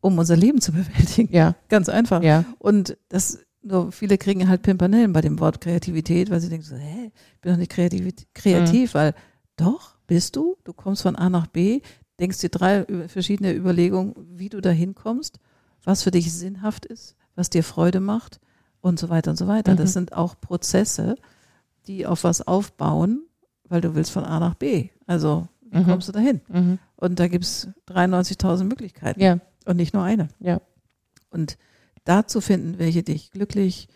um 0.01 0.17
unser 0.17 0.35
Leben 0.35 0.59
zu 0.59 0.71
bewältigen. 0.73 1.31
Ja. 1.31 1.53
Ganz 1.69 1.87
einfach. 1.87 2.23
Ja. 2.23 2.45
Und 2.57 2.97
das 3.09 3.44
nur 3.65 3.91
viele 3.91 4.17
kriegen 4.17 4.47
halt 4.47 4.61
Pimpernellen 4.61 5.11
bei 5.11 5.21
dem 5.21 5.39
Wort 5.39 5.59
Kreativität, 5.59 6.29
weil 6.29 6.39
sie 6.39 6.49
denken 6.49 6.65
so, 6.65 6.75
hä, 6.75 7.11
ich 7.33 7.41
bin 7.41 7.51
doch 7.51 7.57
nicht 7.57 7.71
kreativ, 7.71 8.13
kreativ 8.33 8.93
mhm. 8.93 8.97
weil 8.97 9.13
doch, 9.57 9.95
bist 10.07 10.35
du, 10.35 10.57
du 10.63 10.73
kommst 10.73 11.01
von 11.01 11.15
A 11.15 11.29
nach 11.29 11.47
B, 11.47 11.81
denkst 12.19 12.39
dir 12.39 12.49
drei 12.49 12.85
verschiedene 13.07 13.53
Überlegungen, 13.53 14.13
wie 14.37 14.49
du 14.49 14.61
da 14.61 14.69
hinkommst, 14.69 15.39
was 15.83 16.03
für 16.03 16.11
dich 16.11 16.31
sinnhaft 16.31 16.85
ist, 16.85 17.15
was 17.35 17.49
dir 17.49 17.63
Freude 17.63 17.99
macht 17.99 18.39
und 18.81 18.99
so 18.99 19.09
weiter 19.09 19.31
und 19.31 19.37
so 19.37 19.47
weiter. 19.47 19.73
Mhm. 19.73 19.77
Das 19.77 19.93
sind 19.93 20.13
auch 20.13 20.39
Prozesse, 20.39 21.15
die 21.87 22.05
auf 22.05 22.23
was 22.23 22.45
aufbauen, 22.45 23.23
weil 23.67 23.81
du 23.81 23.95
willst 23.95 24.11
von 24.11 24.25
A 24.25 24.39
nach 24.39 24.55
B. 24.55 24.89
Also, 25.07 25.47
wie 25.71 25.79
mhm. 25.79 25.85
kommst 25.85 26.07
du 26.07 26.11
dahin? 26.11 26.41
Mhm. 26.47 26.79
Und 26.97 27.19
da 27.19 27.27
gibt's 27.27 27.67
93.000 27.87 28.65
Möglichkeiten. 28.65 29.19
Ja. 29.19 29.39
Und 29.65 29.77
nicht 29.77 29.93
nur 29.93 30.03
eine. 30.03 30.27
Ja. 30.39 30.61
Und 31.31 31.57
da 32.05 32.25
zu 32.25 32.39
finden, 32.39 32.79
welche 32.79 33.03
dich 33.03 33.31
glücklich, 33.31 33.89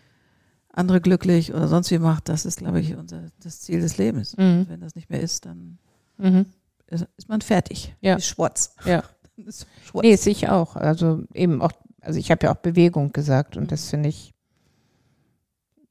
andere 0.72 1.00
glücklich 1.00 1.54
oder 1.54 1.68
sonst 1.68 1.90
wie 1.90 1.98
macht, 1.98 2.28
das 2.28 2.44
ist, 2.44 2.58
glaube 2.58 2.80
ich, 2.80 2.94
unser, 2.96 3.26
das 3.42 3.60
Ziel 3.60 3.80
des 3.80 3.98
Lebens. 3.98 4.36
Mhm. 4.36 4.66
Wenn 4.68 4.80
das 4.80 4.94
nicht 4.94 5.10
mehr 5.10 5.20
ist, 5.20 5.46
dann 5.46 5.78
mhm. 6.18 6.46
ist, 6.86 7.06
ist, 7.16 7.28
man 7.28 7.40
fertig. 7.40 7.94
Ja. 8.00 8.16
Ist 8.16 8.26
schwarz. 8.26 8.74
Ja. 8.84 9.02
ist 9.36 9.66
schwarz. 9.84 10.04
Nee, 10.04 10.16
sehe 10.16 10.32
ich 10.32 10.48
auch. 10.48 10.76
Also 10.76 11.24
eben 11.34 11.62
auch, 11.62 11.72
also 12.00 12.18
ich 12.18 12.30
habe 12.30 12.46
ja 12.46 12.52
auch 12.52 12.58
Bewegung 12.58 13.12
gesagt 13.12 13.56
und 13.56 13.72
das 13.72 13.88
finde 13.88 14.10
ich, 14.10 14.32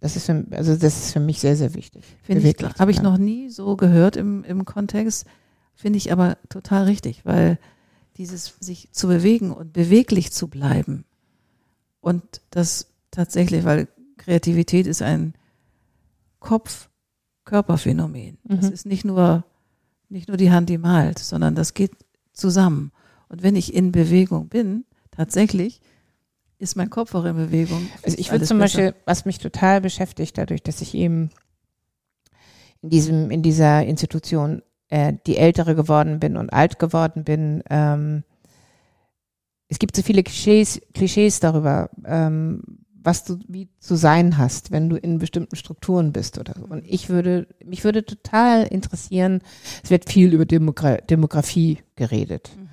das 0.02 0.16
ist 0.16 0.28
für, 0.28 0.46
also 0.52 0.76
das 0.76 0.98
ist 0.98 1.14
für 1.14 1.20
mich 1.20 1.40
sehr, 1.40 1.56
sehr 1.58 1.74
wichtig. 1.74 2.06
Finde 2.24 2.48
ich, 2.48 2.56
habe 2.80 2.92
ich 2.92 3.02
noch 3.02 3.18
nie 3.18 3.50
so 3.50 3.76
gehört 3.76 4.16
im, 4.16 4.44
im 4.46 4.64
Kontext, 4.64 5.26
finde 5.76 5.98
ich 5.98 6.12
aber 6.12 6.38
total 6.48 6.86
richtig, 6.86 7.26
weil 7.26 7.60
dieses 8.16 8.56
sich 8.60 8.92
zu 8.92 9.08
bewegen 9.08 9.52
und 9.52 9.74
beweglich 9.74 10.32
zu 10.32 10.48
bleiben, 10.48 11.06
und 12.02 12.24
das 12.50 12.88
tatsächlich, 13.12 13.66
weil 13.66 13.88
Kreativität 14.18 14.88
ist 14.88 15.02
ein 15.02 15.34
Kopf-Körperphänomen. 16.39 18.38
Das 18.43 18.68
mhm. 18.68 18.74
ist 18.74 18.86
nicht 18.86 19.06
nur, 19.06 19.43
nicht 20.10 20.28
nur 20.28 20.38
die 20.38 20.52
Hand, 20.52 20.70
die 20.70 20.78
malt, 20.78 21.20
sondern 21.20 21.56
das 21.56 21.74
geht 21.74 21.91
zusammen. 22.34 22.91
Und 23.28 23.43
wenn 23.43 23.56
ich 23.56 23.74
in 23.74 23.91
Bewegung 23.91 24.47
bin, 24.47 24.86
tatsächlich, 25.12 25.82
ist 26.58 26.76
mein 26.76 26.89
Kopf 26.89 27.16
auch 27.16 27.26
in 27.26 27.36
Bewegung. 27.36 27.88
Also 28.04 28.18
ich 28.18 28.32
würde 28.32 28.45
zum 28.45 28.60
besser. 28.60 28.78
Beispiel, 28.78 29.02
was 29.06 29.26
mich 29.26 29.39
total 29.39 29.82
beschäftigt, 29.82 30.38
dadurch, 30.38 30.62
dass 30.62 30.82
ich 30.82 30.93
eben 30.93 31.30
in 32.82 32.89
diesem, 32.89 33.32
in 33.32 33.41
dieser 33.41 33.86
Institution 33.86 34.62
äh, 34.89 35.14
die 35.26 35.38
Ältere 35.38 35.76
geworden 35.76 36.20
bin 36.20 36.38
und 36.38 36.52
alt 36.52 36.80
geworden 36.80 37.24
bin, 37.24 37.64
ähm, 37.70 38.24
es 39.70 39.80
gibt 39.80 39.96
so 39.96 40.02
viele 40.02 40.24
Klischees, 40.24 40.82
Klischees 40.94 41.40
darüber, 41.40 41.90
ähm, 42.04 42.64
was 43.02 43.24
du 43.24 43.40
wie 43.48 43.70
zu 43.80 43.96
sein 43.96 44.38
hast, 44.38 44.72
wenn 44.72 44.90
du 44.90 44.98
in 44.98 45.20
bestimmten 45.20 45.56
Strukturen 45.56 46.12
bist 46.12 46.38
oder 46.38 46.54
so. 46.58 46.66
Und 46.66 46.84
ich 46.86 47.10
würde, 47.10 47.48
mich 47.64 47.84
würde 47.84 48.04
total 48.04 48.64
interessieren, 48.64 49.42
es 49.84 49.90
wird 49.90 50.10
viel 50.10 50.34
über 50.34 50.46
Demogra 50.46 50.98
Demografie 50.98 51.80
geredet. 51.96 52.52
Mhm. 52.58 52.70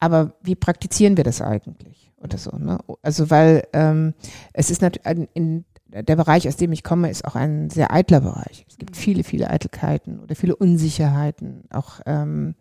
Aber 0.00 0.34
wie 0.42 0.56
praktizieren 0.56 1.16
wir 1.16 1.24
das 1.24 1.42
eigentlich? 1.42 2.10
Oder 2.16 2.38
so, 2.38 2.56
ne? 2.56 2.78
Also 3.02 3.30
weil 3.30 3.66
ähm, 3.72 4.14
es 4.52 4.70
ist 4.70 4.82
natürlich 4.82 5.28
in 5.34 5.64
der 5.92 6.16
Bereich, 6.16 6.46
aus 6.46 6.56
dem 6.56 6.72
ich 6.72 6.84
komme, 6.84 7.10
ist 7.10 7.24
auch 7.24 7.34
ein 7.34 7.70
sehr 7.70 7.92
eitler 7.92 8.20
Bereich. 8.20 8.64
Es 8.68 8.78
gibt 8.78 8.92
mhm. 8.92 9.00
viele, 9.00 9.24
viele 9.24 9.50
Eitelkeiten 9.50 10.20
oder 10.20 10.34
viele 10.36 10.56
Unsicherheiten. 10.56 11.64
Auch 11.70 12.00
ähm, 12.06 12.54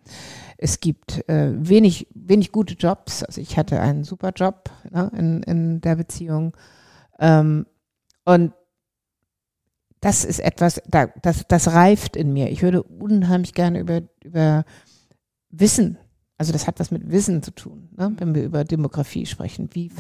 es 0.58 0.80
gibt 0.80 1.28
äh, 1.30 1.52
wenig, 1.56 2.08
wenig 2.14 2.52
gute 2.52 2.74
Jobs. 2.74 3.24
Also 3.24 3.40
ich 3.42 3.58
hatte 3.58 3.80
einen 3.80 4.04
super 4.04 4.32
Job 4.36 4.72
ne, 4.90 5.12
in, 5.16 5.44
in 5.44 5.82
der 5.82 5.96
Beziehung. 5.96 6.56
Ähm, 7.20 7.66
und 8.26 8.54
das 10.02 10.24
ist 10.24 10.40
etwas, 10.40 10.82
da, 10.88 11.08
das, 11.22 11.46
das 11.48 11.74
reift 11.74 12.16
in 12.16 12.34
mir. 12.34 12.50
Ich 12.50 12.62
würde 12.62 12.84
unheimlich 12.84 13.54
gerne 13.54 13.80
über, 13.80 14.02
über 14.24 14.64
Wissen 15.50 15.98
also 16.40 16.54
das 16.54 16.68
hat 16.68 16.80
was 16.80 16.90
mit 16.90 17.12
Wissen 17.12 17.44
zu 17.44 17.52
tun, 17.52 17.90
ne? 17.98 18.14
wenn 18.18 18.34
wir 18.34 18.44
über 18.44 18.64
Demografie 18.64 19.26
sprechen. 19.26 19.70
Wie, 19.74 19.92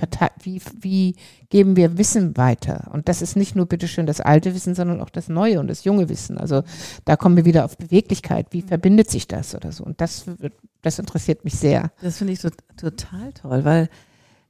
wie, 0.41 0.61
wie 0.79 1.15
geben 1.49 1.75
wir 1.75 1.97
Wissen 1.97 2.37
weiter? 2.37 2.89
Und 2.93 3.09
das 3.09 3.21
ist 3.21 3.35
nicht 3.35 3.57
nur 3.57 3.65
bitteschön 3.65 4.05
das 4.05 4.21
alte 4.21 4.55
Wissen, 4.55 4.73
sondern 4.73 5.01
auch 5.01 5.09
das 5.09 5.27
neue 5.27 5.59
und 5.59 5.67
das 5.67 5.83
junge 5.83 6.07
Wissen. 6.07 6.37
Also 6.37 6.63
da 7.03 7.17
kommen 7.17 7.35
wir 7.35 7.43
wieder 7.43 7.65
auf 7.65 7.77
Beweglichkeit. 7.77 8.47
Wie 8.51 8.61
verbindet 8.61 9.11
sich 9.11 9.27
das 9.27 9.53
oder 9.53 9.73
so? 9.73 9.83
Und 9.83 9.99
das, 9.99 10.27
das 10.81 10.97
interessiert 10.97 11.43
mich 11.43 11.55
sehr. 11.55 11.91
Das 12.01 12.19
finde 12.19 12.31
ich 12.31 12.39
so, 12.39 12.49
total 12.77 13.33
toll, 13.33 13.65
weil 13.65 13.89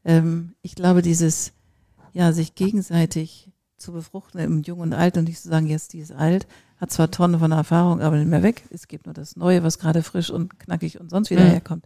ähm, 0.06 0.54
ich 0.62 0.76
glaube, 0.76 1.02
dieses, 1.02 1.54
ja, 2.14 2.34
sich 2.34 2.54
gegenseitig 2.54 3.50
zu 3.78 3.94
befruchten 3.94 4.40
im 4.40 4.62
Jung 4.62 4.82
und 4.82 4.94
Alt 4.94 5.18
und 5.18 5.24
nicht 5.24 5.42
zu 5.42 5.50
sagen, 5.50 5.66
jetzt 5.66 5.94
die 5.94 6.00
ist 6.02 6.12
alt, 6.12 6.46
hat 6.80 6.92
zwar 6.92 7.12
Tonnen 7.12 7.40
von 7.40 7.52
Erfahrung, 7.52 8.02
aber 8.02 8.18
nicht 8.18 8.30
mehr 8.30 8.42
weg. 8.44 8.64
Es 8.70 8.88
gibt 8.88 9.06
nur 9.06 9.14
das 9.14 9.36
Neue, 9.36 9.64
was 9.64 9.80
gerade 9.80 10.02
frisch 10.02 10.30
und 10.30 10.60
knackig 10.60 11.00
und 11.00 11.10
sonst 11.10 11.30
wieder 11.30 11.44
mhm. 11.44 11.50
herkommt. 11.50 11.86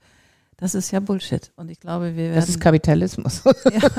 Das 0.58 0.76
ist 0.76 0.92
ja 0.92 1.00
Bullshit. 1.00 1.52
Und 1.56 1.70
ich 1.70 1.80
glaube, 1.80 2.16
wir 2.16 2.30
werden. 2.30 2.36
Das 2.36 2.48
ist 2.48 2.62
Kapitalismus. 2.62 3.42
Ja, 3.72 3.90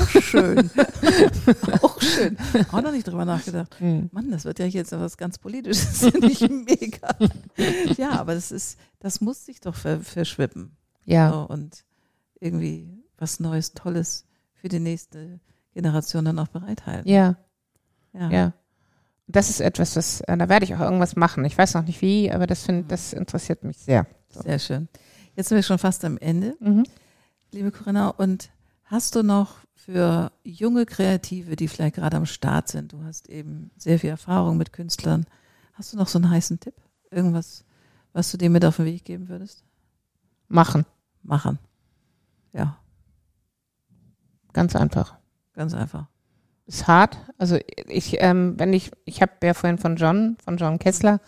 Auch 0.00 0.22
schön. 0.22 0.70
Auch 1.82 2.00
schön. 2.00 2.36
Auch 2.72 2.80
noch 2.80 2.90
nicht 2.90 3.06
drüber 3.06 3.26
nachgedacht. 3.26 3.76
Mhm. 3.78 4.08
Mann, 4.10 4.30
das 4.30 4.46
wird 4.46 4.58
ja 4.58 4.66
jetzt 4.66 4.92
was 4.92 5.18
ganz 5.18 5.38
Politisches. 5.38 6.00
Das 6.00 6.10
finde 6.10 6.26
ich 6.28 6.40
mega. 6.48 7.14
Ja, 7.98 8.18
aber 8.18 8.34
das 8.34 8.50
ist, 8.50 8.78
das 9.00 9.20
muss 9.20 9.44
sich 9.44 9.60
doch 9.60 9.74
verschwippen. 9.74 10.76
Ja. 11.04 11.30
So, 11.30 11.40
und 11.52 11.84
irgendwie 12.40 12.88
was 13.18 13.38
Neues, 13.38 13.74
Tolles 13.74 14.24
für 14.54 14.68
die 14.68 14.80
nächste 14.80 15.40
Generation 15.74 16.24
dann 16.24 16.38
auch 16.38 16.48
bereithalten. 16.48 17.08
Ja. 17.08 17.36
Ja. 18.14 18.30
ja 18.30 18.52
das 19.30 19.50
ist 19.50 19.60
etwas, 19.60 19.96
was, 19.96 20.20
äh, 20.22 20.36
da 20.36 20.48
werde 20.48 20.64
ich 20.64 20.74
auch 20.74 20.80
irgendwas 20.80 21.16
machen. 21.16 21.44
Ich 21.44 21.56
weiß 21.56 21.74
noch 21.74 21.84
nicht 21.84 22.02
wie, 22.02 22.30
aber 22.30 22.46
das 22.46 22.64
finde, 22.64 22.84
das 22.88 23.12
interessiert 23.12 23.64
mich 23.64 23.78
sehr. 23.78 24.06
So. 24.28 24.42
Sehr 24.42 24.58
schön. 24.58 24.88
Jetzt 25.34 25.48
sind 25.48 25.56
wir 25.56 25.62
schon 25.62 25.78
fast 25.78 26.04
am 26.04 26.18
Ende, 26.18 26.56
mhm. 26.60 26.84
liebe 27.52 27.70
Corinna. 27.70 28.08
Und 28.08 28.50
Hast 28.90 29.14
du 29.14 29.22
noch 29.22 29.58
für 29.76 30.32
junge 30.42 30.84
Kreative, 30.84 31.54
die 31.54 31.68
vielleicht 31.68 31.94
gerade 31.94 32.16
am 32.16 32.26
Start 32.26 32.66
sind, 32.66 32.92
du 32.92 33.04
hast 33.04 33.28
eben 33.28 33.70
sehr 33.76 34.00
viel 34.00 34.10
Erfahrung 34.10 34.56
mit 34.56 34.72
Künstlern, 34.72 35.26
hast 35.74 35.92
du 35.92 35.96
noch 35.96 36.08
so 36.08 36.18
einen 36.18 36.28
heißen 36.28 36.58
Tipp? 36.58 36.74
Irgendwas, 37.08 37.64
was 38.12 38.32
du 38.32 38.36
dir 38.36 38.50
mit 38.50 38.64
auf 38.64 38.78
den 38.78 38.86
Weg 38.86 39.04
geben 39.04 39.28
würdest? 39.28 39.62
Machen. 40.48 40.86
Machen. 41.22 41.60
Ja. 42.52 42.80
Ganz 44.52 44.74
einfach. 44.74 45.14
Ganz 45.52 45.72
einfach. 45.72 46.08
Ist 46.70 46.86
hart. 46.86 47.18
Also 47.36 47.58
ich, 47.88 48.18
ähm, 48.20 48.54
wenn 48.56 48.72
ich, 48.72 48.92
ich 49.04 49.20
habe 49.22 49.32
ja 49.42 49.54
vorhin 49.54 49.78
von 49.78 49.96
John, 49.96 50.36
von 50.44 50.56
John 50.56 50.78
Kessler 50.78 51.20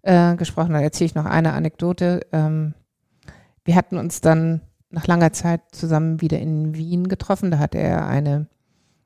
äh, 0.00 0.36
gesprochen, 0.36 0.72
da 0.72 0.80
erzähle 0.80 1.04
ich 1.04 1.14
noch 1.14 1.26
eine 1.26 1.52
Anekdote. 1.52 2.26
Ähm, 2.32 2.72
wir 3.62 3.76
hatten 3.76 3.98
uns 3.98 4.22
dann 4.22 4.62
nach 4.88 5.06
langer 5.06 5.34
Zeit 5.34 5.60
zusammen 5.72 6.22
wieder 6.22 6.38
in 6.38 6.74
Wien 6.74 7.08
getroffen. 7.08 7.50
Da 7.50 7.58
hatte 7.58 7.76
er 7.76 8.06
eine, 8.06 8.46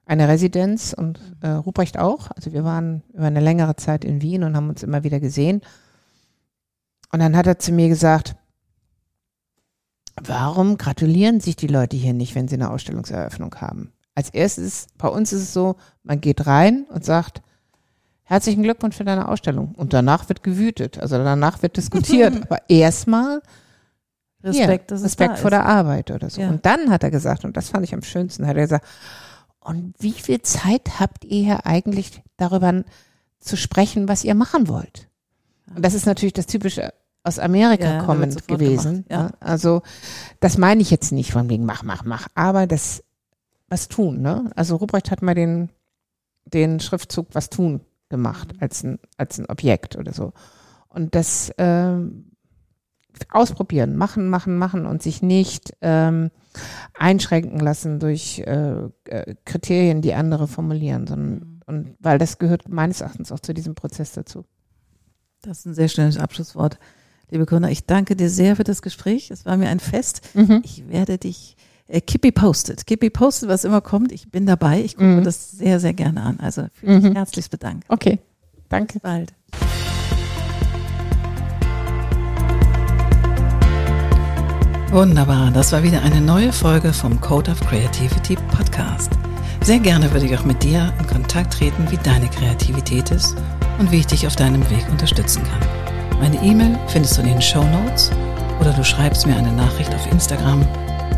eine 0.06 0.28
Residenz 0.28 0.94
und 0.96 1.18
äh, 1.40 1.48
Ruprecht 1.48 1.98
auch. 1.98 2.30
Also 2.30 2.52
wir 2.52 2.62
waren 2.62 3.02
über 3.12 3.26
eine 3.26 3.40
längere 3.40 3.74
Zeit 3.74 4.04
in 4.04 4.22
Wien 4.22 4.44
und 4.44 4.54
haben 4.54 4.68
uns 4.68 4.84
immer 4.84 5.02
wieder 5.02 5.18
gesehen. 5.18 5.60
Und 7.10 7.18
dann 7.18 7.36
hat 7.36 7.48
er 7.48 7.58
zu 7.58 7.72
mir 7.72 7.88
gesagt, 7.88 8.36
warum 10.22 10.78
gratulieren 10.78 11.40
sich 11.40 11.56
die 11.56 11.66
Leute 11.66 11.96
hier 11.96 12.14
nicht, 12.14 12.36
wenn 12.36 12.46
sie 12.46 12.54
eine 12.54 12.70
Ausstellungseröffnung 12.70 13.56
haben? 13.56 13.92
Als 14.14 14.30
erstes, 14.30 14.86
bei 14.98 15.08
uns 15.08 15.32
ist 15.32 15.42
es 15.42 15.52
so, 15.52 15.76
man 16.02 16.20
geht 16.20 16.46
rein 16.46 16.86
und 16.88 17.04
sagt, 17.04 17.42
herzlichen 18.22 18.62
Glückwunsch 18.62 18.96
für 18.96 19.04
deine 19.04 19.28
Ausstellung. 19.28 19.74
Und 19.76 19.92
danach 19.92 20.28
wird 20.28 20.42
gewütet, 20.42 20.98
also 20.98 21.16
danach 21.18 21.62
wird 21.62 21.76
diskutiert. 21.76 22.42
Aber 22.42 22.58
erstmal 22.68 23.42
Respekt, 24.42 24.92
es 24.92 25.02
Respekt 25.02 25.38
vor 25.38 25.50
ist. 25.50 25.54
der 25.54 25.66
Arbeit 25.66 26.10
oder 26.10 26.28
so. 26.30 26.40
Ja. 26.40 26.48
Und 26.48 26.64
dann 26.66 26.90
hat 26.90 27.02
er 27.02 27.10
gesagt, 27.10 27.44
und 27.44 27.56
das 27.56 27.70
fand 27.70 27.84
ich 27.84 27.94
am 27.94 28.02
schönsten, 28.02 28.46
hat 28.46 28.56
er 28.56 28.62
gesagt, 28.62 28.86
und 29.60 29.94
wie 29.98 30.12
viel 30.12 30.42
Zeit 30.42 31.00
habt 31.00 31.24
ihr 31.24 31.44
hier 31.44 31.66
eigentlich 31.66 32.22
darüber 32.36 32.84
zu 33.40 33.56
sprechen, 33.56 34.08
was 34.08 34.24
ihr 34.24 34.34
machen 34.34 34.68
wollt? 34.68 35.08
Und 35.74 35.84
das 35.84 35.94
ist 35.94 36.06
natürlich 36.06 36.34
das 36.34 36.46
typische 36.46 36.92
aus 37.22 37.38
Amerika 37.38 37.86
Ja, 37.86 38.02
kommend 38.02 38.46
gewesen. 38.46 39.06
ja. 39.08 39.24
ne? 39.24 39.30
Also 39.40 39.82
das 40.40 40.58
meine 40.58 40.82
ich 40.82 40.90
jetzt 40.90 41.10
nicht 41.12 41.32
von 41.32 41.48
wegen 41.48 41.64
mach, 41.64 41.82
mach, 41.82 42.04
mach, 42.04 42.28
aber 42.34 42.66
das 42.66 43.02
was 43.74 43.88
tun. 43.88 44.22
Ne? 44.22 44.50
Also 44.56 44.76
Ruprecht 44.76 45.10
hat 45.10 45.20
mal 45.22 45.34
den 45.34 45.70
den 46.46 46.78
Schriftzug 46.80 47.28
was 47.32 47.50
tun 47.50 47.80
gemacht 48.08 48.52
Mhm. 48.52 48.58
als 48.60 48.84
ein 48.84 48.98
als 49.16 49.38
ein 49.38 49.46
Objekt 49.54 49.96
oder 49.96 50.12
so. 50.12 50.32
Und 50.88 51.14
das 51.14 51.50
ähm, 51.58 52.30
ausprobieren, 53.30 53.96
machen, 53.96 54.28
machen, 54.28 54.56
machen 54.56 54.86
und 54.86 55.02
sich 55.02 55.22
nicht 55.22 55.72
ähm, 55.80 56.30
einschränken 56.98 57.58
lassen 57.60 57.98
durch 58.00 58.40
äh, 58.40 58.88
äh, 59.06 59.34
Kriterien, 59.44 60.02
die 60.02 60.14
andere 60.14 60.46
formulieren, 60.48 61.06
sondern 61.06 61.32
Mhm. 61.38 61.60
und 61.66 61.94
weil 62.00 62.18
das 62.18 62.38
gehört 62.38 62.68
meines 62.68 63.00
Erachtens 63.00 63.32
auch 63.32 63.40
zu 63.40 63.54
diesem 63.54 63.74
Prozess 63.74 64.12
dazu. 64.12 64.44
Das 65.42 65.58
ist 65.60 65.66
ein 65.66 65.74
sehr 65.74 65.88
schönes 65.88 66.16
Abschlusswort. 66.18 66.78
Liebe 67.30 67.46
Gründer, 67.46 67.70
ich 67.70 67.86
danke 67.86 68.14
dir 68.16 68.30
sehr 68.30 68.54
für 68.56 68.64
das 68.64 68.82
Gespräch. 68.82 69.30
Es 69.30 69.44
war 69.46 69.56
mir 69.56 69.68
ein 69.68 69.80
Fest. 69.80 70.20
Ich 70.62 70.88
werde 70.88 71.18
dich, 71.18 71.56
äh, 71.88 72.00
Kippi 72.00 72.32
postet. 72.32 72.86
Kippi 72.86 73.10
postet, 73.10 73.48
was 73.48 73.64
immer 73.64 73.80
kommt. 73.80 74.12
Ich 74.12 74.30
bin 74.30 74.46
dabei. 74.46 74.80
Ich 74.82 74.94
gucke 74.96 75.06
Mhm. 75.08 75.16
mir 75.16 75.22
das 75.22 75.50
sehr, 75.50 75.80
sehr 75.80 75.92
gerne 75.94 76.22
an. 76.22 76.40
Also 76.40 76.66
fühle 76.74 76.96
mich 77.00 77.10
Mhm. 77.10 77.16
herzlichst 77.16 77.50
bedankt. 77.50 77.84
Okay, 77.88 78.18
danke. 78.68 78.94
Bis 78.94 79.02
bald. 79.02 79.32
Wunderbar, 84.90 85.50
das 85.50 85.72
war 85.72 85.82
wieder 85.82 86.02
eine 86.02 86.20
neue 86.20 86.52
Folge 86.52 86.92
vom 86.92 87.20
Code 87.20 87.50
of 87.50 87.60
Creativity 87.60 88.36
Podcast. 88.56 89.10
Sehr 89.62 89.80
gerne 89.80 90.12
würde 90.12 90.26
ich 90.26 90.36
auch 90.38 90.44
mit 90.44 90.62
dir 90.62 90.92
in 91.00 91.06
Kontakt 91.06 91.54
treten, 91.54 91.90
wie 91.90 91.96
deine 91.96 92.28
Kreativität 92.28 93.10
ist 93.10 93.34
und 93.78 93.90
wie 93.90 93.98
ich 93.98 94.06
dich 94.06 94.26
auf 94.26 94.36
deinem 94.36 94.62
Weg 94.70 94.86
unterstützen 94.90 95.42
kann. 95.42 96.20
Meine 96.20 96.36
E-Mail 96.44 96.78
findest 96.88 97.16
du 97.16 97.22
in 97.22 97.28
den 97.28 97.42
Show 97.42 97.64
Notes 97.64 98.10
oder 98.60 98.72
du 98.72 98.84
schreibst 98.84 99.26
mir 99.26 99.34
eine 99.36 99.50
Nachricht 99.52 99.92
auf 99.94 100.10
Instagram 100.12 100.64